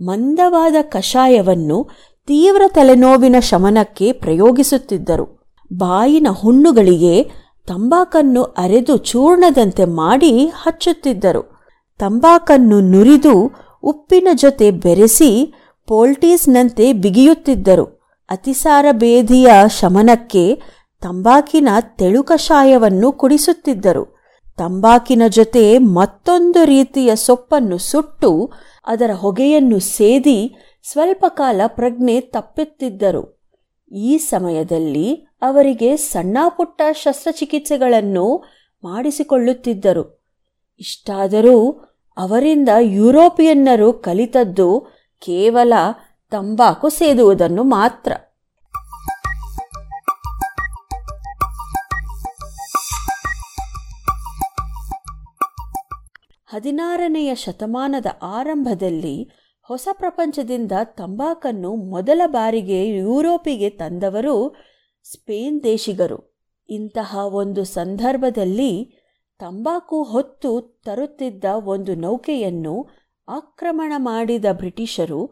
ಮಂದವಾದ 0.00 0.74
ಕಷಾಯವನ್ನು 0.82 1.88
ತೀವ್ರ 2.26 2.62
ತಲೆನೋವಿನ 2.68 3.36
ಶಮನಕ್ಕೆ 3.40 4.12
ಪ್ರಯೋಗಿಸುತ್ತಿದ್ದರು. 4.12 5.40
ಬಾಯಿನ 5.72 6.26
ಹುಣ್ಣುಗಳಿಗೆ 6.30 7.30
ತಂಬಾಕನ್ನು 7.66 8.42
ಅರೆದು 8.42 8.96
ಚೂರ್ಣದಂತೆ 8.96 9.84
ಮಾಡಿ 9.84 10.46
ಹಚ್ಚುತ್ತಿದ್ದರು. 10.46 11.60
ತಂಬಾಕನ್ನು 11.98 12.80
ನುರಿದು 12.80 13.52
ಉಪ್ಪಿನ 13.82 14.28
ಜೊತೆ 14.34 14.70
ಬೆರೆಸಿ 14.70 15.54
ಪೋಲ್ಟೀಸ್ನಂತೆ 15.86 16.92
ಬಿಗಿಯುತ್ತಿದ್ದರು. 16.92 18.00
ಅತಿಸಾರ 18.30 18.86
ಬೇಧಿಯ 18.92 19.50
ಶಮನಕ್ಕೆ 19.80 20.62
ತಂಬಾಕಿನ 21.00 21.68
ತೆಳು 21.80 22.22
ಕಷಾಯವನ್ನು 22.22 23.12
ಕುಡಿಸುತ್ತಿದ್ದರು. 23.12 24.19
ತಂಬಾಕಿನ 24.60 25.22
ಜೊತೆ 25.28 25.78
ಮತ್ತೊಂದು 25.78 26.64
ರೀತಿಯ 26.64 27.16
ಸೊಪ್ಪನ್ನು 27.16 27.78
ಸುಟ್ಟು 27.78 28.52
ಅದರ 28.86 29.10
ಹೊಗೆಯನ್ನು 29.14 29.78
ಸೇದಿ 29.78 30.54
ಸ್ವಲ್ಪ 30.82 31.24
ಕಾಲ 31.28 31.60
ಪ್ರಜ್ಞೆ 31.66 32.20
ತಪ್ಪುತ್ತಿದ್ದರು. 32.20 33.40
ಈ 33.92 34.18
ಸಮಯದಲ್ಲಿ 34.18 35.14
ಅವರಿಗೆ 35.42 35.96
ಸಣ್ಣ 35.96 36.38
ಪುಟ್ಟ 36.48 36.82
ಶಸ್ತ್ರಚಿಕಿತ್ಸೆಗಳನ್ನು 36.92 38.26
ಮಾಡಿಸಿಕೊಳ್ಳುತ್ತಿದ್ದರು. 38.84 40.04
ಇಷ್ಟಾದರೂ 40.80 41.56
ಅವರಿಂದ 42.16 42.68
ಯುರೋಪಿಯನ್ನರು 42.80 43.92
ಕಲಿತದ್ದು 43.92 44.80
ಕೇವಲ 45.20 45.72
ತಂಬಾಕು 46.30 46.88
ಸೇದುವುದನ್ನು 46.88 47.62
ಮಾತ್ರ. 47.62 48.12
ಹದಿನಾರನೆಯ 56.52 57.34
ಶತಮಾನದ 57.34 58.06
ಆರಂಭದಲ್ಲಿ 58.22 59.30
ಹೊಸ 59.62 59.88
ಪ್ರಪಂಚದಿಂದ 59.92 60.72
ತಂಬಾಕನ್ನು 60.84 61.74
ಮೊದಲ 61.74 62.22
ಬಾರಿಗೆ 62.26 62.88
ಯುರೋಪಿಗೆ 62.88 63.70
ತಂದವರು 63.70 64.56
ಸ್ಪೇನ್ 65.02 65.62
ದೇಶಿಗರು. 65.62 66.42
ಇಂತಹ 66.68 67.16
ಒಂದು 67.26 67.64
ಸಂದರ್ಭದಲ್ಲಿ 67.64 68.92
ತಂಬಾಕು 69.38 70.02
ಹೊತ್ತು 70.02 70.60
ತರುತ್ತಿದ್ದ 70.60 71.44
ಒಂದು 71.64 71.94
ನೌಕೆಯನ್ನು 71.94 72.88
ಆಕ್ರಮಣ 73.28 73.92
ಮಾಡಿದ 73.96 74.44
ಬ್ರಿಟಿಷರು 74.52 75.30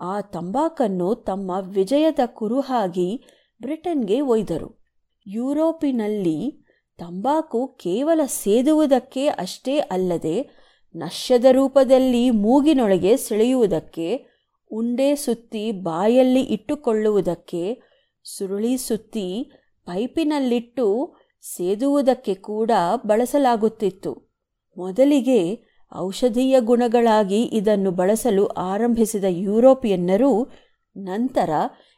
ಆ 0.00 0.20
ತಂಬಾಕನ್ನು 0.20 1.14
ತಮ್ಮ 1.14 1.50
ವಿಜಯದ 1.60 2.18
ಕುರುಹಾಗಿ 2.26 3.24
ಬ್ರಿಟನ್ಗೆ 3.62 4.20
ಒಯ್ದರು. 4.20 4.84
ಯುರೋಪಿನಲ್ಲಿ 5.26 6.63
ತಂಬಾಕು 6.98 7.66
ಕೇವಲ 7.66 8.20
ಸೇದುವುದಕ್ಕೆ 8.26 9.26
ಅಷ್ಟೇ 9.26 9.78
ಅಲ್ಲದೆ 9.78 10.50
ನಶ್ಯದ 10.96 11.44
ರೂಪದಲ್ಲಿ 11.50 12.30
ಮೂಗಿನೊಳಗೆ 12.30 13.16
ಸೆಳೆಯುವುದಕ್ಕೆ, 13.16 14.26
ಉಂಡೆ 14.70 15.14
ಸುತ್ತಿ 15.14 15.72
ಬಾಯಲ್ಲಿ 15.72 16.40
ಇಟ್ಟುಕೊಳ್ಳುವುದಕ್ಕೆ, 16.40 17.82
ಸುರುಳಿ 18.24 18.76
ಸುತ್ತಿ 18.76 19.50
ಪೈಪಿನಲ್ಲಿಟ್ಟು 19.86 21.14
ಸೇದುವುದಕ್ಕೆ 21.40 22.34
ಕೂಡ 22.34 22.70
ಬಳಸಲಾಗುತ್ತಿತ್ತು. 23.06 24.36
ಮೊದಲಿಗೆ 24.76 25.58
ಔಷಧೀಯ 25.96 26.60
ಗುಣಗಳಾಗಿ 26.60 27.42
ಇದನ್ನು 27.42 27.90
ಬಳಸಲು 27.90 28.46
ಆರಂಭಿಸಿದ 28.46 29.24
ಯುರೋಪಿಯನ್ನರು 29.28 30.52
ನಂತರ 30.96 31.50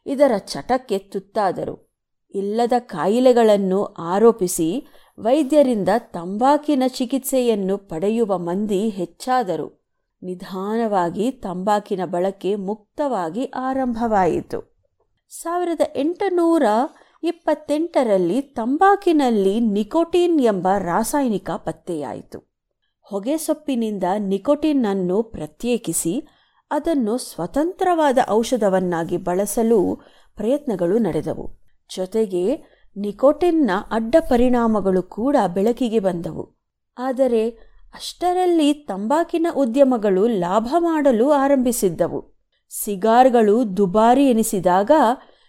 ಇದರ 0.07 0.33
ಚಟಕ್ಕೆ 0.39 0.99
ತುತ್ತಾದರು. 0.99 1.86
ಇಲ್ಲದ 2.35 2.73
ಕಾಯಿಲೆಗಳನ್ನು 2.79 3.85
ಆರೋಪಿಸಿ 3.85 4.87
ವೈದ್ಯರಿಂದ 5.19 5.89
ತಂಬಾಕಿನ 5.99 6.83
ಚಿಕಿತ್ಸೆಯನ್ನು 6.87 7.79
ಪಡೆಯುವ 7.79 8.39
ಮಂದಿ 8.39 8.89
ಹೆಚ್ಚಾದರು. 8.89 9.87
ನಿಧಾನವಾಗಿ 10.23 11.31
ತಂಬಾಕಿನ 11.31 12.01
ಬಳಕೆ 12.05 12.55
ಮುಕ್ತವಾಗಿ 12.55 13.45
ಆರಂಭವಾಯಿತು. 13.45 14.77
ಸಾವಿರದ 15.29 15.81
ಎಂಟುನೂರ 15.97 16.63
ಇಪ್ಪತ್ತೆಂಟರಲ್ಲಿ 17.23 18.41
ತಂಬಾಕಿನಲ್ಲಿ 18.41 19.61
ನಿಕೋಟಿನ್ 19.61 20.41
ಎಂಬ 20.41 20.69
ರಾಸಾಯನಿಕ 20.79 21.51
ಪತ್ತೆಯಾಯಿತು. 21.51 22.57
ಹೊಗೆಸೊಪ್ಪಿನಿಂದ 23.03 24.05
ನಿಕೋಟಿನ್ 24.19 24.87
ಅನ್ನು 24.87 25.23
ಪ್ರತ್ಯೇಕಿಸಿ 25.23 26.29
ಅದನ್ನು 26.71 27.19
ಸ್ವತಂತ್ರವಾದ 27.19 28.19
ಔಷಧವನ್ನಾಗಿ 28.31 29.17
ಬಳಸಲು 29.17 30.01
ಪ್ರಯತ್ನಗಳು 30.37 30.99
ನಡೆದವು. 30.99 31.66
ಜೊತೆಗೆ 31.95 32.57
ನಿಕೋಟಿನ್ನ 32.97 33.71
ಅಡ್ಡ 33.91 34.17
ಪರಿಣಾಮಗಳು 34.29 35.03
ಕೂಡ 35.03 35.37
ಬೆಳಕಿಗೆ 35.55 35.99
ಬಂದವು. 35.99 36.57
ಆದರೆ 36.99 37.51
ಅಷ್ಟರಲ್ಲಿ 37.95 38.73
ತಂಬಾಕಿನ 38.73 39.47
ಉದ್ಯಮಗಳು 39.57 40.27
ಲಾಭ 40.27 40.75
ಮಾಡಲು 40.79 41.31
ಆರಂಭಿಸಿದ್ದವು. 41.31 42.37
ಸಿಗಾರ್ಗಳು 42.71 43.77
ದುಬಾರಿ 43.77 44.29
ಎನಿಸಿದಾಗ 44.29 44.91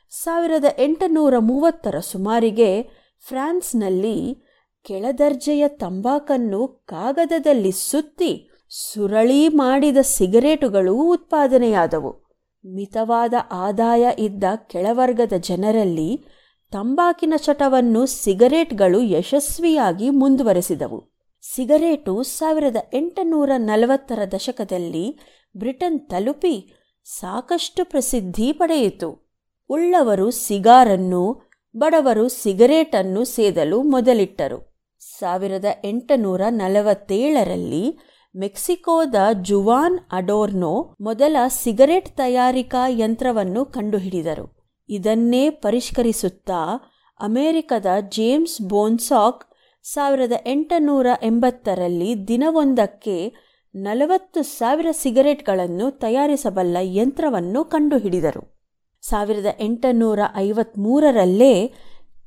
ಸಾವಿರದ 0.10 0.66
ಎಂಟುನೂರ 0.78 1.34
ಮೂವತ್ತರ 1.38 2.00
ಸುಮಾರಿಗೆ 2.00 2.84
ಫ್ರಾನ್ಸ್ನಲ್ಲಿ 3.28 4.44
ಕೆಳದರ್ಜೆಯ 4.84 5.68
ತಂಬಾಕನ್ನು 5.68 6.68
ಕಾಗದದಲ್ಲಿ 6.68 7.72
ಸುತ್ತಿ 7.72 8.50
ಸುರಳಿ 8.70 9.48
ಮಾಡಿದ 9.48 9.98
ಸಿಗರೇಟುಗಳು 10.02 10.96
ಉತ್ಪಾದನೆಯಾದವು. 10.96 12.27
ಮಿತವಾದ 12.66 13.34
ಆದಾಯ 13.52 14.08
ಇದ್ದ 14.20 14.44
ಕೆಳವರ್ಗದ 14.68 15.34
ಜನರಲ್ಲಿ 15.40 16.26
ತಂಬಾಕಿನ 16.72 17.34
ಚಟವನ್ನು 17.38 18.06
ಸಿಗರೇಟ್ಗಳು 18.06 19.02
ಯಶಸ್ವಿಯಾಗಿ 19.02 20.10
ಮುಂದುವರೆಸಿದವು. 20.10 21.18
ಸಿಗರೇಟು 21.56 22.24
ಸಾವಿರದ 22.24 22.76
ಎಂಟುನೂರ 22.94 23.52
ನಲವತ್ತರ 23.58 24.20
ದಶಕದಲ್ಲಿ 24.32 25.20
ಬ್ರಿಟನ್ 25.58 26.00
ತಲುಪಿ 26.00 26.74
ಸಾಕಷ್ಟು 27.04 27.86
ಪ್ರಸಿದ್ಧಿ 27.86 28.52
ಪಡೆಯಿತು. 28.52 29.30
ಉಳ್ಳವರು 29.70 30.32
ಸಿಗಾರನ್ನು, 30.32 31.52
ಬಡವರು 31.78 32.28
ಸಿಗರೇಟನ್ನು 32.28 33.24
ಸೇದಲು 33.26 33.84
ಮೊದಲಿಟ್ಟರು. 33.84 34.78
ಸಾವಿರದ 35.18 35.66
ಎಂಟುನೂರ 35.84 36.42
ನಲವತ್ತೇಳರಲ್ಲಿ 36.50 37.98
ಮೆಕ್ಸಿಕೋದ 38.36 39.16
ಜುವಾನ್ 39.42 40.00
ಅಡೋರ್ನೋ 40.12 40.96
ಮೊದಲ 41.02 41.38
ಸಿಗರೆಟ್ 41.48 42.10
ತಯಾರಿಕಾ 42.10 42.88
ಯಂತ್ರವನ್ನು 42.88 43.66
ಕಂಡುಹಿಡಿದರು. 43.66 44.58
ಇದನ್ನೇ 44.90 45.50
ಪರಿಷ್ಕರಿಸುತ್ತಾ 45.50 46.92
ಅಮೆರಿಕದ 47.20 47.86
ಜೇಮ್ಸ್ 48.10 48.62
ಬೋನ್ಸಾಕ್ 48.62 49.46
ಸಾವಿರದ 49.84 50.32
ಎಂಟುನೂರ 50.46 51.08
ಎಂಬತ್ತರಲ್ಲಿ 51.24 52.28
ದಿನವೊಂದಕ್ಕೆ 52.28 53.34
ನಲವತ್ತು 53.76 54.44
ಸಾವಿರ 54.44 54.86
ಸಿಗರೆಟ್ಗಳನ್ನು 54.92 55.92
ತಯಾರಿಸಬಲ್ಲ 55.92 56.78
ಯಂತ್ರವನ್ನು 56.82 57.64
ಕಂಡುಹಿಡಿದರು. 57.64 58.58
ಸಾವಿರದ 59.02 59.46
ಎಂಟುನೂರ 59.60 60.20
ಐವತ್ತ್ಮೂರರಲ್ಲೇ 60.36 61.68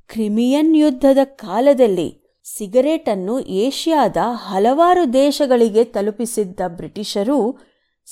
ಕ್ರಿಮಿಯನ್ 0.08 0.76
ಯುದ್ಧದ 0.76 1.18
ಕಾಲದಲ್ಲಿ 1.24 2.19
ಸಿಗರೇಟನ್ನು 2.56 3.40
ಏಷ್ಯಾದ 3.40 4.16
ಹಲವಾರು 4.32 5.12
ದೇಶಗಳಿಗೆ 5.12 5.84
ತಲುಪಿಸಿದ್ದ 5.84 6.60
ಬ್ರಿಟಿಷರು 6.68 7.58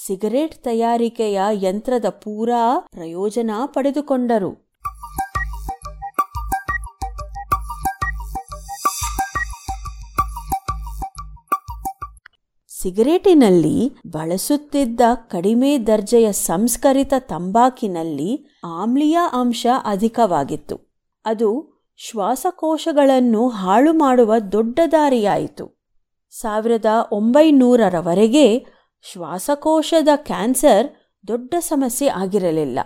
ಸಿಗರೇಟ್ 0.07 0.65
ತಯಾರಿಕೆಯ 0.65 1.41
ಯಂತ್ರದ 1.53 2.09
ಪೂರಾ 2.09 2.89
ಪ್ರಯೋಜನ 2.93 3.51
ಪಡೆದುಕೊಂಡರು. 3.67 4.69
ಸಿಗರೇಟಿನಲ್ಲಿ 12.83 13.93
ಬಳಸುತ್ತಿದ್ದ 14.07 15.01
ಕಡಿಮೆ 15.31 15.79
ದರ್ಜೆಯ 15.79 16.33
ಸಂಸ್ಕರಿತ 16.33 17.15
ತಂಬಾಕಿನಲ್ಲಿ 17.19 18.61
ಆಮ್ಲೀಯ 18.65 19.19
ಅಂಶ 19.33 19.67
ಅಧಿಕವಾಗಿತ್ತು. 19.85 21.01
ಅದು 21.25 21.78
ಶ್ವಾಸಕೋಶಗಳನ್ನು 21.99 23.49
ಹಾಳು 23.49 23.93
ಮಾಡುವ 23.93 24.39
ದೊಡ್ಡ 24.53 24.81
ದಾರಿಯಾಯಿತು. 24.93 25.65
ಸಾವಿರದ 26.31 26.87
ಒಂಬೈನೂರರವರೆಗೆ 27.13 28.67
ಶ್ವಾಸಕೋಶದ 29.03 30.09
ಕ್ಯಾನ್ಸರ್ 30.17 30.87
ದೊಡ್ಡ 31.29 31.55
ಸಮಸ್ಯೆ 31.59 32.09
ಆಗಿರಲಿಲ್ಲ. 32.09 32.79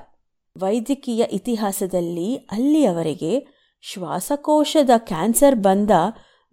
ವೈದ್ಯಕೀಯ 0.56 1.24
ಇತಿಹಾಸದಲ್ಲಿ 1.32 2.36
ಅಲ್ಲಿಯವರೆಗೆ 2.36 3.46
ಶ್ವಾಸಕೋಶದ 3.80 4.90
ಕ್ಯಾನ್ಸರ್ 4.96 5.56
ಬಂದ 5.56 5.90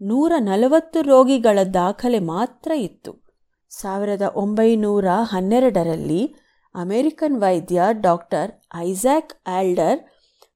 ನೂರ 0.02 0.32
ನಲವತ್ತು 0.40 1.02
ರೋಗಿಗಳ 1.02 1.60
ದಾಖಲೆ 1.74 2.20
ಮಾತ್ರ 2.20 2.72
ಇತ್ತು. 2.72 3.12
ಸಾವಿರದ 3.70 4.22
ಒಂಬೈನೂರ 4.36 5.06
ಹನ್ನೆರಡರಲ್ಲಿ 5.22 6.36
ಅಮೆರಿಕನ್ 6.76 7.42
ವೈದ್ಯ 7.42 7.82
ಡಾಕ್ಟರ್ 8.02 8.52
ಐಸಾಕ್ 8.76 9.34
ಆಲ್ಡರ್ 9.48 10.00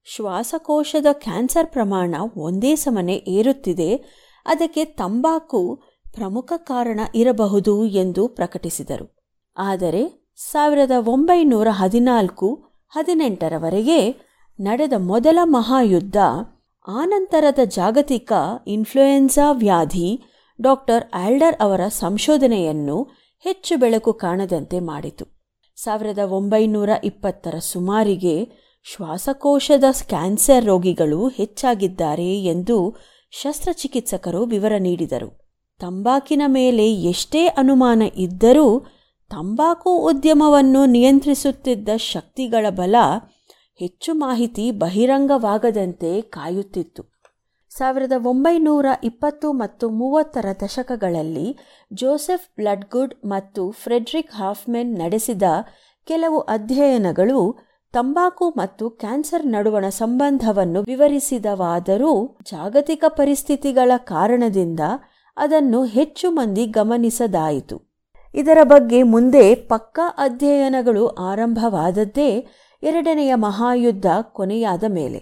ಶ್ವಾಸಕೋಶದ 0.06 1.06
ಕ್ಯಾನ್ಸರ್ 1.12 1.68
ಪ್ರಮಾಣ 1.68 2.16
ಒಂದೇ 2.38 2.76
ಸಮನೆ 2.76 3.16
ಏರುತ್ತಿದೆ. 3.28 3.96
ಅದಕ್ಕೆ 4.46 4.86
ತಂಬಾಕು 4.86 5.82
ಪ್ರಮುಖ 6.14 6.54
ಕಾರಣ 6.56 7.00
ಇರಬಹುದು 7.16 7.86
ಎಂದು 7.86 8.28
ಪ್ರಕಟಿಸಿದರು. 8.28 9.28
ಆದರೆ 9.58 10.34
ಸಾವಿರದ 10.38 10.92
ಒಂಬೈನೂರ 11.00 11.68
ಹದಿನಾಲ್ಕು 11.72 12.64
ಹದಿನೆಂಟರವರೆಗೆ 12.90 14.16
ನಡೆದ 14.60 14.94
ಮೊದಲ 14.98 15.40
ಮಹಾಯುದ್ಧ, 15.44 16.18
ಆನಂತರದ 16.88 17.60
ಜಾಗತಿಕ 17.66 18.32
ಇನ್ಫ್ಲುಯೆನ್ಸಾ 18.68 19.52
ವ್ಯಾಧಿ 19.52 20.24
ಡಾಕ್ಟರ್ 20.62 21.04
ಆಲ್ಡರ್ 21.14 21.56
ಅವರ 21.62 21.88
ಸಂಶೋಧನೆಯನ್ನು 21.88 23.04
ಹೆಚ್ಚು 23.40 23.78
ಬೆಳಕು 23.78 24.14
ಕಾಣದಂತೆ 24.14 24.80
ಮಾಡಿತು. 24.80 25.26
ಸಾವಿರದ 25.76 26.20
ಒಂಬೈನೂರ 26.20 26.90
ಇಪ್ಪತ್ತರ 27.04 27.56
ಸುಮಾರಿಗೆ 27.60 28.63
ಶ್ವಾಸಕೋಶದ 28.86 29.84
ಕ್ಯಾನ್ಸರ್ 30.10 30.66
ರೋಗಿಗಳು 30.66 31.28
ಹೆಚ್ಚಾಗಿದ್ದಾರೆ 31.28 32.44
ಎಂದು 32.44 32.96
ಶಸ್ತ್ರಚಿಕಿತ್ಸಕರು 33.32 34.46
ವಿವರ 34.46 34.74
ನೀಡಿದರು. 34.80 35.30
ತಂಬಾಕಿನ 35.80 36.42
ಮೇಲೆ 36.48 36.94
ಎಷ್ಟೇ 36.94 37.48
ಅನುಮಾನ 37.48 38.02
ಇದ್ದರೂ 38.16 38.68
ತಂಬಾಕು 39.32 39.98
ಉದ್ಯಮವನ್ನು 39.98 40.86
ನಿಯಂತ್ರಿಸುತ್ತಿದ್ದ 40.86 41.90
ಶಕ್ತಿಗಳ 41.98 42.66
ಬಲ 42.70 42.96
ಹೆಚ್ಚು 43.76 44.14
ಮಾಹಿತಿ 44.14 44.72
ಬಹಿರಂಗವಾಗದಂತೆ 44.72 46.22
ಕಾಯುತ್ತಿತ್ತು. 46.22 47.04
ಸಾವಿರದ 47.70 48.14
ಒಂಬೈನೂರ 48.24 48.86
ಇಪ್ಪತ್ತು 49.04 49.54
ಮತ್ತು 49.54 49.90
ಮೂವತ್ತರ 49.90 50.46
ದಶಕಗಳಲ್ಲಿ 50.62 51.48
ಜೋಸೆಫ್ 51.94 52.48
ಬ್ಲಡ್ಗುಡ್ 52.56 53.16
ಮತ್ತು 53.26 53.72
ಫ್ರೆಡ್ರಿಕ್ 53.72 54.32
ಹಾಫ್ಮೆನ್ 54.32 54.96
ನಡೆಸಿದ 54.96 55.44
ಕೆಲವು 56.08 56.40
ಅಧ್ಯಯನಗಳು 56.40 57.40
ತಂಬಾಕು 57.94 58.50
ಮತ್ತು 58.50 58.90
ಕ್ಯಾನ್ಸರ್ 58.90 59.46
ನಡುವಣ 59.46 59.90
ಸಂಬಂಧವನ್ನು 59.90 60.82
ವಿವರಿಸಿದವಾದರೂ 60.82 62.38
ಜಾಗತಿಕ 62.52 63.04
ಪರಿಸ್ಥಿತಿಗಳ 63.08 63.92
ಕಾರಣದಿಂದ 63.98 64.80
ಅದನ್ನು 65.38 65.84
ಹೆಚ್ಚು 65.86 66.32
ಮಂದಿ 66.32 66.66
ಗಮನಿಸದಾಯಿತು. 66.66 67.78
ಇದರ 68.36 68.58
ಬಗ್ಗೆ 68.64 69.04
ಮುಂದೆ 69.04 69.56
ಪಕ್ಕಾ 69.56 70.16
ಅಧ್ಯಯನಗಳು 70.18 71.08
ಆರಂಭವಾದದ್ದೇ 71.08 72.48
ಎರಡನೆಯ 72.84 73.36
ಮಹಾಯುದ್ಧ 73.36 74.06
ಕೊನೆಯಾದ 74.22 74.84
ಮೇಲೆ. 74.88 75.22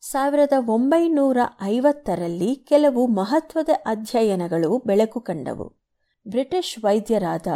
ಸಾವಿರದ 0.00 0.52
ಒಂಬೈನೂರ 0.66 1.38
ಐವತ್ತರಲ್ಲಿ 1.62 2.54
ಕೆಲವು 2.54 3.06
ಮಹತ್ವದ 3.06 3.68
ಅಧ್ಯಯನಗಳು 3.86 4.82
ಬೆಳಕು 4.86 5.20
ಕಂಡವು. 5.20 5.66
ಬ್ರಿಟಿಷ್ 6.26 6.84
ವೈದ್ಯರಾದ 6.84 7.46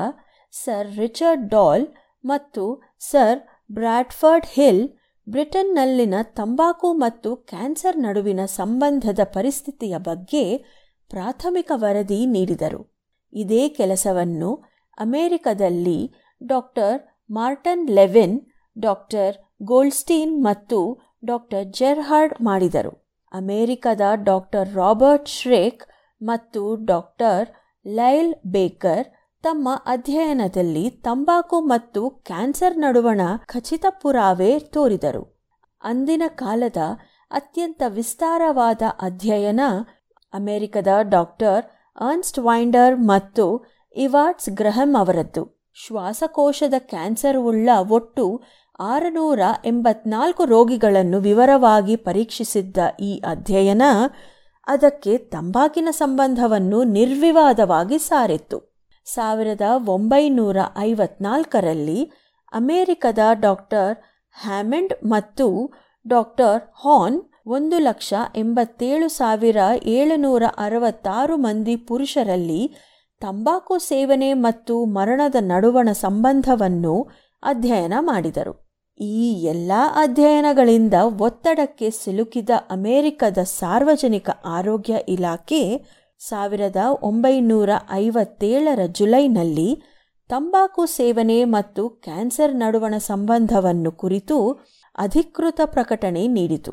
ಸರ್ 0.52 0.97
ರಿಚರ್ಡ್ 0.97 1.48
ಡಾಲ್ 1.48 1.86
ಮತ್ತು 2.24 2.82
ಸರ್ 3.01 3.52
ಬ್ರಾಡ್ಫರ್ಡ್ 3.73 4.47
ಹಿಲ್ 4.47 4.85
ಬ್ರಿಟನ್ನಲ್ಲಿನ 5.27 6.15
ತಂಬಾಕು 6.23 6.89
ಮತ್ತು 6.93 7.36
ಕ್ಯಾನ್ಸರ್ 7.36 7.99
ನಡುವಿನ 7.99 8.43
ಸಂಬಂಧದ 8.44 9.20
ಪರಿಸ್ಥಿತಿಯ 9.24 9.94
ಬಗ್ಗೆ 9.99 10.44
ಪ್ರಾಥಮಿಕ 11.11 11.70
ವರದಿ 11.74 12.27
ನೀಡಿದರು. 12.27 12.81
ಇದೇ 13.32 13.69
ಕೆಲಸವನ್ನು 13.69 14.51
ಅಮೆರಿಕದಲ್ಲಿ 14.99 16.01
doctor 16.40 16.99
Morton 17.31 17.85
Levin 17.90 18.36
doctor 18.77 19.35
Goldstein 19.62 20.35
ಮತ್ತು 20.44 20.78
ಡಾಕ್ಟರ್ 21.24 21.66
ಜೆರ್ಹಾರ್ಡ್ 21.66 22.35
ಮಾಡಿದರು. 22.40 22.93
ಅಮೆರಿಕದ 23.32 24.01
ಡಾಕ್ಟರ್ 24.24 24.69
ರಾಬರ್ಟ್ 24.74 25.28
ಶ್ರೇಕ್ 25.28 25.82
ಮತ್ತು 26.20 26.62
ಡಾಕ್ಟರ್ 26.85 27.47
ಲೈಲ್ 27.86 28.32
ಬೇಕರ್ 28.47 29.07
ತಮ್ಮ 29.43 29.69
ಅಧ್ಯಯನದಲ್ಲಿ 29.86 30.90
ತಂಬಾಕು 30.90 31.60
ಮತ್ತು 31.60 32.10
ಕ್ಯಾನ್ಸರ್ 32.10 32.78
ನಡುವಣ 32.78 33.20
ಖಚಿತ 33.47 33.85
ಪುರಾವೆ 34.02 34.59
ತೋರಿದರು. 34.59 35.43
ಅಂದಿನ 35.82 36.23
ಕಾಲದ 36.28 36.77
ಅತ್ಯಂತ 37.31 37.82
ವಿಸ್ತಾರವಾದ 37.89 38.82
ಅಧ್ಯಯನ 39.01 39.60
ಅಮೆರಿಕದ 40.32 40.86
ಡಾಕ್ಟರ್ 41.02 41.64
ಅರ್ನ್ಸ್ಟ್ 42.01 42.39
ವೈಂಡರ್ 42.39 42.97
ಮತ್ತು 42.97 43.64
ಇವಾಟ್ಸ್ 43.97 44.48
ಗ್ರಹಂ 44.48 44.97
ಅವರದ್ದು. 44.97 45.62
ಶ್ವಾಸಕೋಶದ 45.74 46.74
ಕ್ಯಾನ್ಸರ್ 46.78 47.36
ಉಳ್ಳ 47.36 47.69
ಒಟ್ಟು 47.90 48.43
ಆರುನೂರ 48.81 49.40
ಎಂಬತ್ನಾಲ್ಕು 49.64 50.44
ರೋಗಿಗಳನ್ನು 50.44 51.19
ವಿವರವಾಗಿ 51.20 51.97
ಪರೀಕ್ಷಿಸಿದ್ದ 51.97 52.78
ಈ 53.01 53.19
ಅಧ್ಯಯನ 53.19 53.82
ಅದಕ್ಕೆ 54.66 55.19
ತಂಬಾಕಿನ 55.19 55.89
ಸಂಬಂಧವನ್ನು 55.90 56.85
ನಿರ್ವಿವಾದವಾಗಿ 56.85 57.98
ಸಾರಿತ್ತು. 57.98 58.72
ಸಾವಿರದ 59.07 59.61
ಒಂಬೈನೂರ 59.87 60.57
ಐವತ್ನಾಲ್ಕರಲ್ಲಿ 60.79 62.01
ಅಮೆರಿಕದ 62.53 63.19
ಡಾಕ್ಟರ್ 63.41 63.93
ಹ್ಯಾಮಂಡ್ 64.37 64.95
ಮತ್ತು 65.05 65.47
ಡಾಕ್ಟರ್ 66.07 66.59
ಹಾನ್ 66.74 67.19
ಒಂದು 67.47 67.79
ಲಕ್ಷ 67.79 68.12
ಎಂಬತ್ತೇಳು 68.37 69.09
ಸಾವಿರ 69.09 69.57
ಏಳುನೂರ 69.85 70.43
ಅರವತ್ತಾರು 70.59 71.37
ಮಂದಿ 71.37 71.77
ಪುರುಷರಲ್ಲಿ 71.77 72.62
ತಂಬಾಕು 73.23 73.79
ಸೇವನೆ 73.79 74.35
ಮತ್ತು 74.35 74.85
ಮರಣದ 74.85 75.37
ನಡುವಣ 75.41 75.89
ಸಂಬಂಧವನ್ನು 75.93 76.95
ಅಧ್ಯಯನ 77.43 77.95
ಮಾಡಿದರು. 78.01 78.55
ಈ 79.01 79.43
ಎಲ್ಲ 79.43 79.73
ಅಧ್ಯಯನಗಳಿಂದ 79.95 80.95
ಒತ್ತಡಕ್ಕೆ 81.20 81.91
ಸಿಲುಕಿದ 81.91 82.51
ಅಮೆರಿಕದ 82.70 83.39
ಸಾರ್ವಜನಿಕ 83.59 84.31
ಆರೋಗ್ಯ 84.45 84.95
ಇಲಾಖೆ 85.09 85.62
ಸಾವಿರದ 86.28 86.77
ಒಂಬೈನೂರ 87.03 87.70
ಐವತ್ತೇಳರ 87.93 88.81
ಜುಲೈನಲ್ಲಿ 88.86 89.70
ತಂಬಾಕು 90.31 90.86
ಸೇವನೆ 90.86 91.44
ಮತ್ತು 91.44 91.89
ಕ್ಯಾನ್ಸರ್ 91.89 92.55
ನಡುವಣ 92.55 92.94
ಸಂಬಂಧವನ್ನು 92.99 93.90
ಕುರಿತು 93.93 94.36
ಅಧಿಕೃತ 94.99 95.61
ಪ್ರಕಟಣೆ 95.65 96.27
ನೀಡಿತು. 96.27 96.73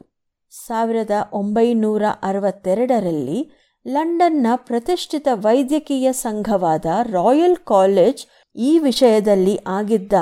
ಸಾವಿರದ 0.51 1.11
ಒಂಬೈನೂರ 1.34 2.03
ಅರವತ್ತೆರಡರಲ್ಲಿ 2.23 3.39
ಲಂಡನ್ನ 3.85 4.47
ಪ್ರತಿಷ್ಠಿತ 4.55 5.27
ವೈದ್ಯಕೀಯ 5.34 6.11
ಸಂಘವಾದ 6.11 6.85
ರಾಯಲ್ 7.11 7.57
ಕಾಲೇಜ್ 7.65 8.21
ಈ 8.55 8.80
ವಿಷಯದಲ್ಲಿ 8.80 9.55
ಆಗಿದ್ದ 9.67 10.13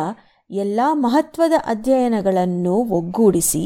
ಎಲ್ಲ 0.50 0.80
ಮಹತ್ವದ 0.94 1.54
ಅಧ್ಯಯನಗಳನ್ನು 1.66 2.76
ಒಗ್ಗೂಡಿಸಿ, 2.98 3.64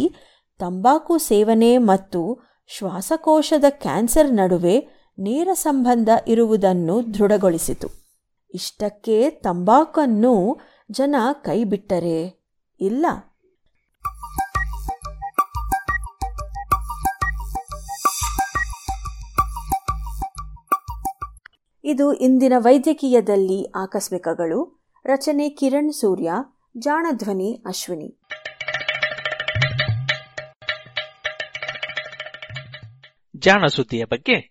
ತಂಬಾಕು 0.60 1.18
ಸೇವನೆ 1.18 1.78
ಮತ್ತು 1.78 2.22
ಶ್ವಾಸಕೋಶದ 2.70 3.68
ಕ್ಯಾನ್ಸರ್ 3.70 4.32
ನಡುವೆ 4.32 4.76
ನೇರ 5.22 5.50
ಸಂಬಂಧ 5.54 6.10
ಇರುವುದನ್ನು 6.28 7.14
ದೃಢಗೊಳಿಸಿತು. 7.14 7.88
ಇಷ್ಟಕ್ಕೆ 8.54 9.30
ತಂಬಾಕನ್ನು 9.30 10.60
ಜನ 10.92 11.16
ಕೈಬಿಟ್ಟರೆ 11.34 12.44
ಇಲ್ಲ. 12.82 13.06
ಇದು 21.84 22.14
ಇಂದಿನ 22.14 22.54
ವೈದ್ಯಕೀಯದಲ್ಲಿ 22.58 23.72
ಆಕಸ್ಮಿಕಗಳು. 23.76 24.86
ರಚನೆ 25.06 25.50
ಕಿರಣ್ 25.50 25.94
ಸೂರ್ಯ, 25.94 26.32
ಜಾಣಧ್ವನಿ 26.78 27.64
ಅಶ್ವಿನಿ. 27.66 28.22
ಜಾಣ 33.36 33.66
ಬಗ್ಗೆ 34.10 34.51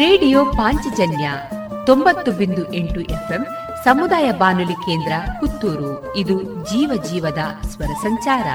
ರೇಡಿಯೋ 0.00 0.44
ಪಾಂಚಜನ್ಯ 0.44 1.30
ತೊಂಬತ್ತು 1.86 2.32
ಬಿಂದು 2.32 2.72
ಎಂಟು 2.72 3.00
ಎಫ್ಎಂ 3.00 3.46
ಸಮುದಾಯ 3.84 4.32
ಬಾನುಲಿ 4.32 4.72
ಕೇಂದ್ರ 4.72 5.12
ಪುತ್ತೂರು. 5.40 6.16
ಇದು 6.16 6.42
ಜೀವ 6.42 7.02
ಜೀವದ 7.10 7.38
ಸ್ವರ 7.66 7.86
ಸಂಚಾರ. 7.86 8.46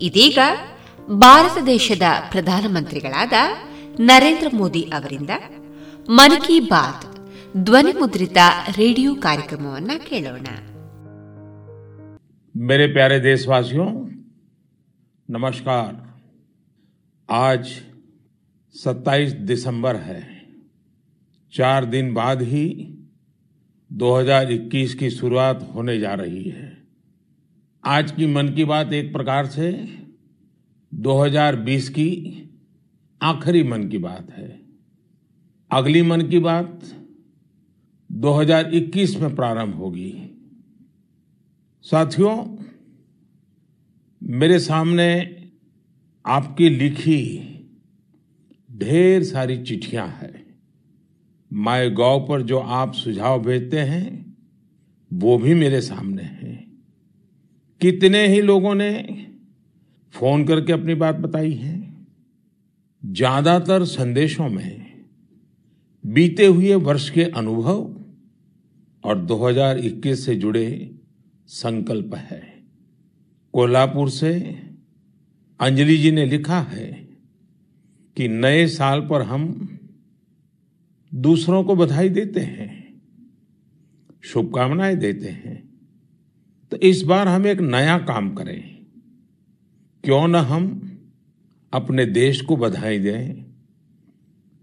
ಇದೀಗ 0.00 0.38
ಭಾರತ 1.10 1.58
ದೇಶದ 1.66 2.02
ಪ್ರಧಾನಮಂತ್ರಿಗಳಾದ 2.30 3.32
ನರೇಂದ್ರ 4.00 4.46
ಮೋದಿ 4.54 4.82
ಅವರಿಂದ 4.82 5.30
ಮನ್ 6.08 6.40
ಕಿ 6.40 6.60
ಬಾತ್ 6.60 7.16
ಧ್ವನಿ 7.56 7.92
ಮುದ್ರಿತ 7.92 8.36
ರೇಡಿಯೋ 8.76 9.14
ಕಾರ್ಯಕ್ರಮವನ್ನ 9.14 9.90
ಕೇಳೋಣ. 10.08 10.46
मेरे 12.56 12.86
प्यारे 12.86 13.20
देशवासियों, 13.20 13.90
नमस्कार। 15.30 16.20
आज 17.30 17.82
27 18.70 19.32
दिसंबर 19.32 19.96
है। 19.96 20.46
चार 21.52 21.84
दिन 21.84 22.14
बाद 22.14 22.42
ही 22.42 22.94
2021 23.92 24.94
की 24.94 25.10
शुरुआत 25.10 25.70
होने 25.74 25.98
जा 25.98 26.14
रही 26.14 26.44
है। 26.44 26.82
आज 27.84 28.12
की 28.12 28.26
मन 28.26 28.48
की 28.48 28.64
बात 28.64 28.92
एक 28.92 29.12
प्रकार 29.12 29.46
से 29.46 29.96
2020 30.94 31.88
की 31.88 32.42
आखिरी 33.22 33.62
मन 33.62 33.88
की 33.88 33.98
बात 33.98 34.30
है। 34.30 34.62
अगली 35.70 36.02
मन 36.02 36.22
की 36.22 36.38
बात 36.38 36.80
2021 38.12 39.20
में 39.20 39.34
प्रारंभ 39.34 39.74
होगी। 39.74 40.27
साथियों, 41.90 42.58
मेरे 44.22 44.58
सामने 44.58 45.36
आपकी 46.26 46.68
लिखी 46.68 47.38
ढेर 48.72 49.22
सारी 49.22 49.62
चिट्ठियाँ 49.62 50.08
हैं। 50.08 50.56
माय 51.52 51.90
गॉव 51.90 52.26
पर 52.28 52.42
जो 52.42 52.58
आप 52.58 52.92
सुझाव 52.92 53.42
भेजते 53.42 53.78
हैं, 53.78 54.36
वो 55.12 55.38
भी 55.38 55.54
मेरे 55.54 55.80
सामने 55.80 56.22
हैं। 56.22 56.82
कितने 57.80 58.26
ही 58.26 58.40
लोगों 58.40 58.74
ने 58.74 59.24
फ़ोन 60.12 60.44
करके 60.44 60.72
अपनी 60.72 60.94
बात 60.94 61.14
बताई 61.14 61.52
है। 61.52 61.94
ज़्यादातर 63.06 63.84
संदेशों 63.84 64.48
में 64.48 65.04
बीते 66.06 66.46
हुए 66.46 66.74
वर्ष 66.74 67.10
के 67.10 67.24
अनुभव 67.24 67.96
और 69.04 69.18
2021 69.18 70.26
से 70.26 70.36
जुड़े 70.36 70.94
संकल्प 71.48 72.14
है। 72.14 72.62
कोल्हापुर 73.52 74.10
से 74.10 74.32
अंजलि 75.60 75.96
जी 75.96 76.10
ने 76.10 76.26
लिखा 76.26 76.60
है 76.60 77.08
कि 78.16 78.28
नए 78.28 78.66
साल 78.66 79.00
पर 79.00 79.22
हम 79.22 79.78
दूसरों 81.14 81.64
को 81.64 81.76
बधाई 81.76 82.08
देते 82.08 82.40
हैं, 82.40 83.00
शुभकामनाएँ 84.22 84.96
देते 84.96 85.28
हैं। 85.28 85.68
तो 86.70 86.76
इस 86.76 87.02
बार 87.02 87.28
हम 87.28 87.46
एक 87.46 87.60
नया 87.60 87.98
काम 87.98 88.34
करें। 88.34 88.86
क्यों 90.04 90.28
न 90.28 90.36
हम 90.36 90.90
अपने 91.72 92.06
देश 92.06 92.40
को 92.40 92.56
बधाई 92.56 92.98
दें, 92.98 93.44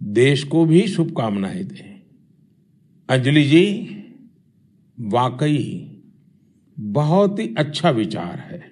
देश 0.04 0.44
को 0.44 0.66
भी 0.66 0.88
शुभकामनाएँ 0.88 1.64
दें। 1.64 2.02
अंजलि 3.10 3.44
जी, 3.44 3.66
वाकई 5.00 5.92
बहुत 6.80 7.40
ही 7.40 7.56
अच्छा 7.58 7.90
विचार 7.90 8.40
है। 8.40 8.72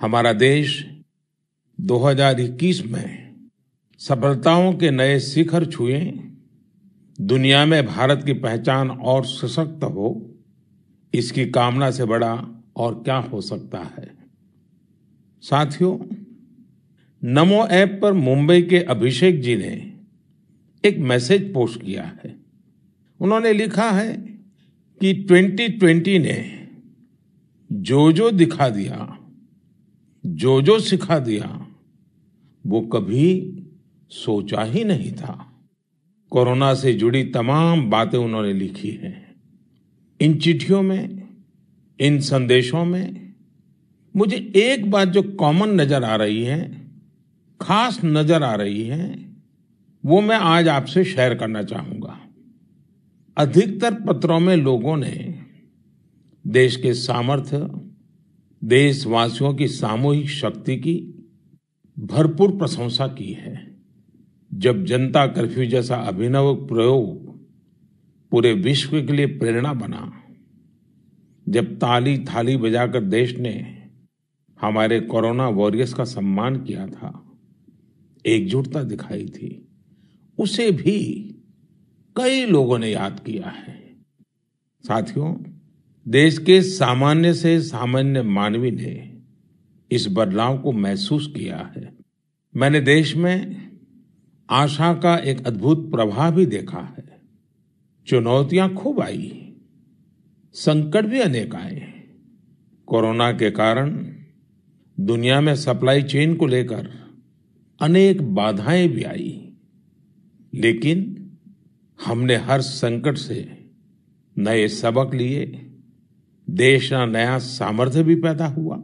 हमारा 0.00 0.32
देश 0.32 0.90
2021 1.80 2.86
में 2.86 3.34
सफलताओं 3.98 4.72
के 4.74 4.90
नए 4.90 5.20
शिखर 5.20 5.66
छुए, 5.66 6.20
दुनिया 7.20 7.66
में 7.66 7.86
भारत 7.86 8.22
की 8.26 8.32
पहचान 8.32 8.90
और 8.90 9.24
सशक्त 9.24 9.84
हो, 9.84 10.34
इसकी 11.14 11.46
कामना 11.46 11.90
से 11.90 12.04
बड़ा 12.04 12.62
और 12.76 12.94
क्या 12.94 13.16
हो 13.16 13.40
सकता 13.40 13.78
है। 13.78 14.16
साथियों, 15.42 16.16
नमो 17.24 17.66
ऐप 17.66 17.98
पर 18.02 18.12
मुंबई 18.12 18.62
के 18.62 18.78
अभिषेक 18.78 19.40
जी 19.40 19.56
ने 19.56 20.00
एक 20.84 20.98
मैसेज 20.98 21.54
पोस्ट 21.54 21.82
किया 21.82 22.18
है। 22.24 22.36
उन्होंने 23.20 23.52
लिखा 23.52 23.90
है 23.90 24.12
कि 25.00 25.12
2020 25.14 26.18
ने 26.18 26.65
जो 27.72 28.12
जो 28.12 28.30
दिखा 28.30 28.68
दिया 28.68 29.18
जो 30.26 30.62
जो 30.62 30.78
सिखा 30.78 31.18
दिया, 31.18 31.66
वो 32.66 32.80
कभी 32.80 33.56
सोचा 34.10 34.62
ही 34.62 34.84
नहीं 34.84 35.12
था। 35.12 35.52
कोरोना 36.30 36.74
से 36.74 36.92
जुड़ी 36.92 37.24
तमाम 37.24 37.90
बातें 37.90 38.18
उन्होंने 38.18 38.52
लिखी 38.52 38.90
हैं। 38.90 39.36
इन 40.20 40.38
चिट्ठियों 40.38 40.82
में, 40.82 41.28
इन 42.00 42.20
संदेशों 42.20 42.84
में 42.84 43.34
मुझे 44.16 44.52
एक 44.56 44.90
बात 44.90 45.08
जो 45.08 45.22
कॉमन 45.22 45.80
नज़र 45.80 46.04
आ 46.04 46.16
रही 46.16 46.42
है, 46.44 46.90
खास 47.60 48.00
नज़र 48.04 48.42
आ 48.42 48.54
रही 48.54 48.82
है, 48.82 49.34
वो 50.04 50.20
मैं 50.20 50.36
आज 50.36 50.68
आपसे 50.68 51.04
शेयर 51.04 51.34
करना 51.34 51.62
चाहूँगा। 51.62 52.18
अधिकतर 53.36 53.94
पत्रों 53.94 54.40
में 54.40 54.56
लोगों 54.56 54.96
ने 54.96 55.45
देश 56.46 56.76
के 56.76 56.94
सामर्थ्य, 56.94 57.70
देशवासियों 58.64 59.54
की 59.54 59.68
सामूहिक 59.68 60.28
शक्ति 60.28 60.76
की 60.76 61.24
भरपूर 61.98 62.56
प्रशंसा 62.56 63.06
की 63.06 63.32
है। 63.32 63.76
जब 64.54 64.84
जनता 64.84 65.26
कर्फ्यू 65.26 65.66
जैसा 65.66 65.96
अभिनव 65.96 66.66
प्रयोग 66.66 67.36
पूरे 68.30 68.52
विश्व 68.52 69.06
के 69.06 69.12
लिए 69.12 69.26
प्रेरणा 69.26 69.74
बना, 69.74 70.22
जब 71.48 71.76
ताली 71.76 72.18
थाली 72.18 72.56
बजाकर 72.56 73.00
देश 73.00 73.38
ने 73.38 73.82
हमारे 74.60 75.00
कोरोना 75.00 75.48
वॉरियर्स 75.48 75.94
का 75.94 76.04
सम्मान 76.04 76.64
किया 76.64 76.86
था, 76.86 77.38
एकजुटता 78.26 78.82
दिखाई 78.82 79.26
थी, 79.26 79.68
उसे 80.38 80.70
भी 80.70 81.22
कई 82.16 82.46
लोगों 82.46 82.78
ने 82.78 82.90
याद 82.90 83.20
किया 83.20 83.48
है। 83.48 83.96
साथियों 84.88 85.55
देश 86.06 86.38
के 86.38 86.62
सामान्य 86.62 87.34
से 87.34 87.60
सामान्य 87.60 88.22
मानवी 88.22 88.70
ने 88.70 89.22
इस 89.90 90.06
बदलाव 90.10 90.58
को 90.58 90.72
महसूस 90.72 91.32
किया 91.36 91.72
है। 91.76 91.96
मैंने 92.56 92.80
देश 92.80 93.16
में 93.16 93.70
आशा 94.50 94.94
का 94.94 95.16
एक 95.16 95.46
अद्भुत 95.46 95.90
प्रभाव 95.90 96.34
भी 96.34 96.46
देखा 96.46 96.80
है। 96.98 97.20
चुनौतियाँ 98.06 98.74
खूब 98.74 99.00
आई, 99.00 99.52
संकट 100.54 101.06
भी 101.06 101.20
अनेक 101.20 101.54
आए। 101.54 101.92
कोरोना 102.86 103.32
के 103.32 103.50
कारण 103.50 104.06
दुनिया 105.00 105.40
में 105.40 105.54
सप्लाई 105.56 106.02
चेन 106.02 106.34
को 106.34 106.46
लेकर 106.46 106.90
अनेक 107.80 108.22
बाधाएँ 108.22 108.88
भी 108.88 109.02
आई, 109.02 109.52
लेकिन 110.54 111.30
हमने 112.06 112.36
हर 112.36 112.60
संकट 112.60 113.16
से 113.16 113.66
नए 114.38 114.68
सबक 114.68 115.14
लिए। 115.14 115.62
देश 116.48 116.90
का 116.90 117.04
नया 117.06 117.38
सामर्थ्य 117.38 118.02
भी 118.02 118.14
पैदा 118.14 118.46
हुआ। 118.46 118.82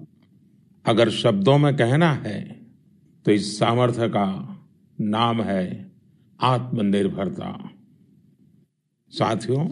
अगर 0.86 1.10
शब्दों 1.10 1.58
में 1.58 1.76
कहना 1.76 2.12
है 2.14 2.40
तो 3.26 3.32
इस 3.32 3.58
सामर्थ्य 3.58 4.08
का 4.08 4.26
नाम 4.98 5.42
है 5.42 5.90
आत्मनिर्भरता। 6.40 7.70
साथियों, 9.12 9.68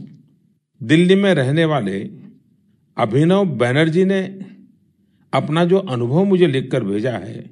दिल्ली 0.81 1.15
में 1.15 1.35
रहने 1.35 1.65
वाले 1.65 2.01
अभिनव 2.97 3.45
बैनर्जी 3.45 4.05
ने 4.05 4.21
अपना 5.33 5.65
जो 5.65 5.79
अनुभव 5.79 6.25
मुझे 6.25 6.47
लिखकर 6.47 6.85
भेजा 6.85 7.13
है, 7.13 7.51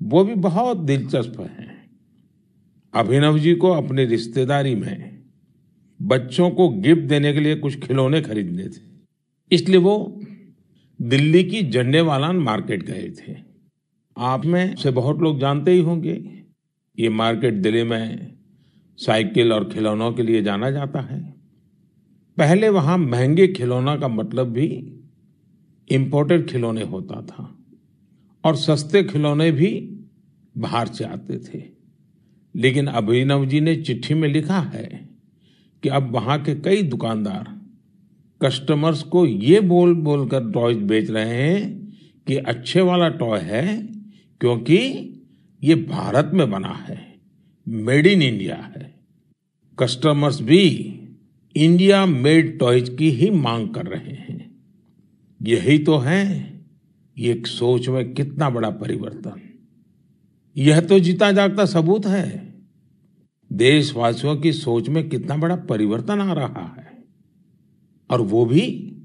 वो 0.00 0.24
भी 0.24 0.34
बहुत 0.34 0.76
दिलचस्प 0.76 1.40
है। 1.40 1.68
अभिनव 2.94 3.38
जी 3.38 3.54
को 3.54 3.70
अपनी 3.70 4.04
रिश्तेदारी 4.04 4.74
में 4.74 5.22
बच्चों 6.00 6.50
को 6.50 6.68
गिफ्ट 6.68 7.02
देने 7.02 7.32
के 7.32 7.40
लिए 7.40 7.56
कुछ 7.56 7.78
खिलौने 7.80 8.20
खरीदने 8.22 8.64
थे। 8.64 8.89
इसलिए 9.52 9.78
वो 9.78 10.20
दिल्ली 11.00 11.44
की 11.44 11.62
जंडेवालान 11.62 12.36
मार्केट 12.36 12.82
गए 12.82 13.10
थे। 13.10 13.36
आप 14.16 14.44
में 14.46 14.76
से 14.76 14.90
बहुत 14.90 15.20
लोग 15.20 15.40
जानते 15.40 15.72
ही 15.72 15.80
होंगे, 15.80 16.44
ये 16.98 17.08
मार्केट 17.08 17.54
दिल्ली 17.54 17.82
में 17.82 18.32
साइकिल 18.98 19.52
और 19.52 19.68
खिलौनों 19.68 20.12
के 20.12 20.22
लिए 20.22 20.42
जाना 20.42 20.70
जाता 20.70 21.00
है। 21.00 21.20
पहले 22.38 22.68
वहाँ 22.68 22.98
महँगे 22.98 23.48
खिलौना 23.48 23.96
का 23.96 24.08
मतलब 24.08 24.46
भी 24.46 24.66
इम्पोर्टेड 25.88 26.48
खिलौने 26.50 26.82
होता 26.82 27.22
था 27.22 27.58
और 28.44 28.56
सस्ते 28.56 29.02
खिलौने 29.04 29.50
भी 29.52 29.70
बाहर 30.58 30.86
से 30.86 31.04
आते 31.04 31.38
थे। 31.38 31.62
लेकिन 32.54 32.86
अभिनव 32.86 33.46
जी 33.46 33.60
ने 33.60 33.76
चिट्ठी 33.76 34.14
में 34.14 34.28
लिखा 34.28 34.60
है 34.60 35.08
कि 35.82 35.88
अब 35.88 36.10
वहाँ 36.10 36.42
के 36.42 36.54
कई 36.54 36.82
दुकानदार 36.82 37.59
कस्टमर्स 38.42 39.02
को 39.02 39.26
ये 39.26 39.60
बोल 39.60 39.94
बोल 39.94 40.28
कर 40.28 40.50
टॉयज 40.50 40.78
बेच 40.78 41.10
रहे 41.10 41.28
हैं 41.28 41.92
कि 42.26 42.36
अच्छे 42.36 42.80
वाला 42.80 43.08
टॉय 43.08 43.40
है 43.40 43.82
क्योंकि 44.40 44.78
ये 45.62 45.74
भारत 45.74 46.30
में 46.34 46.50
बना 46.50 46.86
है 46.88 47.14
मेड 47.68 48.06
इन 48.06 48.22
इंडिया 48.22 48.72
है। 48.76 49.00
कस्टमर्स 49.78 50.42
भी 50.42 50.96
इंडिया 51.56 52.06
मेड 52.06 52.58
टॉयज 52.58 52.96
की 52.98 53.10
ही 53.10 53.30
मांग 53.30 53.68
कर 53.68 53.86
रहे 53.86 54.14
हैं। 54.14 54.64
यही 55.42 55.78
तो 55.78 55.98
है, 55.98 56.50
ये 57.18 57.42
सोच 57.46 57.88
में 57.88 58.14
कितना 58.14 58.50
बड़ा 58.50 58.70
परिवर्तन। 58.70 59.40
यह 60.56 60.80
तो 60.80 60.98
जीता 60.98 61.32
जागता 61.32 61.64
सबूत 61.64 62.06
है। 62.06 62.54
देशवासियों 63.52 64.36
की 64.36 64.52
सोच 64.52 64.88
में 64.88 65.08
कितना 65.08 65.36
बड़ा 65.36 65.56
परिवर्तन 65.56 66.20
आ 66.20 66.32
रहा 66.32 66.74
है। 66.78 66.79
और 68.10 68.20
वो 68.20 68.44
भी 68.46 68.96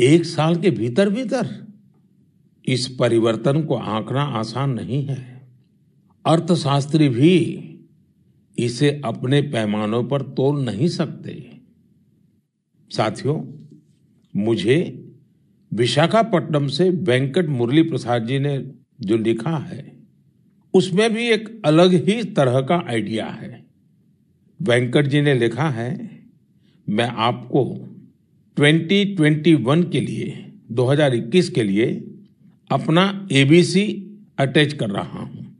एक 0.00 0.24
साल 0.24 0.56
के 0.56 0.70
भीतर 0.70 1.08
भीतर। 1.08 1.72
इस 2.66 2.96
परिवर्तन 3.00 3.62
को 3.62 3.74
आंकना 3.74 4.22
आसान 4.22 4.70
नहीं 4.70 5.04
है। 5.06 5.48
अर्थशास्त्री 6.26 7.08
भी 7.08 7.66
इसे 8.58 9.00
अपने 9.04 9.42
पैमानों 9.42 10.04
पर 10.04 10.22
तोल 10.22 10.64
नहीं 10.64 10.88
सकते। 10.88 11.60
साथियों, 12.90 13.42
मुझे 14.36 15.06
विशाखापट्टनम 15.72 16.66
से 16.66 16.90
वेंकट 16.90 17.46
मुरली 17.46 17.82
प्रसाद 17.82 18.26
जी 18.26 18.38
ने 18.38 18.72
जो 19.00 19.16
लिखा 19.16 19.56
है, 19.58 19.98
उसमें 20.74 21.14
भी 21.14 21.28
एक 21.28 21.62
अलग 21.64 21.92
ही 21.92 22.24
तरह 22.24 22.60
का 22.60 22.84
आइडिया 22.88 23.26
है। 23.26 23.66
वेंकट 24.62 25.06
जी 25.06 25.20
ने 25.20 25.34
लिखा 25.34 25.68
है, 25.70 26.20
मैं 26.88 27.08
आपको 27.08 27.86
2021 28.60 29.90
के 29.90 30.00
लिए 30.00 30.52
2021 30.70 31.48
के 31.48 31.62
लिए 31.62 32.04
अपना 32.70 33.28
एबीसी 33.32 34.10
अटैच 34.38 34.72
कर 34.72 34.90
रहा 34.90 35.20
हूँ। 35.20 35.56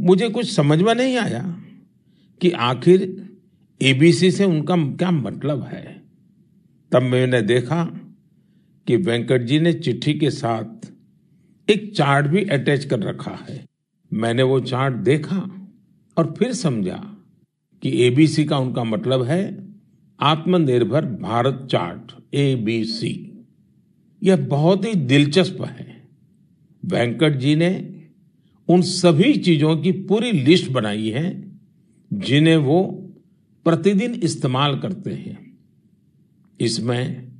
मुझे 0.00 0.28
कुछ 0.28 0.52
समझ 0.52 0.82
में 0.82 0.94
नहीं 0.94 1.16
आया 1.16 1.60
कि 2.40 2.50
आखिर 2.50 3.28
एबीसी 3.82 4.30
से 4.30 4.44
उनका 4.44 4.76
क्या 4.76 5.10
मतलब 5.10 5.62
है। 5.62 6.02
तब 6.92 7.02
मैंने 7.02 7.42
देखा 7.42 7.84
कि 8.86 8.96
वेंकट 8.96 9.42
जी 9.42 9.60
ने 9.60 9.72
चिट्ठी 9.72 10.14
के 10.14 10.30
साथ 10.30 10.92
एक 11.70 11.96
चार्ट 11.96 12.26
भी 12.26 12.44
अटैच 12.44 12.84
कर 12.84 12.98
रखा 12.98 13.46
है। 13.48 13.66
मैंने 14.12 14.42
वो 14.42 14.60
चार्ट 14.60 14.94
देखा 14.94 15.68
और 16.18 16.34
फिर 16.38 16.52
समझा 16.52 17.16
कि 17.82 18.06
एबीसी 18.06 18.44
का 18.44 18.58
उनका 18.58 18.84
मतलब 18.84 19.22
है 19.22 19.66
आत्मनिर्भर 20.20 21.04
भारत 21.04 21.68
चार्ट। 21.70 22.15
एबीसी 22.34 23.44
यह 24.22 24.36
बहुत 24.36 24.84
ही 24.84 24.94
दिलचस्प 24.94 25.62
है। 25.62 26.08
वेंकट 26.84 27.36
जी 27.36 27.56
ने 27.56 28.02
उन 28.68 28.82
सभी 28.82 29.36
चीज़ों 29.36 29.76
की 29.76 29.92
पूरी 29.92 30.32
लिस्ट 30.32 30.70
बनाई 30.70 31.08
है, 31.10 31.58
जिन्हें 32.12 32.56
वो 32.56 32.84
प्रतिदिन 33.64 34.14
इस्तेमाल 34.14 34.78
करते 34.78 35.10
हैं। 35.10 35.58
इसमें 36.60 37.32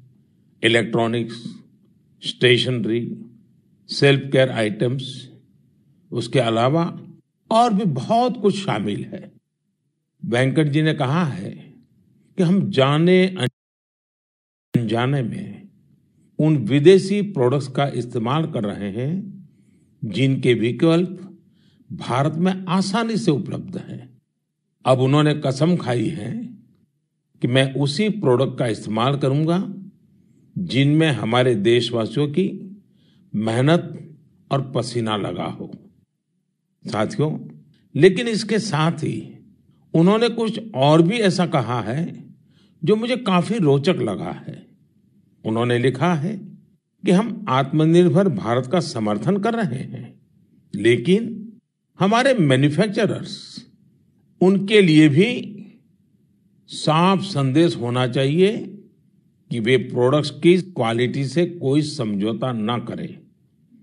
electronics, 0.65 1.57
stationery 2.23 3.25
self 3.89 4.33
care 4.33 4.51
items, 4.51 5.31
उसके 6.13 6.39
अलावा 6.39 7.01
और 7.51 7.75
भी 7.75 7.85
बहुत 7.85 8.41
कुछ 8.43 8.65
शामिल 8.65 9.05
है। 9.05 9.33
वेंकट 10.25 10.67
जी 10.67 10.83
ने 10.83 10.95
कहा 10.95 11.25
है 11.25 11.51
कि 12.37 12.43
हम 12.43 12.71
जाने 12.71 13.37
अनजाने 14.79 15.23
में 15.23 15.69
उन 16.39 16.57
विदेशी 16.57 17.23
प्रोडक्ट्स 17.23 17.69
का 17.69 17.87
इस्तेमाल 17.87 18.47
कर 18.47 18.65
रहे 18.65 18.91
हैं, 18.91 19.49
जिनके 20.05 20.55
विकल्प 20.55 21.39
भारत 21.93 22.35
में 22.35 22.65
आसानी 22.69 23.17
से 23.17 23.31
उपलब्ध 23.31 23.77
हैं। 23.77 24.19
अब 24.87 25.01
उन्होंने 25.01 25.35
कसम 25.35 25.77
खाई 25.77 26.07
है 26.07 26.57
कि 27.43 27.49
मैं 27.49 27.75
उसी 27.75 28.09
प्रोडक्ट 28.09 28.59
का 28.59 28.67
इस्तेमाल 28.67 29.17
करूँगा, 29.17 29.75
जिनमें 30.59 31.11
हमारे 31.13 31.55
देशवासियों 31.55 32.29
की 32.29 32.77
मेहनत 33.35 34.15
और 34.53 34.73
पसीना 34.77 35.17
लगा 35.17 35.45
हो। 35.45 35.73
साथियों, 36.87 37.39
लेकिन 37.95 38.29
इसके 38.29 38.59
साथ 38.59 38.93
ही 38.93 39.33
उन्होंने 39.95 40.29
कुछ 40.29 40.61
और 40.75 41.03
भी 41.03 41.19
ऐसा 41.19 41.47
कहा 41.47 41.81
है, 41.81 42.35
जो 42.85 42.97
मुझे 42.97 43.17
काफ़ी 43.17 43.59
रोचक 43.59 43.97
लगा 43.97 44.45
है। 44.49 44.66
उन्होंने 45.47 45.79
लिखा 45.79 46.15
है 46.15 46.37
कि 47.05 47.11
हम 47.11 47.45
आत्मनिर्भर 47.49 48.29
भारत 48.29 48.67
का 48.67 48.81
समर्थन 48.81 49.37
कर 49.37 49.55
रहे 49.55 49.83
हैं। 49.83 50.21
लेकिन 50.75 51.53
हमारे 52.01 52.35
मैन्युफैक्चरर्स 52.35 53.67
उनके 54.41 54.81
लिए 54.81 55.09
भी 55.09 55.53
साफ़ 56.69 57.21
संदेश 57.21 57.77
होना 57.77 58.07
चाहिए 58.07 58.57
कि 59.51 59.61
वे 59.61 59.77
प्रोडक्ट्स 59.77 60.31
की 60.31 60.57
क्वालिटी 60.63 61.25
से 61.25 61.47
कोई 61.47 61.83
समझौता 61.83 62.53
ना 62.53 62.79
करें। 62.79 63.19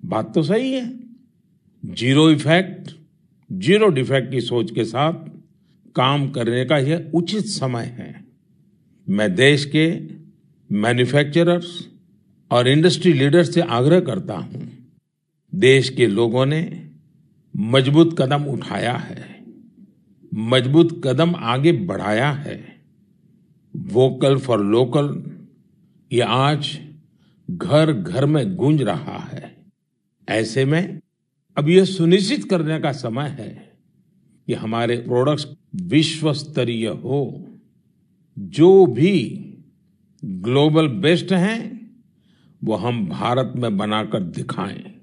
बात 0.06 0.34
तो 0.36 0.44
सही 0.44 0.74
है। 0.74 1.00
ज़ीरो 1.86 2.30
इफ़ेक्ट 2.32 2.92
ज़ीरो 3.52 3.88
डिफेक्ट 3.88 4.32
की 4.32 4.42
सोच 4.42 4.72
के 4.72 4.84
साथ 4.84 5.14
काम 5.96 6.30
करने 6.30 6.66
का 6.66 6.78
यह 6.78 7.12
उचित 7.14 7.46
समय 7.46 7.84
है। 7.84 8.26
मैं 9.10 9.36
देश 9.36 9.66
के 9.66 9.90
मैन्युफैक्चरर्स 10.74 11.68
और 12.52 12.68
इंडस्ट्री 12.68 13.14
लीडर्स 13.14 13.54
से 13.54 13.62
आग्रह 13.62 14.00
करता 14.00 14.34
हूँ, 14.34 14.70
देश 15.54 15.90
के 15.90 16.08
लोगों 16.08 16.46
ने 16.46 16.62
मज़बूत 17.56 18.16
कदम 18.20 18.46
उठाया 18.46 18.94
है, 18.94 19.44
मज़बूत 20.34 21.02
कदम 21.04 21.36
आगे 21.36 21.72
बढ़ाया 21.72 22.32
है। 22.32 22.58
वोकल 23.74 24.38
फॉर 24.38 24.64
लोकल, 24.64 25.24
ये 26.12 26.22
आज 26.22 26.78
घर 27.50 27.92
घर 27.94 28.26
में 28.26 28.56
गूंज 28.56 28.82
रहा 28.82 29.18
है। 29.34 29.56
ऐसे 30.28 30.66
में 30.66 31.00
अब 31.58 31.70
यह 31.70 31.86
सुनिश्चित 31.86 32.50
करने 32.50 32.80
का 32.80 32.92
समय 32.92 33.30
है 33.30 33.50
कि 34.48 34.54
हमारे 34.54 34.98
प्रोडक्ट्स 34.98 35.48
विश्व 35.84 36.34
स्तरीय 36.34 36.88
हो, 36.88 37.48
जो 38.38 38.86
भी 38.86 39.50
ग्लोबल 40.26 40.88
बेस्ट 40.88 41.32
हैं, 41.32 41.94
वो 42.64 42.76
हम 42.76 43.08
भारत 43.08 43.54
में 43.56 43.78
बनाकर 43.78 44.20
दिखाएँ। 44.20 45.02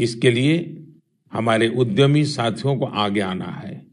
इसके 0.00 0.30
लिए 0.30 0.84
हमारे 1.32 1.68
उद्यमी 1.68 2.24
साथियों 2.24 2.76
को 2.76 2.84
आगे 2.84 3.20
आना 3.20 3.44
है, 3.44 3.86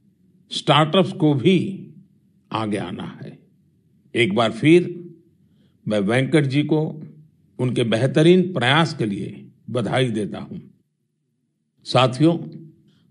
स्टार्टअप्स 0.52 1.12
को 1.12 1.34
भी 1.34 1.88
आगे 2.52 2.78
आना 2.78 3.20
है। 3.24 3.40
एक 4.16 4.36
बार 4.36 4.52
फिर 4.52 5.10
मैं 5.88 6.00
वेंकट 6.00 6.46
जी 6.46 6.64
को 6.64 7.04
उनके 7.60 7.84
बेहतरीन 7.84 8.54
प्रयास 8.54 8.94
के 8.94 9.06
लिए 9.06 9.52
बधाई 9.70 10.10
देता 10.10 10.40
हूँ। 10.40 10.62
साथियों, 11.84 12.38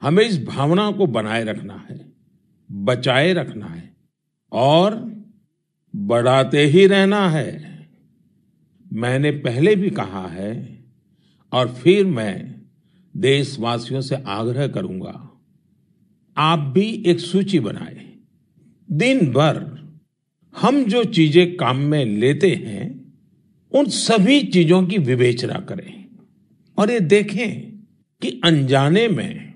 हमें 0.03 0.25
इस 0.25 0.45
भावना 0.45 0.91
को 0.91 1.07
बनाए 1.07 1.45
रखना 1.45 1.87
है, 1.91 2.13
बचाए 2.73 3.33
रखना 3.33 3.67
है 3.67 3.97
और 4.53 5.16
बढ़ाते 5.97 6.65
ही 6.65 6.87
रहना 6.87 7.29
है। 7.29 7.89
मैंने 8.93 9.31
पहले 9.31 9.75
भी 9.77 9.91
कहा 9.91 10.27
है 10.29 10.79
और 11.53 11.69
फिर 11.75 12.07
मैं 12.07 12.55
देशवासियों 13.15 14.01
से 14.01 14.17
आग्रह 14.17 14.67
करूँगा, 14.67 15.31
आप 16.37 16.59
भी 16.59 17.05
एक 17.07 17.21
सूची 17.21 17.61
बनाएँ। 17.61 18.05
दिन 18.89 19.33
भर 19.33 19.65
हम 20.55 20.85
जो 20.85 21.05
चीज़ें 21.05 21.57
काम 21.57 21.77
में 21.77 22.05
लेते 22.05 22.51
हैं, 22.51 23.15
उन 23.73 23.87
सभी 23.87 24.43
चीज़ों 24.43 24.83
की 24.87 24.99
विवेचना 24.99 25.59
करें 25.61 26.05
और 26.79 26.91
ये 26.91 27.01
देखें 27.01 27.61
कि 28.23 28.41
अनजाने 28.45 29.09
में 29.09 29.55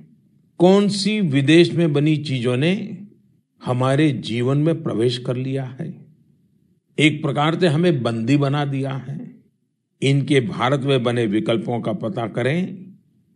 कौन 0.60 0.88
सी 0.88 1.20
विदेश 1.20 1.72
में 1.72 1.92
बनी 1.92 2.16
चीज़ों 2.16 2.56
ने 2.56 2.74
हमारे 3.62 4.10
जीवन 4.12 4.58
में 4.58 4.82
प्रवेश 4.82 5.18
कर 5.18 5.36
लिया 5.36 5.64
है। 5.80 5.99
एक 7.00 7.22
प्रकार 7.22 7.60
से 7.60 7.68
हमें 7.68 8.02
बंदी 8.02 8.36
बना 8.36 8.64
दिया 8.64 8.92
है। 8.92 9.40
इनके 10.02 10.40
भारत 10.40 10.80
में 10.80 11.02
बने 11.02 11.26
विकल्पों 11.26 11.80
का 11.80 11.92
पता 11.92 12.26
करें 12.26 12.86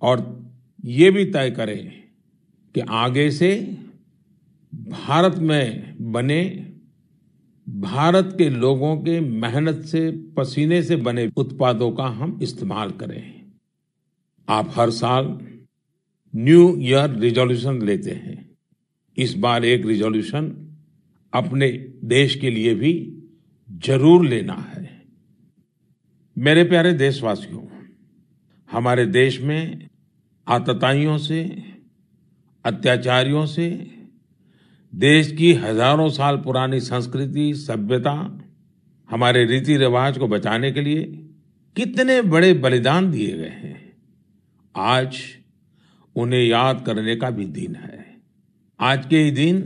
और 0.03 0.45
ये 0.85 1.11
भी 1.11 1.25
तय 1.25 1.51
करें 1.51 2.03
कि 2.75 2.81
आगे 2.81 3.31
से 3.31 3.77
भारत 4.75 5.39
में 5.39 5.97
बने, 6.13 6.71
भारत 7.69 8.35
के 8.39 8.51
लोगों 8.51 8.97
के 8.97 9.21
मेहनत 9.21 9.81
से, 9.81 10.11
पसीने 10.11 10.83
से 10.83 10.97
बने 10.97 11.31
उत्पादों 11.37 11.93
का 11.93 12.05
हम 12.05 12.39
इस्तेमाल 12.43 12.91
करें। 12.91 13.53
आप 14.49 14.73
हर 14.77 14.91
साल 14.91 15.39
न्यू 16.37 16.77
ईयर 16.79 17.11
रिजोल्यूशन 17.11 17.83
लेते 17.83 18.11
हैं। 18.11 18.51
इस 19.19 19.35
बार 19.35 19.65
एक 19.65 19.87
रिजोल्यूशन 19.87 20.77
अपने 21.33 21.69
देश 22.05 22.35
के 22.35 22.51
लिए 22.51 22.75
भी 22.75 23.14
ज़रूर 23.71 24.27
लेना 24.27 24.55
है। 24.55 25.03
मेरे 26.37 26.65
प्यारे 26.65 26.93
देशवासियों, 26.93 27.63
हमारे 28.71 29.07
देश 29.07 29.41
में 29.41 29.89
आतताइयों 30.47 31.19
से, 31.19 31.43
अत्याचारियों 32.65 33.47
से, 33.47 33.69
देश 34.93 35.33
की 35.33 35.53
हज़ारों 35.53 36.09
साल 36.09 36.37
पुरानी 36.37 36.81
संस्कृति, 36.81 37.55
सभ्यता, 37.55 38.41
हमारे 39.09 39.45
रीति 39.45 39.77
रिवाज 39.77 40.19
को 40.19 40.29
बचाने 40.29 40.73
के 40.73 40.81
लिए 40.81 41.03
कितने 41.77 42.23
बड़े 42.23 42.53
बलिदान 42.55 43.11
दिए 43.11 43.37
गए 43.37 43.49
हैं। 43.49 43.97
आज 44.77 45.19
उन्हें 46.17 46.41
याद 46.41 46.83
करने 46.87 47.17
का 47.17 47.31
भी 47.31 47.45
दिन 47.45 47.75
है। 47.75 48.05
आज 48.81 49.07
के 49.07 49.19
ही 49.19 49.31
दिन 49.31 49.63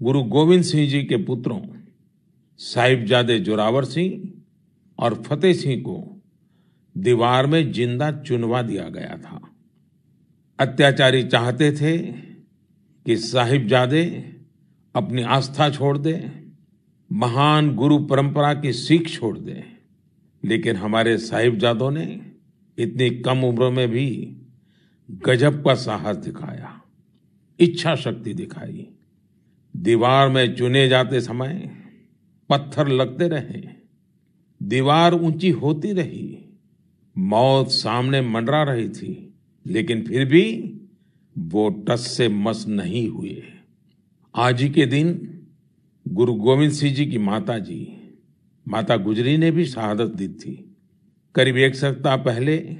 गुरु 0.00 0.22
गोविंद 0.22 0.62
सिंह 0.62 0.88
जी 0.90 1.02
के 1.02 1.16
पुत्रों 1.16 1.60
साहिबजादे 2.60 3.38
जोरावर 3.38 3.84
सिंह 3.84 4.32
और 4.98 5.14
फतेह 5.22 5.52
सिंह 5.52 5.80
को 5.82 6.22
दीवार 6.96 7.46
में 7.46 7.72
ज़िंदा 7.72 8.10
चुनवा 8.22 8.62
दिया 8.62 8.88
गया 8.88 9.16
था। 9.18 9.40
अत्याचारी 10.58 11.22
चाहते 11.22 11.70
थे 11.72 11.96
कि 13.06 13.16
साहिबजादे 13.16 14.04
अपनी 14.94 15.22
आस्था 15.22 15.68
छोड़ 15.70 15.96
दे, 15.98 16.14
महान 17.10 17.74
गुरु 17.74 17.98
परंपरा 18.06 18.52
की 18.54 18.72
सीख 18.72 19.08
छोड़ 19.10 19.38
दे। 19.38 19.62
लेकिन 20.42 20.76
हमारे 20.76 21.16
साहिबजादों 21.18 21.90
ने 21.90 22.06
इतनी 22.78 23.10
कम 23.20 23.44
उम्र 23.44 23.70
में 23.70 23.88
भी 23.90 24.06
गजब 25.08 25.62
का 25.64 25.74
साहस 25.74 26.16
दिखाया, 26.16 26.80
इच्छा 27.60 27.94
शक्ति 27.96 28.34
दिखाई। 28.34 28.86
दीवार 29.74 30.28
में 30.28 30.54
चुने 30.56 30.88
जाते 30.88 31.20
समय 31.20 31.70
पत्थर 32.50 32.88
लगते 32.88 33.28
रहे, 33.28 33.62
दीवार 34.62 35.14
ऊँची 35.14 35.50
होती 35.50 35.92
रही, 35.92 36.38
मौत 37.18 37.68
सामने 37.68 38.20
मंडरा 38.20 38.62
रही 38.62 38.88
थी, 38.88 39.34
लेकिन 39.66 40.02
फिर 40.02 40.24
भी 40.24 40.44
वो 41.38 41.68
टस 41.88 42.00
से 42.00 42.28
मस 42.28 42.64
नहीं 42.68 43.08
हुए। 43.08 43.42
आज 44.34 44.62
ही 44.62 44.68
के 44.68 44.86
दिन 44.86 45.38
गुरु 46.08 46.34
गोविंद 46.34 46.72
सिंह 46.72 46.94
जी 46.94 47.06
की 47.06 47.18
माता 47.18 47.58
जी, 47.58 47.96
माता 48.68 48.96
गुजरी 48.96 49.36
ने 49.36 49.50
भी 49.50 49.64
शहादत 49.64 50.14
दी 50.14 50.28
थी। 50.28 50.76
करीब 51.34 51.56
एक 51.56 51.74
सप्ताह 51.74 52.16
पहले 52.16 52.76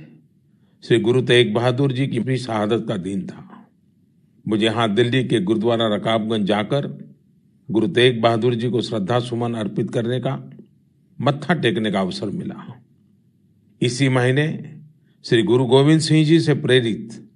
श्री 0.85 0.99
गुरु 1.01 1.23
तेग 1.23 1.55
बहादुर 1.55 1.93
जी 1.93 2.07
की 2.07 2.21
भी 2.21 2.37
शहादत 2.37 2.85
का 2.89 2.97
दिन 2.97 3.27
था। 3.27 3.69
मुझे 4.49 4.67
यहाँ 4.67 4.95
दिल्ली 4.95 5.25
के 5.25 5.41
गुरुद्वारा 5.41 5.95
रकाबगंज 5.95 6.47
जाकर 6.47 7.04
गुरु 7.71 7.87
तेग 7.89 8.21
बहादुर 8.21 8.55
जी 8.55 8.71
को 8.71 8.81
श्रद्धा 8.81 9.19
सुमन 9.21 9.55
अर्पित 9.55 9.91
करने 9.91 10.21
का 10.21 10.51
मत्था 11.21 11.55
टेकने 11.55 11.91
का 11.93 12.01
अवसर 12.01 12.27
मिला। 12.27 12.83
इसी 13.83 14.09
महीने 14.09 14.77
श्री 15.25 15.43
गुरु 15.43 15.67
गोविंद 15.67 16.01
सिंह 16.01 16.25
जी 16.27 16.41
से 16.41 16.55
प्रेरित 16.55 17.29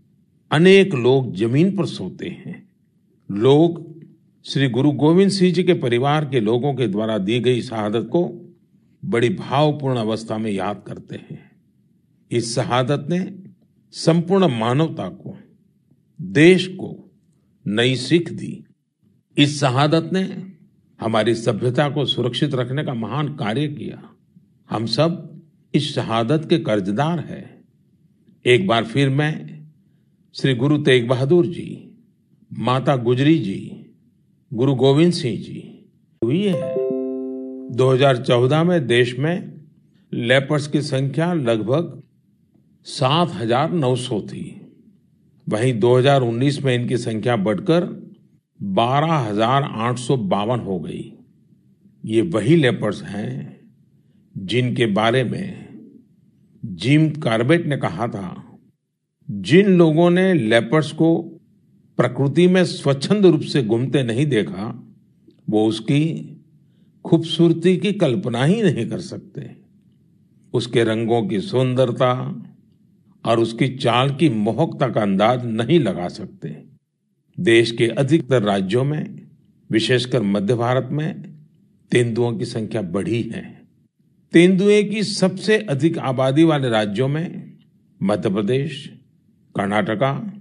अनेक 0.50 0.94
लोग 0.94 1.34
ज़मीन 1.36 1.76
पर 1.76 1.86
सोते 1.86 2.28
हैं। 2.28 2.68
लोग 3.30 4.02
श्री 4.44 4.68
गुरु 4.68 4.90
गोविंद 4.92 5.30
सिंह 5.30 5.52
जी 5.55 5.62
के 5.62 5.74
परिवार 5.74 6.24
के 6.24 6.40
लोगों 6.40 6.74
के 6.74 6.86
द्वारा 6.86 7.18
दी 7.18 7.40
गई 7.40 7.62
शहादत 7.62 8.09
को 8.12 8.24
बड़ी 9.05 9.28
भावपूर्ण 9.28 9.96
अवस्था 9.96 10.38
में 10.38 10.50
याद 10.50 10.82
करते 10.86 11.16
हैं। 11.16 11.50
इस 12.30 12.55
शहादत 12.55 13.06
ने 13.10 13.38
संपूर्ण 13.92 14.59
मानवता 14.59 15.09
को, 15.09 15.36
देश 16.22 16.66
को 16.66 17.10
नई 17.66 17.96
सीख 17.96 18.32
दी। 18.32 18.64
इस 19.39 19.60
शहादत 19.60 20.10
ने 20.12 20.52
हमारी 21.01 21.35
सभ्यता 21.35 21.89
को 21.89 22.05
सुरक्षित 22.05 22.55
रखने 22.55 22.85
का 22.85 22.94
महान 22.94 23.28
कार्य 23.28 23.69
किया। 23.69 24.10
हम 24.70 24.86
सब 24.86 25.43
इस 25.74 25.94
शहादत 25.94 26.47
के 26.48 26.59
कर्जदार 26.59 27.19
हैं। 27.19 27.65
एक 28.47 28.66
बार 28.66 28.85
फिर 28.85 29.09
मैं 29.09 29.65
श्री 30.35 30.55
गुरु 30.55 30.78
तेग 30.78 31.09
बहादुर 31.09 31.47
जी, 31.47 31.97
माता 32.59 32.97
गुजरी 32.97 33.39
जी, 33.39 33.86
गुरु 34.52 34.74
गोविंद 34.74 35.12
सिंह 35.12 35.36
जी, 35.36 35.89
हुई 36.24 36.43
है। 36.43 36.74
2014 37.77 38.65
में 38.65 38.86
देश 38.86 39.19
में 39.19 39.60
लेपर्स 40.12 40.66
की 40.66 40.82
संख्या 40.82 41.32
लगभग 41.32 42.02
सात 42.85 43.32
हज़ार 43.35 43.73
नौ 43.73 43.97
सौ 43.97 44.20
थी। 44.20 44.60
वहीं 45.48 45.78
2019 45.81 46.65
में 46.65 46.74
इनकी 46.74 46.97
संख्या 46.97 47.36
बढ़कर 47.36 48.07
बारह 48.62 50.55
हो 50.55 50.80
गई। 50.80 51.12
ये 52.05 52.20
वही 52.20 52.56
लेपर्स 52.56 53.02
हैं 53.02 53.60
जिनके 54.36 54.86
बारे 54.86 55.24
में 55.24 55.68
जिम 56.64 57.10
कार्बेट 57.10 57.66
ने 57.66 57.76
कहा 57.76 58.09
था। 58.09 58.59
जिन 59.30 59.66
लोगों 59.66 60.10
ने 60.10 60.35
लेपर्स 60.35 60.93
को 60.93 61.22
प्रकृति 61.97 62.48
में 62.48 62.64
स्वच्छंद 62.64 63.26
रूप 63.26 63.40
से 63.40 63.62
घूमते 63.62 64.02
नहीं 64.02 64.26
देखा, 64.26 64.89
वो 65.51 65.66
उसकी 65.66 66.35
खूबसूरती 67.05 67.76
की 67.76 67.93
कल्पना 67.93 68.44
ही 68.44 68.62
नहीं 68.62 68.86
कर 68.86 68.98
सकते। 68.98 69.56
उसके 70.52 70.85
रंगों 70.85 71.26
की 71.26 71.40
सुंदरता 71.40 72.43
और 73.26 73.40
उसकी 73.40 73.68
चाल 73.68 74.14
की 74.14 74.28
मोहकता 74.28 74.89
का 74.89 75.02
अंदाज 75.02 75.47
नहीं 75.47 75.80
लगा 75.80 76.09
सकते। 76.09 76.77
देश 77.40 77.70
के 77.70 77.86
अधिकतर 77.86 78.43
राज्यों 78.43 78.85
में, 78.85 79.28
विशेषकर 79.70 80.23
मध्य 80.23 80.55
भारत 80.55 80.89
में, 80.93 81.35
तेंदुओं 81.90 82.39
की 82.39 82.44
संख्या 82.44 82.82
बढ़ी 82.82 83.23
है। 83.23 83.69
तेंदुए 84.32 84.85
की 84.85 85.02
सबसे 85.02 85.59
अधिक 85.59 85.98
आबादी 85.98 86.44
वाले 86.44 86.69
राज्यों 86.69 87.09
में 87.09 87.56
मध्य 88.02 88.31
प्रदेश, 88.31 89.01
कर्नाटका 89.56 90.40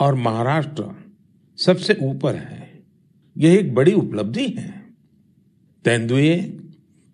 और 0.00 0.14
महाराष्ट्र 0.14 1.14
सबसे 1.56 1.98
ऊपर 2.02 2.34
है। 2.34 2.82
यह 3.38 3.54
एक 3.54 3.74
बड़ी 3.74 3.92
उपलब्धि 3.92 4.48
है। 4.48 4.84
तेंदुए 5.84 6.36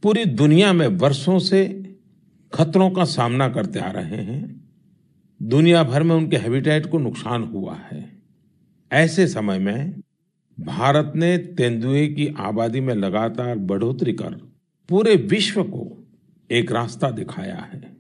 पूरी 0.03 0.25
दुनिया 0.25 0.73
में 0.73 0.87
वर्षों 0.87 1.39
से 1.39 1.83
खतरों 2.55 2.91
का 2.91 3.05
सामना 3.05 3.49
करते 3.49 3.79
आ 3.79 3.91
रहे 3.91 4.23
हैं। 4.23 4.71
दुनिया 5.43 5.85
भर 5.85 6.03
में 6.03 6.17
उनके 6.17 6.37
हैबिटेट 6.37 6.87
को 6.87 6.99
नुकसान 6.99 7.43
हुआ 7.43 7.75
है। 7.75 8.12
ऐसे 8.93 9.27
समय 9.27 9.59
में 9.59 10.01
भारत 10.61 11.13
ने 11.17 11.39
तेंदुए 11.39 12.09
की 12.09 12.27
आबादी 12.27 12.81
में 12.81 12.95
लगातार 12.95 13.59
बढ़ोतरी 13.59 14.13
कर 14.13 14.53
पूरे 14.89 15.17
विश्व 15.17 15.65
को 15.65 16.09
एक 16.51 16.73
रास्ता 16.73 17.11
दिखाया 17.11 17.71
है। 17.73 17.97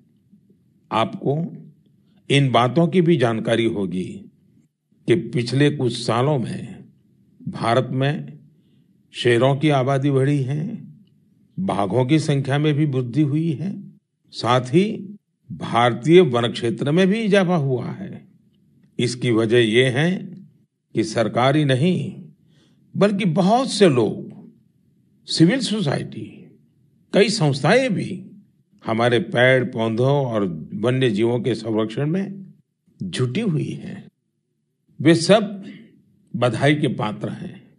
आपको 0.93 1.57
इन 2.31 2.51
बातों 2.51 2.89
की 2.89 3.01
भी 3.01 3.17
जानकारी 3.17 3.65
होगी 3.65 4.31
कि 5.07 5.15
पिछले 5.15 5.71
कुछ 5.71 6.07
सालों 6.07 6.39
में 6.39 6.85
भारत 7.49 7.89
में 7.91 8.39
शेरों 9.13 9.57
की 9.57 9.69
आबादी 9.69 10.11
बढ़ी 10.11 10.43
है, 10.43 10.89
बाघों 11.61 12.07
की 12.07 12.19
संख्या 12.19 12.59
में 12.59 12.75
भी 12.75 12.87
वृद्धि 12.87 13.23
हुई 13.23 13.53
है, 13.53 13.93
साथ 14.31 14.61
ही 14.61 15.17
भारतीय 15.53 16.21
वन 16.21 16.49
क्षेत्र 16.49 16.93
में 16.93 17.09
भी 17.09 17.21
इजाफा 17.21 17.57
हुआ 17.57 17.87
है। 17.87 18.29
इसकी 18.99 19.31
वजह 19.31 19.59
यह 19.59 19.99
है 19.99 20.32
कि 20.95 21.05
सरकारी 21.05 21.65
नहीं, 21.65 22.25
बल्कि 22.97 23.25
बहुत 23.25 23.71
से 23.71 23.89
लोग, 23.89 24.33
सिविल 25.27 25.61
सोसाइटी, 25.61 26.59
कई 27.15 27.29
संस्थाएँ 27.29 27.89
भी 27.89 28.27
हमारे 28.87 29.19
पेड़ 29.19 29.65
पौधों 29.65 30.27
और 30.27 30.69
वन्य 30.75 31.11
जीवों 31.11 31.41
के 31.41 31.55
संरक्षण 31.55 32.07
में 32.07 32.55
जुटी 33.03 33.41
हुई 33.41 33.71
हैं। 33.71 34.09
वे 35.01 35.15
सब 35.15 35.65
बधाई 36.37 36.75
के 36.75 36.89
पात्र 36.89 37.29
हैं। 37.29 37.75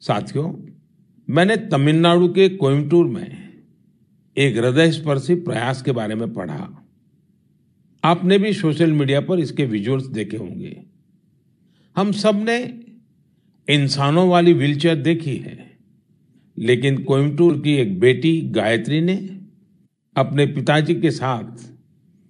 साथियों, 0.00 0.66
मैंने 1.30 1.56
तमिलनाडु 1.56 2.28
के 2.28 2.48
कोयम्बटूर 2.48 3.06
में 3.06 3.50
एक 4.36 4.56
हृदय 4.56 4.90
स्पर्शी 4.90 5.34
प्रयास 5.34 5.82
के 5.82 5.92
बारे 5.92 6.14
में 6.14 6.32
पढ़ा। 6.32 6.86
आपने 8.04 8.38
भी 8.38 8.52
सोशल 8.52 8.92
मीडिया 8.92 9.20
पर 9.20 9.40
इसके 9.40 9.64
विजुअल्स 9.64 10.06
देखे 10.06 10.36
होंगे। 10.36 10.89
हम 11.96 12.12
सबने 12.12 12.80
इंसानों 13.68 14.28
वाली 14.28 14.52
व्हीलचेयर 14.52 14.96
देखी 14.96 15.36
है, 15.36 15.78
लेकिन 16.58 17.02
कोयम्बटूर 17.04 17.60
की 17.60 17.74
एक 17.74 18.00
बेटी 18.00 18.40
गायत्री 18.40 19.00
ने 19.00 19.16
अपने 20.16 20.46
पिताजी 20.46 20.94
के 20.94 21.10
साथ 21.10 21.72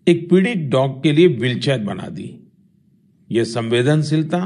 एक 0.09 0.31
पीड़ित 0.31 0.59
डॉग 0.59 1.03
के 1.03 1.13
लिए 1.13 1.27
व्हीलचेयर 1.27 1.79
बना 1.79 2.09
दी। 2.09 2.41
यह 3.31 3.45
संवेदनशीलता 3.45 4.45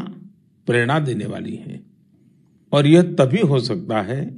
प्रेरणा 0.67 0.99
देने 0.99 1.27
वाली 1.27 1.57
है। 1.57 1.83
और 2.73 2.87
यह 2.87 3.03
तभी 3.03 3.41
हो 3.41 3.61
सकता 3.61 4.03
है 4.03 4.35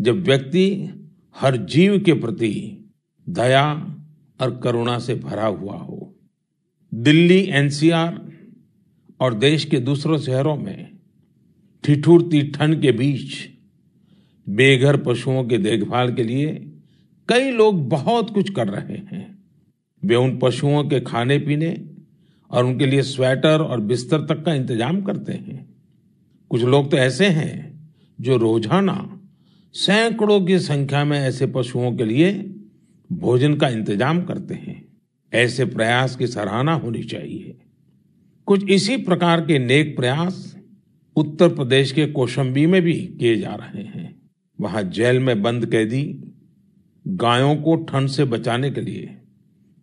जब 0.00 0.22
व्यक्ति 0.22 0.90
हर 1.36 1.56
जीव 1.56 1.98
के 2.00 2.12
प्रति 2.12 2.84
दया 3.28 3.96
और 4.40 4.60
करुणा 4.64 4.98
से 4.98 5.14
भरा 5.14 5.46
हुआ 5.46 5.76
हो। 5.76 6.14
दिल्ली 6.94 7.46
एनसीआर 7.50 8.33
और 9.20 9.34
देश 9.34 9.64
के 9.64 9.78
दूसरों 9.80 10.18
शहरों 10.18 10.56
में 10.56 10.88
ठिठुरती 11.84 12.42
ठंड 12.50 12.80
के 12.82 12.92
बीच 12.92 13.34
बेघर 14.46 14.96
पशुओं 14.96 15.44
के 15.44 15.58
देखभाल 15.58 16.12
के 16.14 16.22
लिए 16.22 16.52
कई 17.28 17.50
लोग 17.50 17.88
बहुत 17.88 18.30
कुछ 18.30 18.50
कर 18.50 18.68
रहे 18.68 18.96
हैं। 18.96 19.26
वे 20.02 20.14
उन 20.14 20.38
पशुओं 20.38 20.82
के 20.84 21.00
खाने 21.00 21.38
पीने 21.38 21.76
और 22.50 22.64
उनके 22.64 22.86
लिए 22.86 23.02
स्वेटर 23.02 23.62
और 23.62 23.80
बिस्तर 23.80 24.20
तक 24.20 24.44
का 24.44 24.54
इंतज़ाम 24.54 25.00
करते 25.02 25.32
हैं। 25.32 25.64
कुछ 26.50 26.62
लोग 26.62 26.90
तो 26.90 26.96
ऐसे 26.96 27.26
हैं 27.28 27.54
जो 28.18 28.36
रोज़ाना 28.36 28.96
सैकड़ों 29.74 30.40
की 30.40 30.58
संख्या 30.58 31.04
में 31.04 31.18
ऐसे 31.18 31.46
पशुओं 31.46 31.92
के 31.96 32.04
लिए 32.04 32.32
भोजन 33.10 33.54
का 33.54 33.68
इंतज़ाम 33.68 34.22
करते 34.22 34.54
हैं। 34.54 34.82
ऐसे 35.32 35.64
प्रयास 35.64 36.16
की 36.16 36.26
सराहना 36.26 36.74
होनी 36.74 37.02
चाहिए। 37.04 37.56
कुछ 38.46 38.70
इसी 38.70 38.96
प्रकार 38.96 39.40
के 39.40 39.58
नेक 39.58 39.96
प्रयास 39.96 40.56
उत्तर 41.16 41.48
प्रदेश 41.48 41.92
के 41.92 42.06
कौशंबी 42.06 42.66
में 42.66 42.82
भी 42.82 42.92
किए 42.92 43.36
जा 43.36 43.54
रहे 43.54 43.82
हैं। 43.82 44.22
वहाँ 44.60 44.82
जेल 44.82 45.18
में 45.18 45.42
बंद 45.42 45.66
कैदी 45.66 46.32
गायों 47.08 47.56
को 47.56 47.76
ठंड 47.76 48.08
से 48.08 48.24
बचाने 48.24 48.70
के 48.70 48.80
लिए 48.80 49.06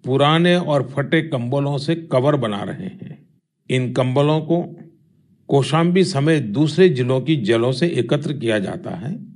पुराने 0.05 0.55
और 0.55 0.87
फटे 0.87 1.21
कंबलों 1.21 1.77
से 1.77 1.95
कवर 1.95 2.35
बना 2.35 2.63
रहे 2.63 2.87
हैं। 2.87 3.29
इन 3.69 3.93
कंबलों 3.93 4.39
को 4.41 4.61
कौशाम्बी 5.47 6.03
समेत 6.03 6.43
दूसरे 6.43 6.89
जिलों 6.89 7.21
की 7.21 7.35
जलों 7.35 7.71
से 7.71 7.87
एकत्र 7.87 8.33
किया 8.33 8.59
जाता 8.59 8.91
है 8.91 9.27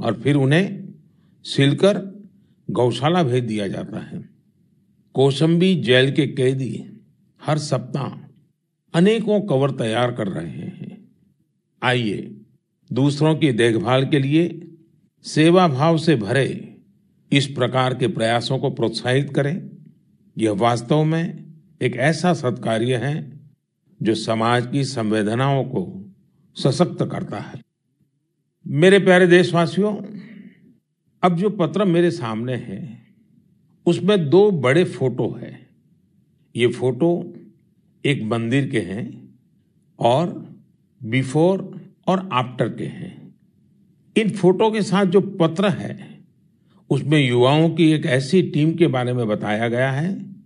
और 0.00 0.20
फिर 0.20 0.36
उन्हें 0.36 0.94
सिलकर 1.42 2.24
गौशाला 2.70 3.22
भेज 3.22 3.44
दिया 3.44 3.68
जाता 3.68 3.98
है। 3.98 4.28
कौशंबी 5.14 5.74
जेल 5.74 6.12
के 6.12 6.26
कैदी 6.26 6.84
हर 7.44 7.58
सप्ताह 7.58 8.23
अनेकों 8.94 9.40
कवर 9.40 9.70
तैयार 9.70 10.12
कर 10.12 10.28
रहे 10.28 10.50
हैं। 10.50 11.08
आइए, 11.82 12.40
दूसरों 12.92 13.36
की 13.36 13.52
देखभाल 13.52 14.06
के 14.06 14.18
लिए 14.18 14.68
सेवा 15.22 15.68
भाव 15.68 15.98
से 15.98 16.16
भरे 16.16 16.76
इस 17.32 17.46
प्रकार 17.46 17.94
के 17.94 18.08
प्रयासों 18.08 18.58
को 18.58 18.70
प्रोत्साहित 18.70 19.32
करें। 19.34 19.70
यह 20.38 20.50
वास्तव 20.50 21.04
में 21.04 21.44
एक 21.82 21.96
ऐसा 21.96 22.34
सत्कार्य 22.34 22.96
है 22.96 23.40
जो 24.02 24.14
समाज 24.14 24.66
की 24.66 24.84
संवेदनाओं 24.84 25.64
को 25.64 26.12
सशक्त 26.54 27.08
करता 27.12 27.38
है। 27.38 27.62
मेरे 28.66 28.98
प्यारे 28.98 29.26
देशवासियों, 29.26 29.96
अब 31.22 31.36
जो 31.36 31.50
पत्र 31.50 31.84
मेरे 31.84 32.10
सामने 32.10 32.56
है, 32.56 33.06
उसमें 33.86 34.30
दो 34.30 34.50
बड़े 34.50 34.84
फ़ोटो 34.84 35.30
है। 35.30 35.68
ये 36.56 36.68
फ़ोटो 36.68 37.33
एक 38.04 38.22
मंदिर 38.22 38.70
के 38.70 38.80
हैं 38.80 39.34
और 39.98 40.54
बिफोर 41.04 41.80
और 42.06 42.28
आफ्टर 42.32 42.68
के 42.68 42.84
हैं। 42.84 43.34
इन 44.16 44.30
फ़ोटो 44.30 44.70
के 44.70 44.82
साथ 44.82 45.04
जो 45.04 45.20
पत्र 45.20 45.68
है, 45.68 46.24
उसमें 46.90 47.28
युवाओं 47.28 47.70
की 47.70 47.92
एक 47.92 48.06
ऐसी 48.06 48.42
टीम 48.42 48.74
के 48.74 48.86
बारे 48.86 49.12
में 49.12 49.26
बताया 49.26 49.68
गया 49.68 49.90
है, 49.90 50.36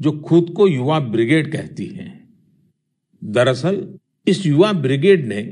जो 0.00 0.12
खुद 0.12 0.50
को 0.56 0.68
युवा 0.68 1.00
ब्रिगेड 1.00 1.52
कहती 1.52 1.86
है। 1.86 2.28
दरअसल, 3.24 3.98
इस 4.26 4.46
युवा 4.46 4.72
ब्रिगेड 4.72 5.26
ने 5.26 5.42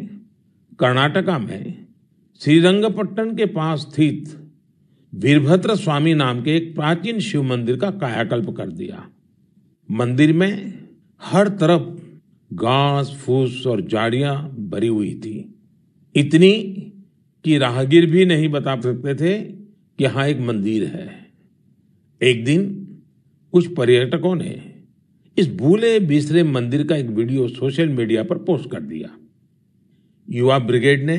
कर्नाटका 0.78 1.38
में 1.38 1.86
श्रीरंगपट्टन 2.40 3.36
के 3.36 3.46
पास 3.46 3.78
स्थित 3.80 4.50
वीरभद्र 5.14 5.76
स्वामी 5.76 6.14
नाम 6.14 6.42
के 6.42 6.56
एक 6.56 6.74
प्राचीन 6.74 7.18
शिव 7.18 7.42
मंदिर 7.42 7.76
का 7.76 7.90
कायाकल्प 7.90 8.50
कर 8.50 8.68
दिया। 8.68 9.08
मंदिर 9.90 10.32
में 10.32 10.83
हर 11.24 11.48
तरफ़ 11.48 11.82
घास, 12.50 13.16
फूस 13.24 13.66
और 13.66 13.80
झाड़ियाँ 13.80 14.34
भरी 14.70 14.86
हुई 14.86 15.14
थी। 15.14 15.54
इतनी 16.14 16.52
कि 17.44 17.58
राहगीर 17.58 18.06
भी 18.10 18.24
नहीं 18.24 18.48
बता 18.48 18.80
सकते 18.80 19.14
थे 19.14 19.38
कि 19.38 20.04
यहाँ 20.04 20.26
एक 20.28 20.40
मंदिर 20.40 20.84
है। 20.86 21.08
एक 22.20 22.44
दिन 22.44 22.66
कुछ 23.52 23.66
पर्यटकों 23.74 24.34
ने 24.34 24.74
इस 25.36 25.48
भूले 25.54 25.98
बिसरे 26.00 26.42
मंदिर 26.42 26.86
का 26.86 26.96
एक 26.96 27.06
वीडियो 27.06 27.48
सोशल 27.48 27.88
मीडिया 27.88 28.22
पर 28.22 28.38
पोस्ट 28.38 28.70
कर 28.70 28.80
दिया। 28.80 29.08
युवा 30.28 30.58
ब्रिगेड 30.58 31.06
ने 31.06 31.16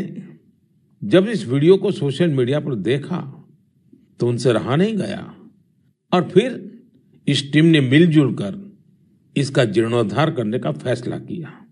जब 1.01 1.27
इस 1.27 1.47
वीडियो 1.47 1.77
को 1.77 1.91
सोशल 1.91 2.29
मीडिया 2.29 2.59
पर 2.59 2.75
देखा 2.75 3.19
तो 4.19 4.27
उनसे 4.27 4.53
रहा 4.53 4.75
नहीं 4.75 4.95
गया 4.97 5.35
और 6.13 6.29
फिर 6.29 6.61
इस 7.27 7.51
टीम 7.53 7.65
ने 7.65 7.81
मिलजुल 7.81 8.33
कर 8.33 8.64
इसका 9.37 9.65
जीर्णोद्धार 9.65 10.31
करने 10.31 10.59
का 10.59 10.71
फैसला 10.71 11.17
किया। 11.17 11.65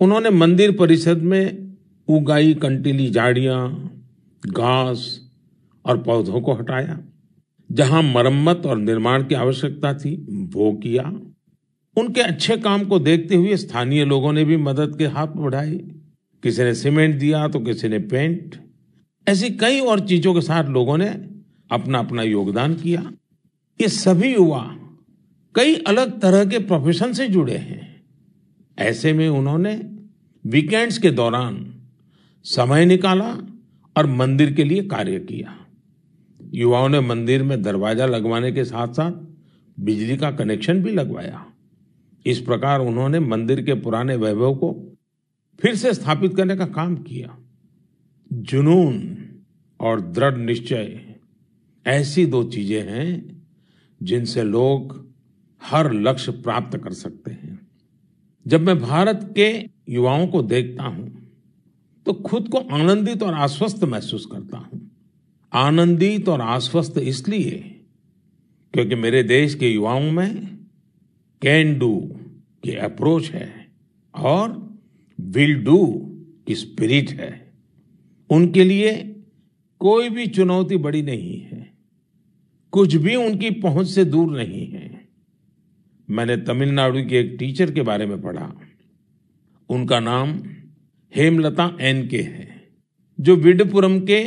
उन्होंने 0.00 0.30
मंदिर 0.30 0.72
परिषद 0.72 1.18
में 1.18 1.76
उगाई 2.08 2.54
कंटीली 2.54 3.10
झाड़ियाँ, 3.10 3.90
घास 4.48 5.20
और 5.84 6.02
पौधों 6.02 6.40
को 6.40 6.54
हटाया। 6.54 6.98
जहाँ 7.72 8.02
मरम्मत 8.02 8.62
और 8.66 8.78
निर्माण 8.78 9.24
की 9.24 9.34
आवश्यकता 9.34 9.94
थी, 9.94 10.16
वो 10.54 10.72
किया। 10.72 11.02
उनके 11.96 12.20
अच्छे 12.20 12.56
काम 12.56 12.84
को 12.84 12.98
देखते 12.98 13.34
हुए 13.34 13.56
स्थानीय 13.56 14.04
लोगों 14.04 14.32
ने 14.32 14.44
भी 14.44 14.56
मदद 14.56 14.98
के 14.98 15.06
हाथ 15.06 15.26
बढ़ाए। 15.26 15.76
किसी 16.42 16.62
ने 16.62 16.74
सीमेंट 16.74 17.18
दिया 17.18 17.48
तो 17.48 17.60
किसी 17.60 17.88
ने 17.88 17.98
पेंट। 17.98 18.56
ऐसी 19.28 19.50
कई 19.50 19.80
और 19.80 20.00
चीज़ों 20.00 20.34
के 20.34 20.40
साथ 20.40 20.64
लोगों 20.64 20.98
ने 20.98 21.08
अपना 21.70 21.98
अपना 21.98 22.22
योगदान 22.22 22.74
किया। 22.74 23.12
ये 23.80 23.88
सभी 23.88 24.34
युवा 24.34 24.74
कई 25.58 25.74
अलग 25.74 26.20
तरह 26.20 26.44
के 26.44 26.58
प्रोफेशन 26.58 27.12
से 27.12 27.28
जुड़े 27.28 27.56
हैं। 27.56 28.04
ऐसे 28.78 29.12
में 29.12 29.28
उन्होंने 29.28 29.90
वीकेंड्स 30.44 30.98
के 30.98 31.10
दौरान 31.10 31.74
समय 32.44 32.84
निकाला 32.86 33.38
और 33.96 34.06
मंदिर 34.06 34.52
के 34.54 34.64
लिए 34.64 34.82
कार्य 34.82 35.18
किया। 35.18 35.66
युवाओं 36.54 36.88
ने 36.88 37.00
मंदिर 37.00 37.42
में 37.42 37.62
दरवाज़ा 37.62 38.06
लगवाने 38.06 38.52
के 38.52 38.64
साथ 38.64 38.88
साथ 38.88 39.12
बिजली 39.80 40.16
का 40.16 40.30
कनेक्शन 40.30 40.82
भी 40.82 40.90
लगवाया। 40.90 41.44
इस 42.26 42.40
प्रकार 42.40 42.80
उन्होंने 42.80 43.20
मंदिर 43.20 43.62
के 43.62 43.74
पुराने 43.74 44.16
वैभव 44.16 44.54
को 44.54 44.96
फिर 45.60 45.74
से 45.74 45.94
स्थापित 45.94 46.36
करने 46.36 46.56
का 46.56 46.66
काम 46.66 46.96
किया। 46.96 47.38
जुनून 48.32 49.18
और 49.80 50.00
दृढ़ 50.00 50.36
निश्चय, 50.36 51.00
ऐसी 51.86 52.26
दो 52.26 52.44
चीज़ें 52.44 52.82
हैं 52.82 53.42
जिनसे 54.02 54.42
लोग 54.42 55.07
हर 55.62 55.92
लक्ष्य 55.92 56.32
प्राप्त 56.32 56.76
कर 56.78 56.92
सकते 56.92 57.30
हैं। 57.30 57.58
जब 58.46 58.60
मैं 58.60 58.78
भारत 58.78 59.32
के 59.38 59.48
युवाओं 59.92 60.26
को 60.26 60.42
देखता 60.42 60.82
हूँ 60.82 61.14
तो 62.06 62.12
खुद 62.12 62.48
को 62.48 62.58
आनंदित 62.58 63.22
और 63.22 63.34
आश्वस्त 63.34 63.84
महसूस 63.84 64.26
करता 64.26 64.58
हूँ। 64.58 64.80
आनंदित 65.52 66.28
और 66.28 66.40
आश्वस्त 66.40 66.98
इसलिए 66.98 67.58
क्योंकि 68.74 68.94
मेरे 68.94 69.22
देश 69.22 69.54
के 69.54 69.68
युवाओं 69.68 70.10
में 70.10 70.58
कैन 71.42 71.78
डू 71.78 71.94
की 72.64 72.74
अप्रोच 72.76 73.30
है 73.30 73.68
और 74.14 74.56
विल 75.18 75.54
डू 75.64 75.86
की 76.46 76.54
स्पिरिट 76.54 77.10
है। 77.10 77.30
उनके 78.30 78.64
लिए 78.64 78.94
कोई 79.80 80.08
भी 80.08 80.26
चुनौती 80.26 80.76
बड़ी 80.76 81.02
नहीं 81.02 81.40
है। 81.40 81.66
कुछ 82.72 82.94
भी 82.94 83.14
उनकी 83.16 83.50
पहुँच 83.50 83.86
से 83.86 84.04
दूर 84.04 84.36
नहीं 84.36 84.66
है। 84.66 84.97
मैंने 86.08 86.36
तमिलनाडु 86.38 87.02
के 87.08 87.18
एक 87.18 87.36
टीचर 87.38 87.70
के 87.70 87.82
बारे 87.82 88.06
में 88.06 88.20
पढ़ा। 88.22 88.52
उनका 89.70 90.00
नाम 90.00 90.38
हेमलता 91.12 91.70
एन 91.80 92.06
के 92.08 92.18
है, 92.18 92.46
जो 93.18 93.36
विडपुरम 93.36 93.98
के 94.00 94.18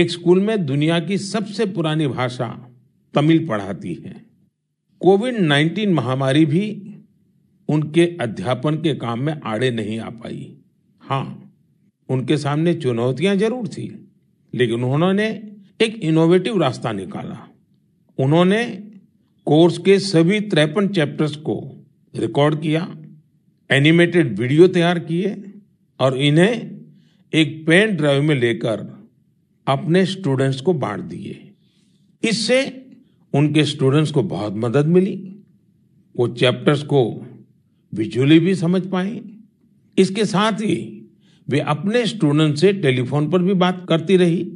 एक 0.00 0.10
स्कूल 0.10 0.40
में 0.40 0.64
दुनिया 0.66 0.98
की 1.00 1.18
सबसे 1.18 1.66
पुरानी 1.66 2.06
भाषा 2.08 2.48
तमिल 3.14 3.46
पढ़ाती 3.48 3.94
है। 3.96 4.14
कोविड 5.00 5.36
19 5.40 5.88
महामारी 5.88 6.44
भी 6.46 6.66
उनके 7.68 8.04
अध्यापन 8.20 8.74
के 8.76 8.94
काम 8.96 9.20
में 9.20 9.40
आड़े 9.42 9.70
नहीं 9.70 9.98
आ 10.00 10.08
पाई। 10.10 10.56
हाँ 11.02 11.52
उनके 12.08 12.36
सामने 12.36 12.74
चुनौतियाँ 12.74 13.34
ज़रूर 13.36 13.68
थी, 13.68 13.86
लेकिन 14.52 14.84
उन्होंने 14.84 15.28
एक 15.80 15.94
इनोवेटिव 16.02 16.60
रास्ता 16.62 16.92
निकाला। 16.92 17.38
उन्होंने 18.18 18.83
कोर्स 19.46 19.78
के 19.78 19.98
सभी 19.98 20.40
तिरपन 20.40 20.88
चैप्टर्स 20.88 21.34
को 21.36 21.54
रिकॉर्ड 22.14 22.60
किया, 22.60 22.96
एनिमेटेड 23.70 24.38
वीडियो 24.38 24.68
तैयार 24.68 24.98
किए 24.98 25.34
और 26.00 26.16
इन्हें 26.18 26.80
एक 27.32 27.66
पेन 27.66 27.94
ड्राइव 27.96 28.22
में 28.22 28.34
लेकर 28.34 28.86
अपने 29.66 30.04
स्टूडेंट्स 30.06 30.60
को 30.60 30.72
बांट 30.74 31.00
दिए। 31.00 31.50
इससे 32.22 32.60
उनके 33.34 33.64
स्टूडेंट्स 33.64 34.10
को 34.10 34.22
बहुत 34.22 34.54
मदद 34.56 34.86
मिली। 34.86 35.14
वो 36.14 36.28
चैप्टर्स 36.28 36.82
को 36.82 37.02
विजुअली 37.92 38.38
भी 38.38 38.54
समझ 38.54 38.82
पाए। 38.86 39.20
इसके 39.98 40.24
साथ 40.24 40.52
ही 40.52 40.76
वे 41.48 41.60
अपने 41.60 42.06
स्टूडेंट 42.06 42.56
से 42.56 42.72
टेलीफोन 42.72 43.30
पर 43.30 43.42
भी 43.42 43.54
बात 43.54 43.84
करती 43.88 44.16
रही। 44.16 44.46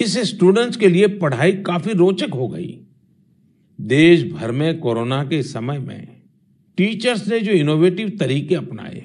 इससे 0.00 0.24
स्टूडेंट्स 0.24 0.76
के 0.76 0.88
लिए 0.88 1.06
पढ़ाई 1.18 1.52
काफ़ी 1.52 1.92
रोचक 1.92 2.34
हो 2.34 2.48
गई। 2.48 2.78
देश 3.80 4.22
भर 4.32 4.50
में 4.52 4.78
कोरोना 4.78 5.22
के 5.24 5.42
समय 5.42 5.78
में 5.78 6.08
टीचर्स 6.78 7.26
ने 7.28 7.40
जो 7.40 7.52
इनोवेटिव 7.52 8.08
तरीके 8.20 8.54
अपनाए, 8.54 9.02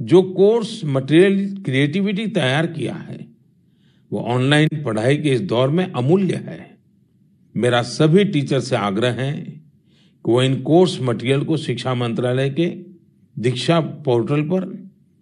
जो 0.00 0.22
कोर्स 0.22 0.80
मटेरियल 0.84 1.62
क्रिएटिविटी 1.62 2.26
तैयार 2.28 2.66
किया 2.66 2.94
है, 2.94 3.18
वो 4.12 4.20
ऑनलाइन 4.20 4.82
पढ़ाई 4.84 5.16
के 5.16 5.32
इस 5.32 5.40
दौर 5.42 5.68
में 5.68 5.84
अमूल्य 5.86 6.34
है। 6.46 6.58
मेरा 7.54 7.82
सभी 7.82 8.24
टीचर 8.24 8.60
से 8.60 8.76
आग्रह 8.76 9.22
है 9.22 9.32
कि 9.34 10.32
वो 10.32 10.42
इन 10.42 10.60
कोर्स 10.62 10.98
मटेरियल 11.02 11.44
को 11.44 11.56
शिक्षा 11.56 11.94
मंत्रालय 11.94 12.50
के 12.50 12.66
दीक्षा 13.36 13.80
पोर्टल 13.80 14.42
पर 14.42 14.72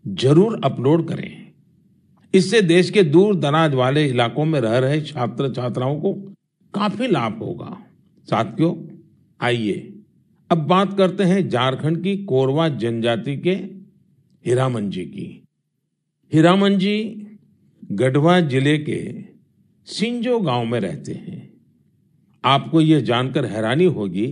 ज़रूर 0.04 0.60
अपलोड 0.64 1.08
करें। 1.08 1.52
इससे 2.34 2.60
देश 2.62 2.90
के 2.90 3.02
दूर 3.02 3.36
दराज 3.36 3.74
वाले 3.74 4.04
इलाकों 4.06 4.44
में 4.44 4.60
रह 4.60 4.78
रहे 4.78 5.00
छात्र 5.02 5.52
छात्राओं 5.52 6.00
को 6.00 6.12
काफ़ी 6.74 7.06
लाभ 7.06 7.42
होगा। 7.42 7.78
साथियों, 8.28 8.74
आइए 9.40 9.88
अब 10.50 10.58
बात 10.58 10.96
करते 10.98 11.24
हैं 11.24 11.48
झारखंड 11.48 12.02
की 12.02 12.16
कोरवा 12.24 12.68
जनजाति 12.68 13.36
के 13.36 13.54
हीरामन 14.44 14.90
जी 14.90 15.04
की। 15.04 15.28
हीरामन 16.32 16.76
जी 16.78 16.98
गढ़वा 17.92 18.38
ज़िले 18.40 18.76
के 18.78 19.00
सिंजो 19.86 20.38
गाँव 20.40 20.64
में 20.64 20.78
रहते 20.80 21.12
हैं। 21.12 21.50
आपको 22.44 22.80
यह 22.80 23.00
जानकर 23.00 23.44
हैरानी 23.44 23.84
होगी 23.84 24.26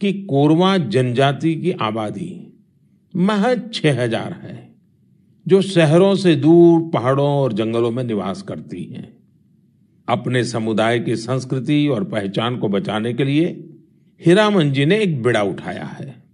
कि 0.00 0.12
कोरवा 0.22 0.76
जनजाति 0.78 1.54
की 1.54 1.72
आबादी 1.72 2.30
महज 3.14 3.62
छह 3.74 4.02
हज़ार 4.02 4.32
है, 4.32 4.74
जो 5.46 5.60
शहरों 5.62 6.14
से 6.14 6.34
दूर, 6.36 6.80
पहाड़ों 6.90 7.28
और 7.28 7.52
जंगलों 7.52 7.90
में 7.90 8.02
निवास 8.04 8.42
करती 8.42 8.84
हैं। 8.84 9.13
अपने 10.08 10.44
समुदाय 10.44 10.98
की 10.98 11.16
संस्कृति 11.16 11.88
और 11.88 12.04
पहचान 12.04 12.56
को 12.56 12.68
बचाने 12.68 13.14
के 13.14 13.24
लिए 13.24 13.46
हीरामन 14.26 14.72
जी 14.72 14.84
ने 14.84 14.98
एक 14.98 15.22
बिड़ा 15.22 15.42
उठाया 15.42 15.84
है। 15.84 16.24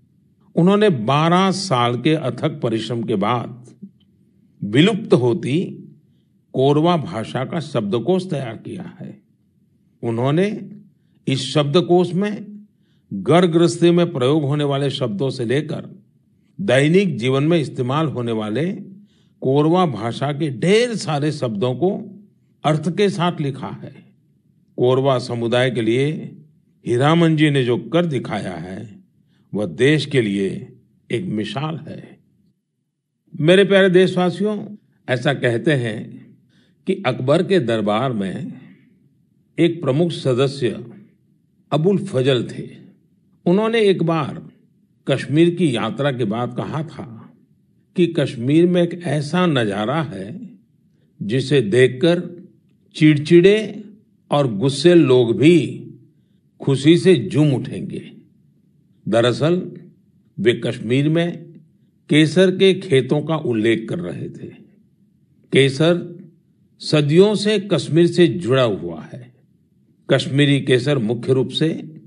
उन्होंने 0.56 0.90
12 0.90 1.50
साल 1.50 2.00
के 2.00 2.14
अथक 2.14 2.60
परिश्रम 2.62 3.02
के 3.02 3.14
बाद 3.14 3.66
विलुप्त 4.64 5.14
होती 5.14 5.60
कोरवा 6.52 6.96
भाषा 6.96 7.44
का 7.44 7.60
शब्दकोश 7.60 8.30
तैयार 8.30 8.56
किया 8.56 8.96
है। 9.00 9.22
उन्होंने 10.02 10.70
इस 11.28 11.54
शब्दकोश 11.54 12.14
में 12.14 12.60
घर 13.14 13.46
गृहस्थी 13.46 13.90
में 13.90 14.12
प्रयोग 14.12 14.42
होने 14.42 14.64
वाले 14.64 14.90
शब्दों 14.90 15.30
से 15.30 15.44
लेकर 15.44 16.00
दैनिक 16.60 17.18
जीवन 17.18 17.44
में 17.44 17.58
इस्तेमाल 17.58 18.06
होने 18.06 18.32
वाले 18.32 18.72
कोरवा 19.40 19.86
भाषा 19.86 20.32
के 20.32 20.50
ढेर 20.60 20.94
सारे 20.96 21.32
शब्दों 21.32 21.74
को 21.74 22.16
अर्थ 22.64 22.96
के 22.96 23.08
साथ 23.08 23.40
लिखा 23.40 23.68
है। 23.82 23.92
कोरवा 24.76 25.18
समुदाय 25.18 25.70
के 25.70 25.82
लिए 25.82 26.10
हीरामन 26.86 27.36
जी 27.36 27.50
ने 27.50 27.64
जो 27.64 27.76
कर 27.78 28.06
दिखाया 28.06 28.52
है, 28.52 29.04
वह 29.54 29.66
देश 29.66 30.06
के 30.06 30.22
लिए 30.22 30.78
एक 31.10 31.24
मिसाल 31.24 31.76
है। 31.88 32.18
मेरे 33.40 33.64
प्यारे 33.64 33.90
देशवासियों, 33.90 34.76
ऐसा 35.08 35.34
कहते 35.34 35.72
हैं 35.72 36.36
कि 36.86 37.02
अकबर 37.06 37.42
के 37.42 37.60
दरबार 37.60 38.12
में 38.12 38.60
एक 39.58 39.82
प्रमुख 39.82 40.10
सदस्य 40.10 40.84
अबुल 41.72 41.98
फजल 41.98 42.44
थे। 42.44 42.68
उन्होंने 43.46 43.80
एक 43.80 44.02
बार 44.02 44.48
कश्मीर 45.08 45.54
की 45.54 45.76
यात्रा 45.76 46.12
के 46.12 46.24
बाद 46.24 46.56
कहा 46.56 46.82
था 46.82 47.34
कि 47.96 48.06
कश्मीर 48.06 48.66
में 48.66 48.82
एक 48.82 49.02
ऐसा 49.02 49.46
नज़ारा 49.46 50.02
है 50.02 50.50
जिसे 51.22 51.60
देखकर 51.60 52.39
चिड़चिड़े 52.94 53.84
और 54.30 54.54
गुस्से 54.54 54.94
लोग 54.94 55.38
भी 55.38 55.86
खुशी 56.60 56.98
से 56.98 57.28
झूम 57.32 57.52
उठेंगे। 57.52 58.12
दरअसल, 59.08 59.72
वे 60.40 60.60
कश्मीर 60.66 61.08
में 61.08 61.50
केसर 62.08 62.50
के 62.50 62.74
खेतों 62.74 63.22
का 63.22 63.36
उल्लेख 63.36 63.86
कर 63.90 63.98
रहे 63.98 64.28
थे। 64.28 64.52
केसर 65.52 66.20
सदियों 66.78 67.34
से 67.34 67.58
कश्मीर 67.58 68.06
से 68.06 68.26
जुड़ा 68.26 68.62
हुआ 68.62 69.02
है। 69.02 69.34
कश्मीरी 70.10 70.60
केसर 70.60 70.98
मुख्य 70.98 71.32
रूप 71.32 71.48
से 71.48 72.00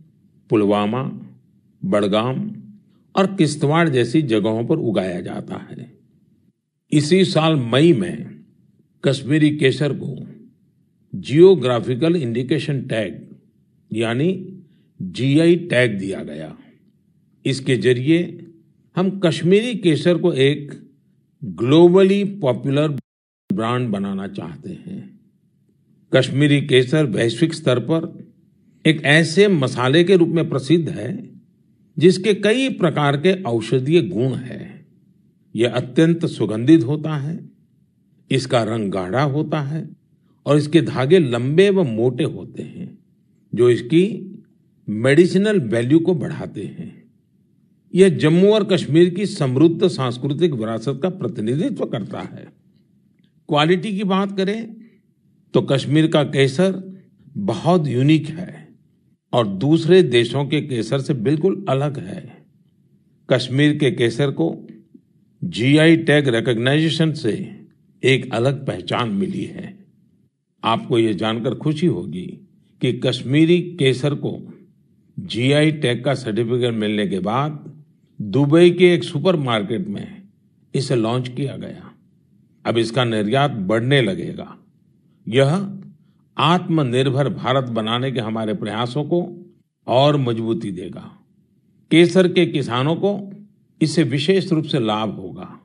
पुलवामा, 0.50 1.04
बड़गाम 1.86 2.52
और 3.16 3.36
किश्तवाड़ 3.36 3.90
जैसी 3.90 4.22
जगहों 4.22 4.66
पर 4.66 4.78
उगाया 4.78 5.22
जाता 5.22 5.56
है। 5.56 5.98
इसी 6.92 7.26
साल 7.26 7.56
मई 7.56 7.94
में 7.94 8.44
कश्मीरी 9.06 9.58
केसर 9.58 9.94
को 9.94 10.33
जियोग्राफिकल 11.14 12.16
इंडिकेशन 12.16 12.82
टैग 12.82 13.22
यानी 13.92 14.30
जीआई 15.00 15.56
टैग 15.72 15.98
दिया 16.00 16.24
गया। 16.24 16.56
इसके 17.46 17.76
ज़रिए 17.78 18.22
हम 18.96 19.10
कश्मीरी 19.20 19.74
केसर 19.76 20.18
को 20.18 20.32
एक 20.34 20.72
ग्लोबली 21.42 22.24
पॉपुलर 22.42 22.88
ब्रांड 23.50 23.90
बनाना 23.90 24.28
चाहते 24.28 24.70
हैं। 24.70 25.02
कश्मीरी 26.12 26.62
केसर 26.62 27.06
वैश्विक 27.06 27.54
स्तर 27.54 27.80
पर 27.80 28.12
एक 28.86 29.02
ऐसे 29.06 29.48
मसाले 29.48 30.04
के 30.04 30.16
रूप 30.16 30.30
में 30.30 30.48
प्रसिद्ध 30.50 30.90
है, 30.90 31.30
जिसके 31.98 32.34
कई 32.34 32.70
प्रकार 32.70 33.18
के 33.18 33.42
औषधीय 33.44 34.02
गुण 34.02 34.34
है। 34.34 34.86
यह 35.56 35.74
अत्यंत 35.74 36.26
सुगंधित 36.26 36.84
होता 36.84 37.16
है, 37.16 37.40
इसका 38.32 38.64
रंग 38.64 38.92
गाढ़ा 38.92 39.24
होता 39.24 39.62
है 39.62 39.90
और 40.46 40.58
इसके 40.58 40.82
धागे 40.82 41.20
लंबे 41.20 41.70
व 41.70 41.84
मोटे 41.84 42.24
होते 42.24 42.64
हैं, 42.64 42.98
जो 43.54 43.70
इसकी 43.70 44.06
मेडिसिनल 44.88 45.60
वैल्यू 45.60 46.00
को 46.00 46.14
बढ़ाते 46.16 46.64
हैं। 46.64 46.92
यह 47.94 48.10
जम्मू 48.10 48.54
और 48.54 48.64
कश्मीर 48.64 49.10
की 49.10 49.26
समृद्ध 49.26 49.88
सांस्कृतिक 49.88 50.54
विरासत 50.54 51.00
का 51.04 51.10
प्रतिनिधित्व 51.10 51.86
करता 51.86 52.22
है। 52.22 52.48
क्वालिटी 53.50 53.96
की 53.98 54.04
बात 54.04 54.38
करें 54.38 54.76
तो 55.54 55.62
कश्मीर 55.62 56.08
का 56.08 56.24
केसर 56.24 56.82
बहुत 57.38 57.88
यूनिक 57.88 58.28
है 58.28 58.68
और 59.34 59.48
दूसरे 59.48 60.02
देशों 60.04 60.46
के 60.46 60.62
केसर 60.62 61.02
से 61.02 61.14
बिल्कुल 61.14 61.64
अलग 61.70 61.98
है। 62.00 62.22
कश्मीर 63.30 63.78
के 63.78 63.92
केसर 63.92 64.32
को 64.32 64.56
जीआई 65.42 65.96
टैग 65.98 66.28
रिकॉग्नाइजेशन 66.28 67.14
से 67.14 67.34
एक 68.04 68.34
अलग 68.34 68.66
पहचान 68.68 69.10
मिली 69.10 69.44
है। 69.44 69.83
आपको 70.64 71.00
यह 71.00 71.14
जानकर 71.14 71.56
खुशी 71.56 71.88
होगी 71.88 72.48
कि 72.82 72.94
कश्मीरी 72.94 73.62
केसर 73.62 74.16
को 74.16 74.54
जीआई 75.20 75.72
टैग 75.72 76.04
का 76.04 76.14
सर्टिफिकेट 76.14 76.74
मिलने 76.74 77.08
के 77.08 77.20
बाद 77.20 77.82
दुबई 78.22 78.72
के 78.72 78.94
एक 78.94 79.04
सुपरमार्केट 79.04 79.88
में 79.88 80.22
इसे 80.76 80.96
लॉन्च 80.96 81.28
किया 81.28 81.58
गया। 81.58 81.92
अब 82.66 82.78
इसका 82.78 83.04
निर्यात 83.04 83.52
बढ़ने 83.52 84.02
लगेगा। 84.02 84.58
यह 85.28 85.80
आत्मनिर्भर 86.38 87.30
भारत 87.30 87.64
बनाने 87.64 88.12
के 88.12 88.20
हमारे 88.20 88.54
प्रयासों 88.54 89.04
को 89.04 89.46
और 89.88 90.18
मजबूती 90.18 90.72
देगा। 90.72 91.20
केसर 91.92 92.28
के 92.28 92.46
किसानों 92.46 92.96
को 92.96 93.32
इससे 93.82 94.04
विशेष 94.04 94.52
रूप 94.52 94.66
से 94.66 94.80
लाभ 94.80 95.10
होगा। 95.10 95.60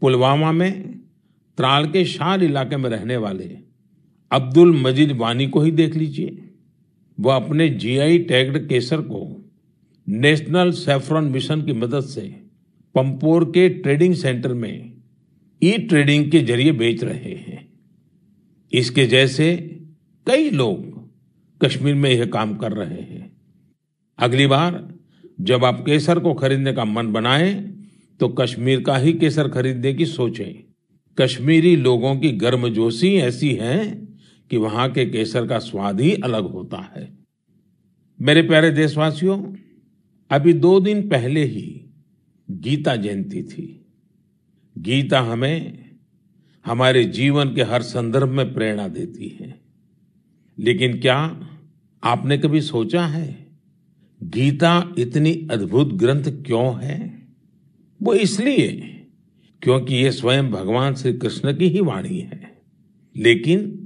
पुलवामा 0.00 0.52
में 0.52 0.98
त्राल 1.56 1.86
के 1.86 2.04
शार 2.04 2.42
इलाके 2.42 2.76
में 2.76 2.90
रहने 2.90 3.16
वाले 3.16 3.67
अब्दुल 4.30 4.76
मजीद 4.82 5.12
वानी 5.12 5.46
को 5.46 5.60
ही 5.60 5.70
देख 5.70 5.96
लीजिए। 5.96 6.38
वह 7.20 7.36
अपने 7.36 7.68
जीआई 7.68 8.18
टैग्ड 8.18 8.68
केसर 8.68 9.00
को 9.00 9.50
नेशनल 10.08 10.70
सेफ्रॉन 10.70 11.24
मिशन 11.24 11.62
की 11.62 11.72
मदद 11.72 12.00
से 12.00 12.20
पंपोर 12.94 13.44
के 13.44 13.68
ट्रेडिंग 13.68 14.14
सेंटर 14.14 14.54
में 14.54 14.92
ई 15.62 15.78
ट्रेडिंग 15.78 16.30
के 16.30 16.40
ज़रिए 16.40 16.72
बेच 16.72 17.04
रहे 17.04 17.34
हैं। 17.34 17.66
इसके 18.72 19.06
जैसे 19.06 19.54
कई 20.26 20.50
लोग 20.50 21.08
कश्मीर 21.64 21.94
में 21.94 22.10
यह 22.10 22.24
काम 22.26 22.54
कर 22.56 22.72
रहे 22.72 23.00
हैं। 23.02 23.30
अगली 24.18 24.46
बार 24.46 24.94
जब 25.40 25.64
आप 25.64 25.82
केसर 25.86 26.18
को 26.18 26.34
खरीदने 26.34 26.72
का 26.72 26.84
मन 26.84 27.12
बनाएँ 27.12 27.54
तो 28.20 28.28
कश्मीर 28.28 28.82
का 28.82 28.96
ही 28.96 29.12
केसर 29.12 29.48
खरीदने 29.48 29.94
की 29.94 30.06
सोचें। 30.06 30.54
कश्मीरी 31.18 31.76
लोगों 31.76 32.16
की 32.16 32.32
गर्मजोशी 32.32 33.14
ऐसी 33.16 33.52
है 33.54 34.07
कि 34.50 34.56
वहाँ 34.56 34.92
के 34.92 35.06
केसर 35.06 35.46
का 35.46 35.58
स्वाद 35.58 36.00
ही 36.00 36.14
अलग 36.14 36.44
होता 36.44 36.92
है। 36.96 37.18
मेरे 38.20 38.42
प्यारे 38.42 38.70
देशवासियों, 38.70 39.54
अभी 40.30 40.52
दो 40.52 40.80
दिन 40.80 41.08
पहले 41.08 41.44
ही 41.44 41.84
गीता 42.50 42.96
जयंती 42.96 43.42
थी। 43.42 43.86
गीता 44.78 45.20
हमें, 45.20 45.88
हमारे 46.66 47.04
जीवन 47.04 47.54
के 47.54 47.62
हर 47.62 47.82
संदर्भ 47.82 48.28
में 48.28 48.54
प्रेरणा 48.54 48.88
देती 48.88 49.38
है। 49.40 49.60
लेकिन 50.58 51.00
क्या 51.00 51.48
आपने 52.04 52.38
कभी 52.38 52.60
सोचा 52.60 53.06
है, 53.06 53.46
गीता 54.22 54.94
इतनी 54.98 55.48
अद्भुत 55.50 55.94
ग्रंथ 55.94 56.24
क्यों 56.24 56.84
है? 56.84 57.28
वो 58.02 58.14
इसलिए 58.14 58.70
क्योंकि 59.62 59.94
ये 59.94 60.12
स्वयं 60.12 60.50
भगवान 60.50 60.94
श्री 60.94 61.12
कृष्ण 61.12 61.56
की 61.56 61.68
ही 61.68 61.80
वाणी 61.80 62.18
है। 62.18 62.62
लेकिन 63.16 63.77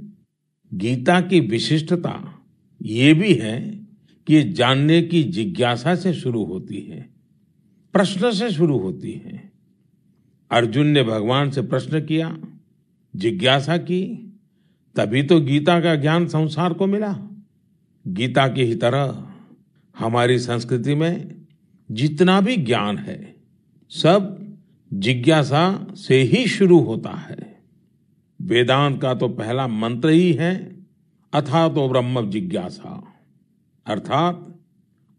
गीता 0.74 1.20
की 1.20 1.40
विशिष्टता 1.40 2.44
ये 2.82 3.14
भी 3.14 3.34
है 3.34 3.86
कि 4.26 4.42
जानने 4.42 5.02
की 5.02 5.22
जिज्ञासा 5.22 5.94
से 5.94 6.14
शुरू 6.14 6.44
होती 6.44 6.80
है, 6.80 7.08
प्रश्न 7.92 8.32
से 8.32 8.50
शुरू 8.50 8.78
होती 8.78 9.12
है। 9.12 9.52
अर्जुन 10.50 10.86
ने 10.86 11.02
भगवान 11.02 11.50
से 11.50 11.62
प्रश्न 11.62 12.00
किया, 12.00 12.38
जिज्ञासा 13.16 13.76
की, 13.76 14.32
तभी 14.96 15.22
तो 15.22 15.40
गीता 15.40 15.80
का 15.80 15.94
ज्ञान 15.94 16.26
संसार 16.26 16.72
को 16.72 16.86
मिला। 16.86 17.42
गीता 18.08 18.48
की 18.48 18.62
ही 18.62 18.74
तरह 18.74 19.32
हमारी 19.98 20.38
संस्कृति 20.38 20.94
में 20.94 21.34
जितना 21.90 22.40
भी 22.40 22.56
ज्ञान 22.56 22.98
है, 22.98 23.34
सब 23.90 24.38
जिज्ञासा 24.92 25.94
से 25.96 26.22
ही 26.22 26.46
शुरू 26.46 26.80
होता 26.80 27.10
है। 27.10 27.51
वेदांत 28.43 29.02
का 29.02 29.14
तो 29.14 29.28
पहला 29.28 29.69
मंत्र 29.69 30.09
ही 30.09 30.32
है, 30.32 30.77
अथा 31.32 31.69
तो 31.69 31.89
ब्रह्म 31.89 32.31
जिज्ञासा। 32.31 33.14
अर्थात, 33.86 34.60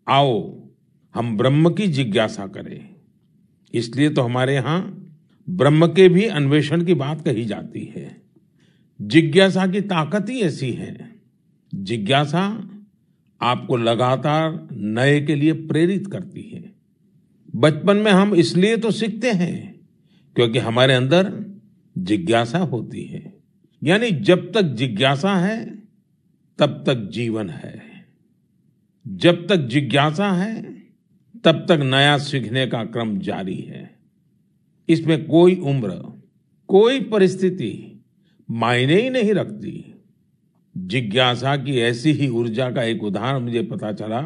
आओ, 0.09 0.63
हम 1.15 1.37
ब्रह्म 1.37 1.69
की 1.69 1.87
जिज्ञासा 1.87 2.47
करें। 2.47 2.95
इसलिए 3.73 4.09
तो 4.09 4.21
हमारे 4.21 4.55
यहाँ 4.55 5.07
ब्रह्म 5.49 5.87
के 5.87 6.09
भी 6.09 6.25
अन्वेषण 6.25 6.85
की 6.85 6.93
बात 6.93 7.25
कही 7.25 7.45
जाती 7.45 7.93
है। 7.95 8.21
जिज्ञासा 9.01 9.67
की 9.67 9.81
ताकत 9.81 10.25
ही 10.29 10.41
ऐसी 10.41 10.73
है। 10.73 11.15
जिज्ञासा 11.75 12.69
आपको 13.41 13.77
लगातार 13.77 14.67
नए 14.71 15.21
के 15.21 15.35
लिए 15.35 15.53
प्रेरित 15.53 16.07
करती 16.07 16.41
है। 16.41 16.73
बचपन 17.55 17.97
में 17.97 18.11
हम 18.11 18.35
इसलिए 18.35 18.77
तो 18.77 18.91
सीखते 18.91 19.31
हैं, 19.31 19.79
क्योंकि 20.35 20.59
हमारे 20.59 20.93
अंदर 20.93 21.52
जिज्ञासा 21.97 22.59
होती 22.59 23.03
है। 23.03 23.37
यानी 23.83 24.11
जब 24.11 24.51
तक 24.51 24.61
जिज्ञासा 24.61 25.35
है, 25.35 25.83
तब 26.59 26.83
तक 26.85 27.09
जीवन 27.13 27.49
है। 27.49 27.81
जब 29.07 29.47
तक 29.47 29.55
जिज्ञासा 29.55 30.31
है, 30.31 30.83
तब 31.43 31.65
तक 31.69 31.79
नया 31.83 32.17
सीखने 32.17 32.67
का 32.67 32.83
क्रम 32.83 33.19
जारी 33.19 33.57
है। 33.57 33.99
इसमें 34.89 35.25
कोई 35.25 35.55
उम्र, 35.55 36.21
कोई 36.67 37.01
परिस्थिति 37.01 38.03
मायने 38.51 39.01
ही 39.01 39.09
नहीं 39.09 39.33
रखती। 39.33 39.95
जिज्ञासा 40.77 41.57
की 41.57 41.79
ऐसी 41.79 42.11
ही 42.11 42.27
ऊर्जा 42.27 42.71
का 42.71 42.83
एक 42.83 43.03
उदाहरण 43.03 43.39
मुझे 43.39 43.61
पता 43.61 43.91
चला। 43.91 44.21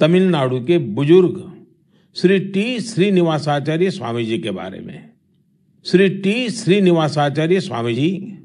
तमिलनाडु 0.00 0.64
के 0.64 0.78
बुज़ुर्ग 0.78 1.66
श्री 2.14 2.38
टी. 2.38 2.80
श्रीनिवासाचार्य 2.80 3.90
स्वामी 3.90 4.24
जी 4.24 4.38
के 4.38 4.50
बारे 4.50 4.80
में। 4.80 5.15
श्री 5.86 6.08
टी 6.08 6.48
श्रीनिवासाचार्य 6.50 7.60
स्वामी 7.60 7.94
जी 7.94 8.38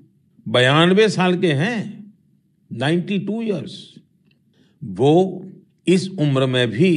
बयानवे 0.47 1.07
साल 1.09 1.37
के 1.39 1.51
हैं 1.51 2.13
92 2.71 3.41
इयर्स 3.41 3.95
वो 4.81 5.13
इस 5.87 6.07
उम्र 6.09 6.45
में 6.45 6.67
भी 6.69 6.91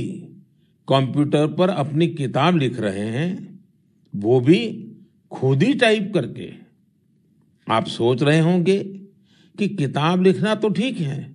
कंप्यूटर 0.88 1.46
पर 1.46 1.68
अपनी 1.68 2.06
किताब 2.08 2.56
लिख 2.56 2.80
रहे 2.80 3.06
हैं, 3.08 3.60
वो 4.14 4.40
भी 4.40 4.58
खुद 5.32 5.62
ही 5.62 5.74
टाइप 5.74 6.10
करके। 6.14 6.50
आप 7.66 7.86
सोच 7.86 8.22
रहे 8.22 8.40
होंगे 8.40 8.78
कि 9.58 9.68
किताब 9.68 10.22
लिखना 10.22 10.54
तो 10.54 10.68
ठीक 10.68 11.00
है, 11.00 11.34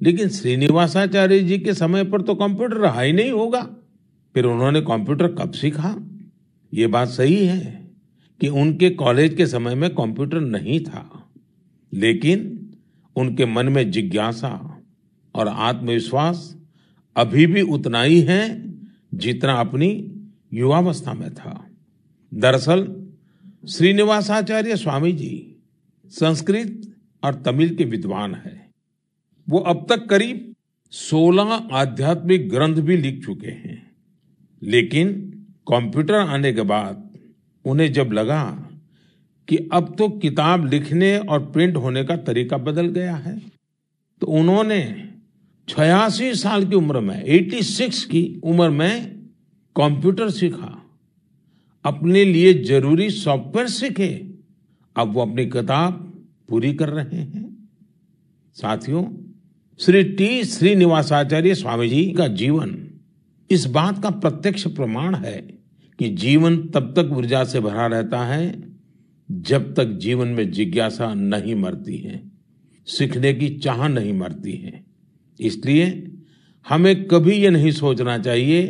लेकिन 0.00 0.28
श्रीनिवासाचार्य 0.28 1.40
जी 1.40 1.58
के 1.58 1.74
समय 1.74 2.04
पर 2.04 2.22
तो 2.22 2.34
कंप्यूटर 2.34 2.76
रहा 2.76 3.00
ही 3.00 3.12
नहीं 3.12 3.30
होगा। 3.30 3.62
फिर 4.34 4.44
उन्होंने 4.44 4.80
कंप्यूटर 4.80 5.28
कब 5.28 5.52
सीखा? 5.52 5.94
ये 6.74 6.86
बात 6.86 7.08
सही 7.08 7.46
है। 7.46 7.89
कि 8.40 8.48
उनके 8.48 8.90
कॉलेज 8.90 9.34
के 9.34 9.46
समय 9.46 9.74
में 9.74 9.90
कंप्यूटर 9.90 10.40
नहीं 10.40 10.80
था, 10.80 11.30
लेकिन 11.92 12.70
उनके 13.16 13.46
मन 13.46 13.68
में 13.68 13.90
जिज्ञासा 13.90 14.82
और 15.34 15.48
आत्मविश्वास 15.48 16.56
अभी 17.16 17.46
भी 17.46 17.62
उतना 17.62 18.02
ही 18.02 18.20
है 18.20 18.74
जितना 19.14 19.52
अपनी 19.52 20.16
युवावस्था 20.54 21.14
में 21.14 21.34
था। 21.34 21.66
दरअसल, 22.34 23.06
श्रीनिवासाचार्य 23.68 24.76
स्वामी 24.76 25.12
जी 25.12 25.56
संस्कृत 26.06 26.94
और 27.24 27.34
तमिल 27.34 27.76
के 27.76 27.84
विद्वान 27.84 28.34
हैं। 28.34 28.70
वो 29.48 29.58
अब 29.58 29.86
तक 29.88 30.06
करीब 30.06 30.54
16 30.90 31.68
आध्यात्मिक 31.72 32.48
ग्रंथ 32.48 32.76
भी 32.76 32.96
लिख 32.96 33.24
चुके 33.24 33.48
हैं, 33.48 33.90
लेकिन 34.62 35.30
कंप्यूटर 35.68 36.14
आने 36.14 36.52
के 36.52 36.62
बाद 36.62 37.09
उन्हें 37.64 37.92
जब 37.92 38.12
लगा 38.12 38.42
कि 39.48 39.56
अब 39.72 39.94
तो 39.98 40.08
किताब 40.08 40.66
लिखने 40.66 41.18
और 41.18 41.44
प्रिंट 41.46 41.76
होने 41.76 42.04
का 42.04 42.16
तरीका 42.16 42.56
बदल 42.58 42.86
गया 42.86 43.16
है 43.16 43.38
तो 44.20 44.26
उन्होंने 44.26 44.80
छियासी 45.68 46.34
साल 46.34 46.64
की 46.66 46.74
उम्र 46.74 47.00
में 47.00 47.24
86 47.24 48.04
की 48.04 48.40
उम्र 48.44 48.68
में 48.70 49.20
कंप्यूटर 49.76 50.30
सीखा, 50.30 50.82
अपने 51.84 52.24
लिए 52.24 52.52
ज़रूरी 52.64 53.10
सॉफ्टवेयर 53.10 53.68
सीखे। 53.68 54.10
अब 54.96 55.12
वो 55.12 55.20
अपनी 55.22 55.46
किताब 55.46 55.92
पूरी 56.48 56.72
कर 56.74 56.88
रहे 56.88 57.20
हैं। 57.20 57.68
साथियों, 58.56 59.04
श्री 59.80 60.02
टी. 60.04 60.44
श्रीनिवासाचार्य 60.44 61.54
स्वामी 61.54 61.88
जी 61.88 62.04
का 62.12 62.26
जीवन 62.26 62.76
इस 63.50 63.64
बात 63.66 64.02
का 64.02 64.10
प्रत्यक्ष 64.10 64.66
प्रमाण 64.66 65.14
है 65.14 65.59
कि 66.00 66.08
जीवन 66.08 66.68
तब 66.68 66.94
तक 66.98 67.12
ऊर्जा 67.12 67.44
से 67.44 67.60
भरा 67.60 67.86
रहता 67.86 68.24
है, 68.24 68.72
जब 69.30 69.74
तक 69.74 69.84
जीवन 69.84 70.28
में 70.28 70.50
जिज्ञासा 70.50 71.14
नहीं 71.14 71.54
मरती 71.54 71.98
है, 71.98 72.30
सीखने 72.86 73.34
की 73.34 73.48
चाह 73.48 73.88
नहीं 73.88 74.12
मरती 74.12 74.52
है। 74.52 74.84
इसलिए 75.40 76.12
हमें 76.68 77.04
कभी 77.04 77.32
ये 77.32 77.50
नहीं 77.50 77.70
सोचना 77.70 78.18
चाहिए 78.18 78.68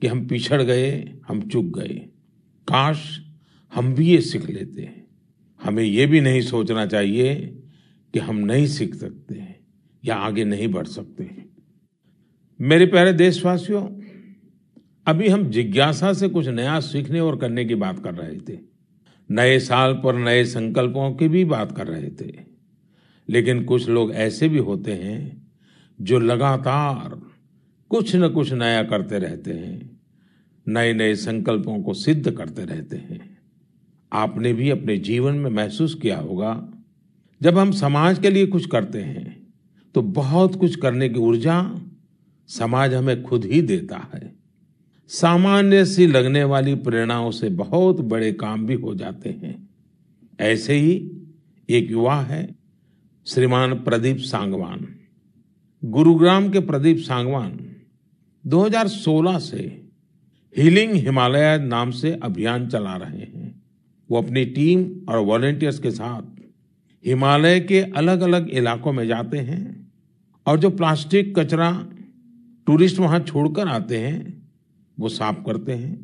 कि 0.00 0.06
हम 0.06 0.28
पिछड़ 0.28 0.62
गए, 0.62 1.14
हम 1.28 1.48
चुक 1.48 1.78
गए। 1.78 2.06
काश 2.68 3.20
हम 3.74 3.94
भी 3.94 4.10
ये 4.10 4.20
सीख 4.20 4.50
लेते। 4.50 4.82
हैं 4.82 5.06
हमें 5.62 5.84
ये 5.84 6.06
भी 6.06 6.20
नहीं 6.20 6.40
सोचना 6.40 6.86
चाहिए 6.86 7.34
कि 8.12 8.18
हम 8.18 8.36
नहीं 8.36 8.66
सीख 8.66 8.94
सकते 8.94 9.56
या 10.04 10.14
आगे 10.14 10.44
नहीं 10.44 10.68
बढ़ 10.68 10.86
सकते। 10.86 11.30
मेरे 12.60 12.86
प्यारे 12.86 13.12
देशवासियों 13.12 14.01
अभी 15.06 15.28
हम 15.28 15.44
जिज्ञासा 15.44 16.12
से 16.12 16.28
कुछ 16.28 16.48
नया 16.48 16.80
सीखने 16.80 17.20
और 17.20 17.36
करने 17.36 17.64
की 17.64 17.74
बात 17.74 17.98
कर 17.98 18.14
रहे 18.14 18.36
थे। 18.38 18.58
नए 19.30 19.58
साल 19.58 19.94
पर 19.94 20.14
नए 20.14 20.44
संकल्पों 20.44 21.12
की 21.14 21.28
भी 21.28 21.44
बात 21.44 21.72
कर 21.72 21.86
रहे 21.86 22.10
थे। 22.10 22.32
लेकिन 23.28 23.64
कुछ 23.64 23.88
लोग 23.88 24.12
ऐसे 24.12 24.48
भी 24.48 24.58
होते 24.58 24.92
हैं 24.92 25.50
जो 26.00 26.18
लगातार 26.18 27.20
कुछ 27.90 28.14
न 28.16 28.28
कुछ 28.28 28.52
नया 28.52 28.82
करते 28.82 29.18
रहते 29.18 29.50
हैं 29.50 30.00
नए 30.66 30.92
नए 30.92 31.14
संकल्पों 31.14 31.82
को 31.82 31.94
सिद्ध 31.94 32.30
करते 32.30 32.64
रहते 32.64 32.96
हैं। 32.96 33.38
आपने 34.12 34.52
भी 34.52 34.70
अपने 34.70 34.96
जीवन 34.96 35.34
में 35.34 35.50
महसूस 35.50 35.94
किया 35.94 36.18
होगा, 36.18 36.72
जब 37.40 37.58
हम 37.58 37.70
समाज 37.72 38.18
के 38.18 38.30
लिए 38.30 38.46
कुछ 38.46 38.66
करते 38.66 39.00
हैं 39.00 39.54
तो 39.94 40.02
बहुत 40.02 40.54
कुछ 40.54 40.76
करने 40.76 41.08
की 41.08 41.18
ऊर्जा 41.18 41.80
समाज 42.48 42.94
हमें 42.94 43.22
खुद 43.22 43.44
ही 43.44 43.62
देता 43.62 44.10
है। 44.14 44.41
सामान्य 45.12 45.84
सी 45.84 46.06
लगने 46.06 46.44
वाली 46.44 46.74
प्रेरणाओं 46.74 47.30
से 47.30 47.48
बहुत 47.48 48.00
बड़े 48.00 48.32
काम 48.32 48.66
भी 48.66 48.74
हो 48.74 48.94
जाते 48.94 49.30
हैं। 49.30 49.68
ऐसे 50.40 50.74
ही 50.74 51.12
एक 51.68 51.90
युवा 51.90 52.20
है, 52.20 52.54
श्रीमान 53.26 53.74
प्रदीप 53.74 54.16
सांगवान। 54.16 54.88
गुरुग्राम 55.84 56.48
के 56.48 56.60
प्रदीप 56.60 56.98
सांगवान 56.98 57.76
2016 58.46 59.38
से 59.38 59.88
हीलिंग 60.56 60.92
हिमालय 60.92 61.58
नाम 61.58 61.90
से 61.90 62.20
अभियान 62.22 62.68
चला 62.68 62.96
रहे 62.96 63.20
हैं। 63.20 63.62
वो 64.10 64.22
अपनी 64.22 64.44
टीम 64.44 65.06
और 65.08 65.18
वॉलेंटियर्स 65.18 65.78
के 65.78 65.90
साथ 65.90 66.42
हिमालय 67.06 67.60
के 67.60 67.80
अलग 67.80 68.20
अलग 68.20 68.48
इलाकों 68.48 68.92
में 68.92 69.06
जाते 69.06 69.38
हैं 69.38 69.92
और 70.46 70.58
जो 70.58 70.70
प्लास्टिक 70.70 71.38
कचरा 71.38 71.88
टूरिस्ट 72.66 72.98
वहाँ 72.98 73.20
छोड़कर 73.20 73.68
आते 73.68 73.98
हैं 73.98 74.41
वो 75.02 75.08
साफ़ 75.08 75.36
करते 75.36 75.72
हैं। 75.72 75.94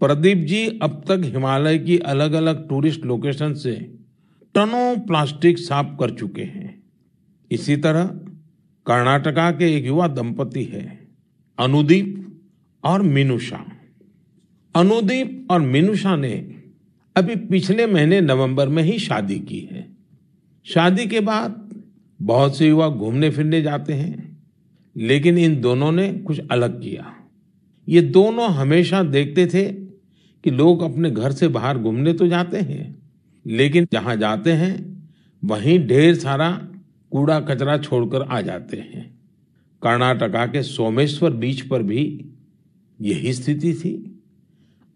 प्रदीप 0.00 0.38
जी, 0.38 0.66
अब 0.82 1.02
तक 1.08 1.20
हिमालय 1.24 1.78
की 1.78 1.98
अलग 1.98 2.32
अलग 2.32 2.68
टूरिस्ट 2.68 3.04
लोकेशन 3.04 3.54
से 3.54 3.74
टनों 4.54 4.98
प्लास्टिक 5.00 5.58
साफ़ 5.58 5.86
कर 6.00 6.10
चुके 6.10 6.42
हैं। 6.42 6.82
इसी 7.50 7.76
तरह 7.76 8.04
कर्नाटका 8.86 9.50
के 9.50 9.74
एक 9.76 9.86
युवा 9.86 10.08
दंपति 10.08 10.64
है, 10.64 11.08
अनुदीप 11.58 12.40
और 12.84 13.02
मिनुषा। 13.02 13.64
अनुदीप 14.74 15.46
और 15.50 15.60
मिनुषा 15.60 16.16
ने 16.16 16.32
अभी 17.16 17.36
पिछले 17.36 17.86
महीने 17.86 18.20
नवंबर 18.20 18.68
में 18.68 18.82
ही 18.82 18.98
शादी 18.98 19.38
की 19.40 19.60
है। 19.72 19.86
शादी 20.66 21.06
के 21.06 21.20
बाद 21.20 21.82
बहुत 22.20 22.56
से 22.56 22.68
युवा 22.68 22.88
घूमने 22.88 23.30
फिरने 23.30 23.62
जाते 23.62 23.92
हैं, 23.92 24.42
लेकिन 24.96 25.38
इन 25.38 25.60
दोनों 25.60 25.92
ने 25.92 26.12
कुछ 26.12 26.40
अलग 26.50 26.82
किया। 26.82 27.14
ये 27.88 28.00
दोनों 28.00 28.48
हमेशा 28.50 29.02
देखते 29.02 29.46
थे 29.46 29.64
कि 30.44 30.50
लोग 30.50 30.82
अपने 30.82 31.10
घर 31.10 31.32
से 31.32 31.48
बाहर 31.48 31.78
घूमने 31.78 32.12
तो 32.12 32.26
जाते 32.26 32.58
हैं, 32.58 32.96
लेकिन 33.46 33.86
जहाँ 33.92 34.16
जाते 34.16 34.52
हैं, 34.52 34.74
वहीं 35.44 35.78
ढेर 35.86 36.14
सारा 36.14 36.50
कूड़ा 37.12 37.40
कचरा 37.40 37.76
छोड़कर 37.78 38.22
आ 38.22 38.40
जाते 38.40 38.76
हैं। 38.76 39.14
कर्नाटका 39.82 40.46
के 40.46 40.62
सोमेश्वर 40.62 41.30
बीच 41.30 41.60
पर 41.60 41.82
भी 41.82 42.24
यही 43.00 43.32
स्थिति 43.32 43.74
थी। 43.74 43.94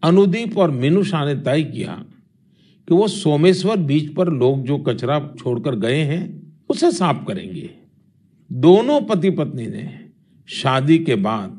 अनुदीप 0.03 0.57
और 0.57 0.71
मिनुषा 0.71 1.25
ने 1.25 1.35
तय 1.35 1.63
किया 1.63 2.05
कि 2.87 2.93
वो 2.93 3.07
सोमेश्वर 3.07 3.77
बीच 3.77 4.13
पर 4.13 4.29
लोग 4.29 4.65
जो 4.65 4.77
कचरा 4.77 5.19
छोड़कर 5.39 5.75
गए 5.75 6.01
हैं, 6.01 6.53
उसे 6.69 6.91
साफ़ 6.91 7.25
करेंगे। 7.25 7.69
दोनों 8.51 9.01
पति 9.01 9.29
पत्नी 9.29 9.67
ने 9.67 10.05
शादी 10.49 10.97
के 10.99 11.15
बाद 11.15 11.58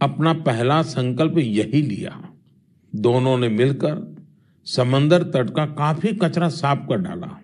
अपना 0.00 0.32
पहला 0.32 0.82
संकल्प 0.82 1.38
यही 1.38 1.82
लिया। 1.82 2.30
दोनों 2.94 3.38
ने 3.38 3.48
मिलकर 3.48 4.16
समंदर 4.64 5.22
तट 5.22 5.50
का 5.50 5.66
काफ़ी 5.66 6.12
कचरा 6.12 6.48
साफ़ 6.48 6.78
कर 6.78 6.98
डाला। 6.98 7.40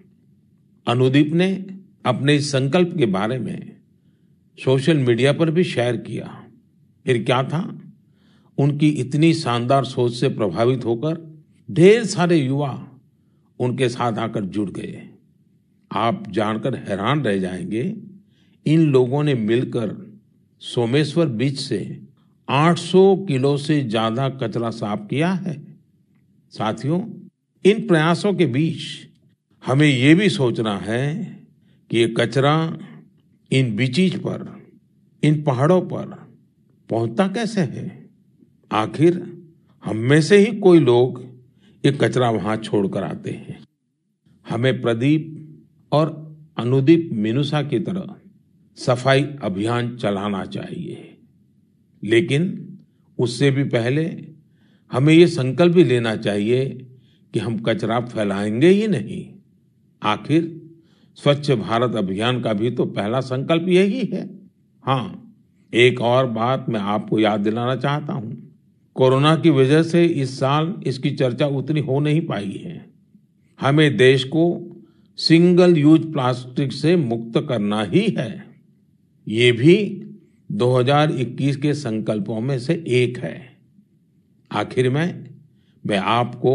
अनुदीप 0.88 1.32
ने 1.32 1.66
अपने 2.06 2.34
इस 2.34 2.52
संकल्प 2.52 2.94
के 2.98 3.06
बारे 3.06 3.38
में 3.38 3.76
सोशल 4.64 4.96
मीडिया 4.96 5.32
पर 5.32 5.50
भी 5.50 5.64
शेयर 5.64 5.96
किया। 5.96 6.44
फिर 7.04 7.24
क्या 7.24 7.42
था? 7.42 7.80
उनकी 8.58 8.88
इतनी 8.88 9.34
शानदार 9.34 9.84
सोच 9.84 10.12
से 10.12 10.28
प्रभावित 10.28 10.84
होकर 10.84 11.42
ढेर 11.70 12.04
सारे 12.04 12.36
युवा 12.36 12.88
उनके 13.58 13.88
साथ 13.88 14.12
आकर 14.12 14.44
जुड़ 14.44 14.70
गए। 14.70 15.08
आप 15.92 16.24
जानकर 16.30 16.74
हैरान 16.74 17.22
रह 17.22 17.38
जाएँगे, 17.38 17.96
इन 18.66 18.80
लोगों 18.80 19.22
ने 19.22 19.34
मिलकर 19.34 20.18
सोमेश्वर 20.60 21.26
बीच 21.26 21.58
से 21.58 22.00
800 22.48 23.16
किलो 23.26 23.56
से 23.56 23.82
ज़्यादा 23.82 24.28
कचरा 24.28 24.70
साफ़ 24.70 25.00
किया 25.00 25.32
है। 25.32 25.78
साथियों, 26.52 27.00
इन 27.64 27.86
प्रयासों 27.86 28.34
के 28.34 28.46
बीच 28.46 28.82
हमें 29.66 29.86
ये 29.86 30.14
भी 30.14 30.28
सोचना 30.28 30.76
है 30.78 31.14
कि 31.90 31.98
ये 31.98 32.14
कचरा 32.18 32.78
इन 33.52 33.76
बीचीज 33.76 34.18
पर, 34.18 34.62
इन 35.22 35.42
पहाड़ों 35.42 35.80
पर 35.80 36.06
पहुँचता 36.90 37.26
कैसे 37.26 37.60
है? 37.60 38.10
आखिर 38.72 39.42
हम 39.84 39.96
में 39.96 40.20
से 40.22 40.38
ही 40.38 40.56
कोई 40.56 40.80
लोग 40.80 41.22
ये 41.84 41.92
कचरा 41.92 42.30
वहाँ 42.30 42.56
छोड़कर 42.56 43.02
आते 43.02 43.30
हैं। 43.30 43.64
हमें 44.50 44.82
प्रदीप 44.82 45.38
और 45.92 46.36
अनुदीप 46.58 47.10
मिनुसा 47.12 47.62
की 47.62 47.78
तरह 47.78 48.14
सफ़ाई 48.76 49.22
अभियान 49.42 49.96
चलाना 49.96 50.44
चाहिए। 50.44 51.11
लेकिन 52.04 52.68
उससे 53.18 53.50
भी 53.50 53.64
पहले 53.64 54.24
हमें 54.92 55.14
ये 55.14 55.26
संकल्प 55.26 55.74
भी 55.74 55.84
लेना 55.84 56.16
चाहिए 56.16 56.86
कि 57.34 57.38
हम 57.38 57.58
कचरा 57.58 58.00
फैलाएँगे 58.00 58.68
ही 58.68 58.86
नहीं। 58.86 59.34
आखिर 60.02 60.62
स्वच्छ 61.16 61.50
भारत 61.50 61.96
अभियान 61.96 62.40
का 62.40 62.52
भी 62.52 62.70
तो 62.70 62.84
पहला 62.84 63.20
संकल्प 63.20 63.68
यही 63.68 64.00
है। 64.12 64.38
हाँ 64.84 65.34
एक 65.74 66.00
और 66.00 66.26
बात 66.26 66.66
मैं 66.68 66.80
आपको 66.80 67.20
याद 67.20 67.40
दिलाना 67.40 67.76
चाहता 67.76 68.12
हूँ। 68.12 68.52
कोरोना 68.94 69.36
की 69.36 69.50
वजह 69.50 69.82
से 69.82 70.04
इस 70.04 70.40
साल 70.40 70.74
इसकी 70.86 71.10
चर्चा 71.10 71.46
उतनी 71.46 71.80
हो 71.80 72.00
नहीं 72.00 72.20
पाई 72.20 72.62
है। 72.64 72.90
हमें 73.60 73.96
देश 73.96 74.24
को 74.24 74.68
सिंगल 75.16 75.78
यूज़ 75.78 76.06
प्लास्टिक 76.12 76.72
से 76.72 76.96
मुक्त 76.96 77.46
करना 77.48 77.82
ही 77.82 78.14
है। 78.18 78.44
ये 79.28 79.52
भी 79.52 80.04
2021 80.51 81.55
के 81.55 81.73
संकल्पों 81.73 82.39
में 82.41 82.57
से 82.59 82.73
एक 83.01 83.17
है 83.17 83.35
आखिर 84.51 84.89
में 84.89 85.07
मैं 85.83 85.97
आपको 86.11 86.53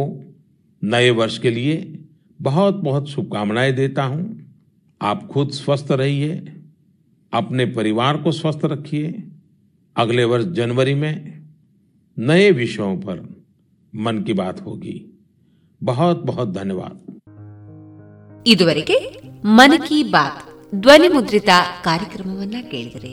नए 0.82 1.10
वर्ष 1.10 1.39
के 1.39 1.51
लिए 1.51 1.77
बहुत 2.40 2.74
बहुत 2.74 3.09
शुभकामनाएं 3.09 3.74
देता 3.74 4.02
हूं 4.05 4.24
आप 5.01 5.27
खुद 5.27 5.51
स्वस्थ 5.51 5.93
रहिए 5.93 6.35
अपने 7.32 7.66
परिवार 7.66 8.16
को 8.16 8.32
स्वस्थ 8.32 8.64
रखिए 8.64 9.12
अगले 9.97 10.24
वर्ष 10.24 10.44
जनवरी 10.55 10.94
में 10.94 11.14
नए 12.16 12.51
विषयों 12.52 12.97
पर 12.97 13.23
मन 13.94 14.23
की 14.23 14.32
बात 14.35 14.60
होगी 14.60 14.97
बहुत 15.81 16.24
बहुत 16.24 16.48
धन्यवाद 16.55 16.94
ಇದುವರೆಗೆ 18.47 18.97
ಮನ್ 19.59 19.77
ಕಿ 19.89 19.98
ಬಾತ್ 20.14 20.40
ಧ್ವನಿ 20.73 21.09
ಮುದ್ರಿತ 21.09 21.51
ಕಾರ್ಯಕ್ರಮವನ್ನ 21.85 22.56
ಕೇಳಿದರೆ 22.70 23.12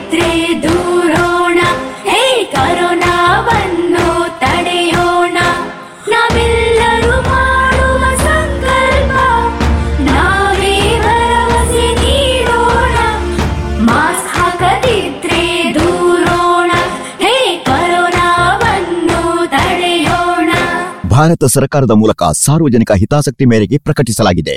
ಭಾರತ 21.21 21.43
ಸರ್ಕಾರದ 21.43 21.91
ಮೂಲಕ 21.91 22.23
ಸಾರ್ವಜನಿಕ 22.23 22.91
ಹಿತಾಸಕ್ತಿ 22.91 23.45
ಮೇರೆಗೆ 23.45 23.77
ಪ್ರಕಟಿಸಲಾಗಿದೆ. 23.77 24.55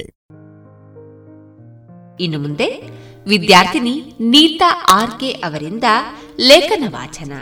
ಇನ್ನು 2.21 2.39
ಮುಂದೆ 2.39 2.69
ವಿದ್ಯಾರ್ಥಿನಿ 3.29 3.95
ನೀತಾ 4.21 4.87
ಆರ್ಕೆ 4.91 5.31
ಅವರಿಂದ 5.31 5.85
ಲೇಖನ 6.41 6.85
ವಾಚನ. 6.89 7.33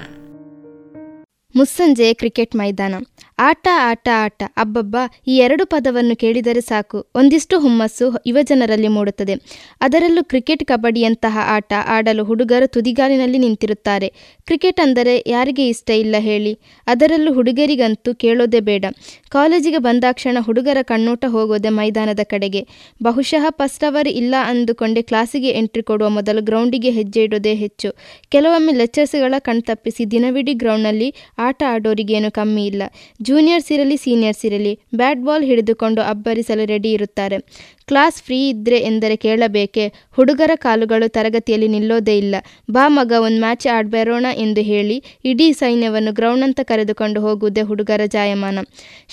ಮುಸ್ಸಂಜೆ 1.56 2.14
ಕ್ರಿಕೆಟ್ 2.14 2.56
ಮೈದಾನ. 2.56 2.94
ಆಟ 3.38 3.68
ಆಟ 3.72 4.08
ಆಟ. 4.14 4.42
ಅಬ್ಬಬ್ಬ, 4.56 4.96
ಈ 5.26 5.36
ಎರಡು 5.36 5.66
ಪದವನ್ನು 5.66 6.16
ಕೇಳಿದರೆ 6.16 6.60
ಸಾಕು. 6.60 7.06
ಒಂದಿಷ್ಟು 7.14 7.58
ಹುಮ್ಮಸ್ಸು 7.60 8.18
ಯುವಜನರಲ್ಲಿ 8.26 8.88
ಮೂಡುತ್ತದೆ. 8.88 9.34
ಅದರಲ್ಲೂ 9.80 10.24
ಕ್ರಿಕೆಟ್ 10.24 10.64
ಕಬಡ್ಡಿಯಂತಹ 10.64 11.38
ಆಟ 11.42 11.72
ಆಡಲು 11.86 12.24
ಹುಡುಗರು 12.24 12.66
ತುದಿಗಾಲಿನಲ್ಲಿ 12.66 13.38
ನಿಂತಿರುತ್ತಾರೆ. 13.38 14.08
ಕ್ರಿಕೆಟ್ 14.46 14.80
ಅಂದರೆ 14.80 15.24
ಯಾರಿಗೆ 15.26 15.68
ಇಷ್ಟ 15.68 15.90
ಇಲ್ಲ 15.90 16.16
ಹೇಳಿ. 16.18 16.58
ಅದರಲ್ಲೂ 16.86 17.32
ಹುಡುಗರಿಗಂತೂ 17.32 18.14
ಕೇಳೋದೇ 18.14 18.60
ಬೇಡ. 18.60 18.84
ಕಾಲೇಜಿಗೆ 19.30 19.78
ಬಂದಾಕ್ಷಣ 19.78 20.36
ಹುಡುಗರ 20.40 20.78
ಕಣ್ಣೋಟ 20.82 21.24
ಹೋಗೋದೆ 21.28 21.68
ಮೈದಾನದ 21.68 22.20
ಕಡೆಗೆ. 22.24 22.66
ಬಹುಶಃ 23.02 23.44
ಫಸ್ಟ್ 23.50 23.84
ಅವರ್ 23.84 24.08
ಇಲ್ಲ 24.08 24.34
ಅಂದುಕೊಂಡೆ 24.44 25.02
ಕ್ಲಾಸಿಗೆ 25.02 25.48
ಎಂಟ್ರಿ 25.48 25.82
ಕೊಡುವ 25.82 26.08
ಮೊದಲು 26.08 26.42
ಗ್ರೌಂಡಿಗೆ 26.42 26.90
ಹೆಜ್ಜೆ 26.90 27.22
ಇಡೋದೇ 27.24 27.54
ಹೆಚ್ಚು. 27.54 27.96
ಕೆಲವೊಮ್ಮೆ 28.28 28.72
ಲೆಕ್ಚರ್ಸ್ಗಳ 28.72 29.34
ಕಣ್ತಪ್ಪಿಸಿ 29.38 30.10
ದಿನವಿಡೀ 30.10 30.54
ಗ್ರೌಂಡ್ನಲ್ಲಿ 30.54 31.14
ಆಟ 31.38 31.62
ಆಡೋರಿಗೇನು 31.68 32.30
ಕಮ್ಮಿ 32.30 32.66
ಇಲ್ಲ. 32.66 32.82
ಜೂನಿಯರ್ಸ್ 33.22 33.72
ಇರಲಿ, 33.72 33.96
ಸೀನಿಯರ್ಸ್ 33.96 34.44
ಇರಲಿ, 34.44 34.72
ಬ್ಯಾಟ್ 34.94 35.22
ಬಾಲ್ 35.24 35.44
ಹಿಡಿದುಕೊಂಡು 35.44 36.02
ಅಬ್ಬರಿಸಲು 36.02 36.64
ರೆಡಿ 36.64 36.92
ಇರುತ್ತಾರೆ. 36.92 37.38
ಕ್ಲಾಸ್ 37.86 38.22
ಫ್ರೀ 38.22 38.48
ಇದ್ರೆ 38.48 38.78
ಎಂದರೆ 38.78 39.16
ಕೇಳಬೇಕೆ, 39.16 39.84
ಹುಡುಗರ 40.10 40.50
ಕಾಲುಗಳು 40.54 41.08
ತರಗತಿಯಲ್ಲಿ 41.08 41.68
ನಿಲ್ಲೋದೇ 41.68 42.18
ಇಲ್ಲ. 42.18 42.34
ಬಾ 42.70 42.88
ಮಗ, 42.88 43.12
ಒಂದು 43.18 43.40
ಮ್ಯಾಚ್ 43.40 43.66
ಆಡ್ಬರೋಣ 43.66 44.26
ಎಂದು 44.36 44.60
ಹೇಳಿ, 44.60 44.96
ಇಡೀ 45.24 45.52
ಸೈನ್ಯವನ್ನು 45.52 46.12
ಗ್ರೌಂಡ್ 46.12 46.44
ಅಂತ 46.44 46.60
ಕರೆದುಕೊಂಡು 46.62 47.20
ಹೋಗುವುದೇ 47.20 47.60
ಹುಡುಗರ 47.60 48.00
ಜಾಯಮಾನ. 48.06 48.58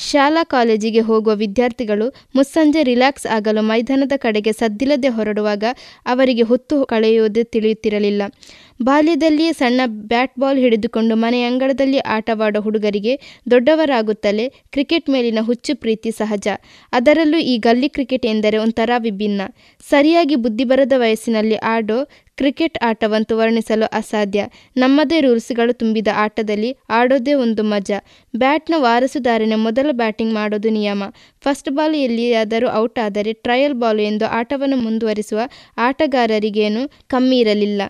ಶಾಲಾ 0.09 0.43
ಕಾಲೇಜಿಗೆ 0.43 0.99
ಹೋಗುವ 0.99 1.35
ವಿದ್ಯಾರ್ಥಿಗಳು 1.35 2.07
ಮುಸ್ಸಂಜೆ 2.35 2.83
ರಿಲ್ಯಾಕ್ಸ್ 2.83 3.25
ಆಗಲು 3.25 3.61
ಮೈದಾನದ 3.61 4.11
ಕಡೆಗೆ 4.17 4.51
ಸದ್ದಿಲ್ಲದೆ 4.51 5.07
ಹೊರಡುವಾಗ 5.07 5.63
ಅವರಿಗೆ 6.05 6.41
ಹೊತ್ತು 6.41 6.85
ಕಳೆಯುವುದೇ 6.85 7.43
ತಿಳಿಯುತ್ತಿರಲಿಲ್ಲ. 7.43 8.21
ಬಾಲ್ಯದಲ್ಲಿಯೇ 8.81 9.51
ಸಣ್ಣ 9.51 9.81
ಬ್ಯಾಟ್ 9.85 10.39
ಬಾಲ್ 10.39 10.59
ಹಿಡಿದುಕೊಂಡು 10.59 11.15
ಮನೆಯ 11.15 11.43
ಅಂಗಳದಲ್ಲಿ 11.43 11.99
ಆಟವಾಡೋ 11.99 12.61
ಹುಡುಗರಿಗೆ 12.61 13.41
ದೊಡ್ಡವರಾಗುತ್ತಲೇ 13.51 14.49
ಕ್ರಿಕೆಟ್ 14.49 15.09
ಮೇಲಿನ 15.09 15.39
ಹುಚ್ಚು 15.41 15.75
ಪ್ರೀತಿ 15.75 16.11
ಸಹಜ. 16.11 16.47
ಅದರಲ್ಲೂ 16.93 17.37
ಈ 17.37 17.57
ಗಲ್ಲಿ 17.57 17.89
ಕ್ರಿಕೆಟ್ 17.89 18.25
ಎಂದರೆ 18.25 18.57
ಒಂಥರ 18.57 18.89
ವಿಭಿನ್ನ. 18.97 19.41
ಸರಿಯಾಗಿ 19.89 20.35
ಬುದ್ಧಿ 20.35 20.63
ಬರದ 20.63 20.93
ವಯಸ್ಸಿನಲ್ಲಿ 20.97 21.55
ಆಡೋ 21.55 22.07
ಕ್ರಿಕೆಟ್ 22.35 22.77
ಆಟವಂತೂ 22.81 23.37
ವರ್ಣಿಸಲು 23.37 23.85
ಅಸಾಧ್ಯ. 23.85 24.45
ನಮ್ಮದೇ 24.77 25.21
ರೂಲ್ಸ್ಗಳು 25.21 25.73
ತುಂಬಿದ 25.73 26.07
ಆಟದಲ್ಲಿ 26.15 26.77
ಆಡೋದೇ 26.89 27.33
ಒಂದು 27.33 27.63
ಮಜಾ. 27.63 27.99
ಬ್ಯಾಟ್ನ 28.37 28.73
ವಾರಸುದಾರನೇ 28.77 29.55
ಮೊದಲ 29.55 29.89
ಬ್ಯಾಟಿಂಗ್ 29.91 30.33
ಮಾಡೋದು 30.33 30.69
ನಿಯಮ. 30.69 31.03
ಫಸ್ಟ್ 31.41 31.69
ಬಾಲ್ 31.69 31.95
ಎಲ್ಲಿಯಾದರೂ 31.95 32.69
ಔಟ್ 32.69 32.99
ಆದರೆ 32.99 33.33
ಟ್ರಯಲ್ 33.33 33.73
ಬಾಲ್ 33.73 33.99
ಎಂದು 33.99 34.25
ಆಟವನ್ನು 34.25 34.77
ಮುಂದುವರಿಸುವ 34.77 35.39
ಆಟಗಾರರಿಗೇನು 35.77 36.89
ಕಮ್ಮಿ 37.07 37.39
ಇರಲಿಲ್ಲ. 37.39 37.81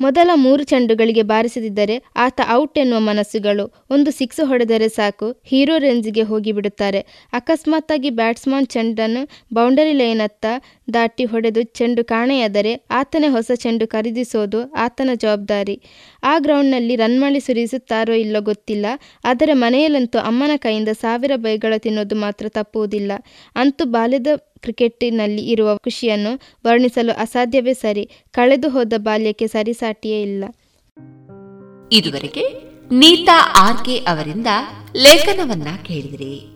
ಮೊದಲ 0.00 0.30
ಮೂರು 0.34 0.62
ಚೆಂಡುಗಳಿಗೆ 0.62 1.22
ಬಾರಿಸದಿದ್ದರೆ 1.22 2.02
ಆತ 2.16 2.40
ಔಟ್ 2.50 2.78
ಎನ್ನುವ 2.78 3.00
ಮನಸ್ಸುಗಳು. 3.00 3.64
ಒಂದು 3.90 4.10
ಸಿಕ್ಸ್ 4.10 4.40
ಹೊಡೆದರೆ 4.44 4.88
ಸಾಕು, 4.88 5.28
ಹೀರೋ 5.44 5.78
ರೇಂಜ್ಗೆ 5.78 6.22
ಹೋಗಿಬಿಡುತ್ತಾರೆ. 6.22 7.00
ಅಕಸ್ಮಾತ್ತಾಗಿ 7.32 8.10
ಬ್ಯಾಟ್ಸ್ಮನ್ 8.10 8.66
ಚೆಂಡನ್ನು 8.66 9.22
ಬೌಂಡರಿ 9.54 9.92
ಲೈನತ್ತ 9.92 10.46
ದಾಟಿ 10.94 11.24
ಹೊಡೆದು 11.24 11.62
ಚೆಂಡು 11.62 12.04
ಕಾಣೆಯಾದರೆ 12.04 12.86
ಆತನೇ 12.90 13.28
ಹೊಸ 13.28 13.50
ಚೆಂಡು 13.54 13.88
ಖರೀದಿಸೋದು 13.88 14.72
ಆತನ 14.72 15.10
ಜವಾಬ್ದಾರಿ. 15.14 15.82
ಆ 16.22 16.38
ಗ್ರೌಂಡ್ನಲ್ಲಿ 16.38 16.96
ರನ್ಮಳಿ 16.96 17.40
ಸುರಿಸುತ್ತಾರೋ 17.40 18.12
ಇಲ್ಲೋ 18.12 18.40
ಗೊತ್ತಿಲ್ಲ. 18.40 18.86
ಆದರೆ 19.24 19.52
ಮನೆಯಲ್ಲಂತೂ 19.52 20.18
ಅಮ್ಮನ 20.18 20.50
ಕೈಯಿಂದ 20.56 20.88
ಸಾವಿರ 20.88 21.32
ಬೈಗಳ 21.36 21.74
ತಿನ್ನೋದು 21.78 22.16
ಮಾತ್ರ 22.16 22.48
ತಪ್ಪುವುದಿಲ್ಲ. 22.48 23.12
ಅಂತೂ 23.56 23.84
ಬಾಲ್ಯದ 23.84 24.26
ಕ್ರಿಕೆಟ್ಟಿನಲ್ಲಿ 24.36 25.50
ಇರುವ 25.50 25.76
ಖುಷಿಯನ್ನು 25.76 26.40
ವರ್ಣಿಸಲು 26.66 27.12
ಅಸಾಧ್ಯವೇ 27.12 27.74
ಸರಿ. 27.74 28.10
ಕಳೆದು 28.30 28.68
ಹೋದ 28.68 28.92
ಬಾಲ್ಯಕ್ಕೆ 28.96 29.46
ಸರಿಸಾಟಿಯೇ 29.46 30.22
ಇಲ್ಲ. 30.22 30.44
ಇದುವರೆಗೆ 31.92 32.42
ನೀತಾ 32.94 33.52
ಆರ್ಕೆ 33.56 33.96
ಅವರಿಂದ 33.96 34.46
ಲೇಖನವನ್ನ 34.96 35.68
ಕೇಳಿದಿರಿ. 35.86 36.55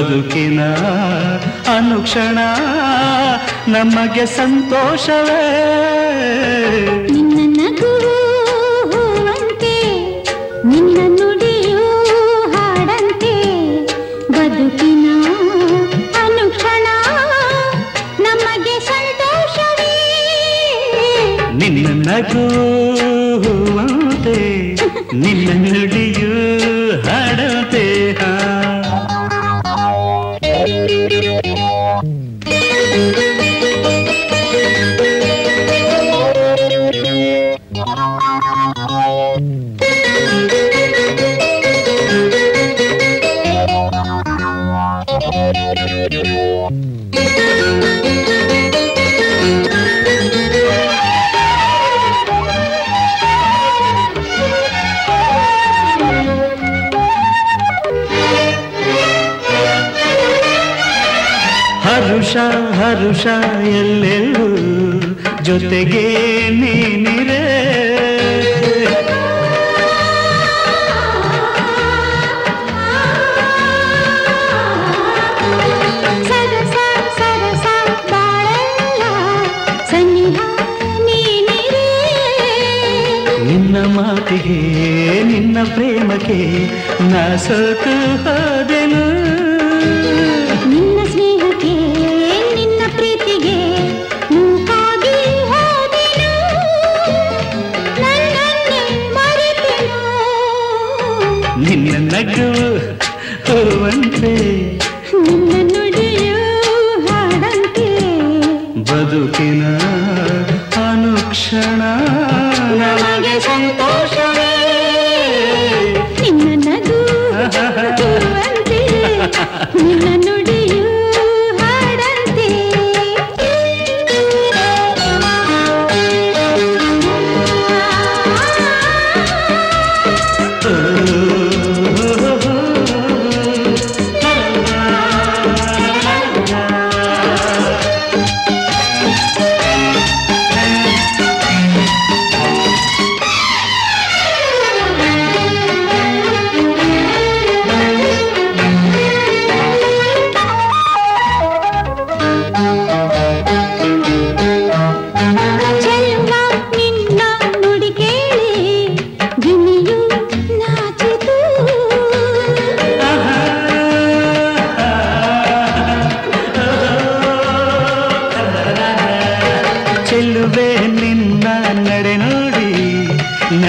ಬದುಕಿನ 0.00 0.60
ಅನುಕ್ಷಣ 1.76 2.38
ನಮಗೆ 3.68 4.26
ಸಂತೋಷವೇ. 4.26 5.42
ನಿನ್ನ 7.10 7.60
ನಗುವಂತೆ 7.60 8.14
ನಿನ್ನ 10.68 10.98
ನುಡಿಯೂ 11.20 11.84
ಹಾಡಂತೆ. 12.56 13.34
ಬದುಕಿನ 14.32 15.06
ಅನುಕ್ಷಣ 16.24 16.86
ನಮಗೆ 18.20 18.80
ಸಂತೋಷವೇ. 18.80 19.94
ನಿನ್ನ 21.52 22.08
ನಗುವಂತೆ 22.08 22.79
ಹರುಷ 63.20 63.26
ಎಲ್ಲೆಲ್ಲೂ 63.78 64.46
ಜೊತೆಗೆ 65.42 66.04
ನೀನಿರೇ. 66.60 67.40
ನಿನ್ನ 83.46 83.76
ಮಾತಿಗೆ 83.96 84.58
ನಿನ್ನ 85.22 85.58
ಪ್ರೇಮಕ್ಕೆ 85.74 86.40
ನಾ 87.12 87.24
ಸೋತು 87.36 87.94
ಹೋದೆನು. 88.24 89.19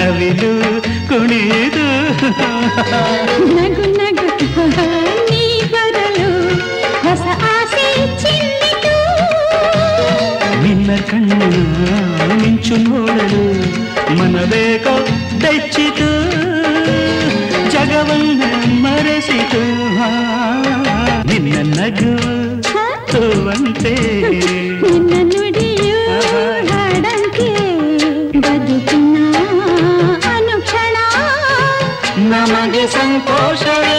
ನವಿಲು 0.02 0.52
ಕುಣಿದು 1.08 1.84
ನಗು 3.56 3.84
ನಗು 3.98 4.26
ನೀ 5.28 5.42
ಬರಲು 5.72 6.30
ಹೊಸ 7.04 7.26
ಆಸೆ 7.50 7.84
ಚಿನ್ನಿತು 8.22 8.94
ನಿನ್ನ 10.64 10.90
ಕಣ್ಣು 11.10 11.38
ಮಿಂಚು 12.34 12.76
ನೋಡಲು 12.86 13.42
ಮನಬೇಕೋ 14.18 14.94
ಬೆಚ್ಚಿತು 15.42 16.10
ಜಗವನ್ನ 17.74 18.42
ಮರೆಸಿತು 18.84 19.62
ನಿನ್ನ 21.30 21.56
ನಗು 21.78 22.12
ಹೂವಂತೆ 23.12 23.96
ನಮಗೆ 32.42 32.86
ಸಂತೋಷವೇ. 32.86 33.98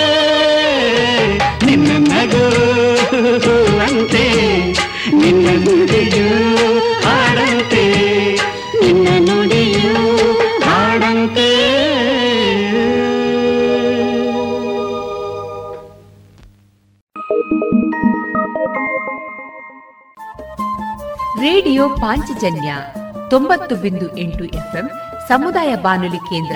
ನಿನ್ನ 1.66 2.12
ನಗುವಂತೆ 2.12 4.32
ನಿನ್ನ 5.14 5.64
ನುಡಿಯು 5.64 7.02
ಹಾಡಂತೆ, 7.02 8.06
ನಿನ್ನ 8.82 9.08
ನುಡಿಯು 9.20 10.32
ಹಾಡಂತೆ. 10.62 11.54
ರೇಡಿಯೋ 21.40 21.90
ಪಾಂಚಜನ್ಯ 21.90 22.76
ತೊಂಬತ್ತು 23.30 23.76
ಬಿಂದು 23.76 24.18
ಎಂಟು 24.18 24.44
ಎಫ್ಎಂ 24.44 24.90
ಸಮುದಾಯ 25.28 25.76
ಬಾನುಲಿ 25.76 26.18
ಕೇಂದ್ರ 26.18 26.56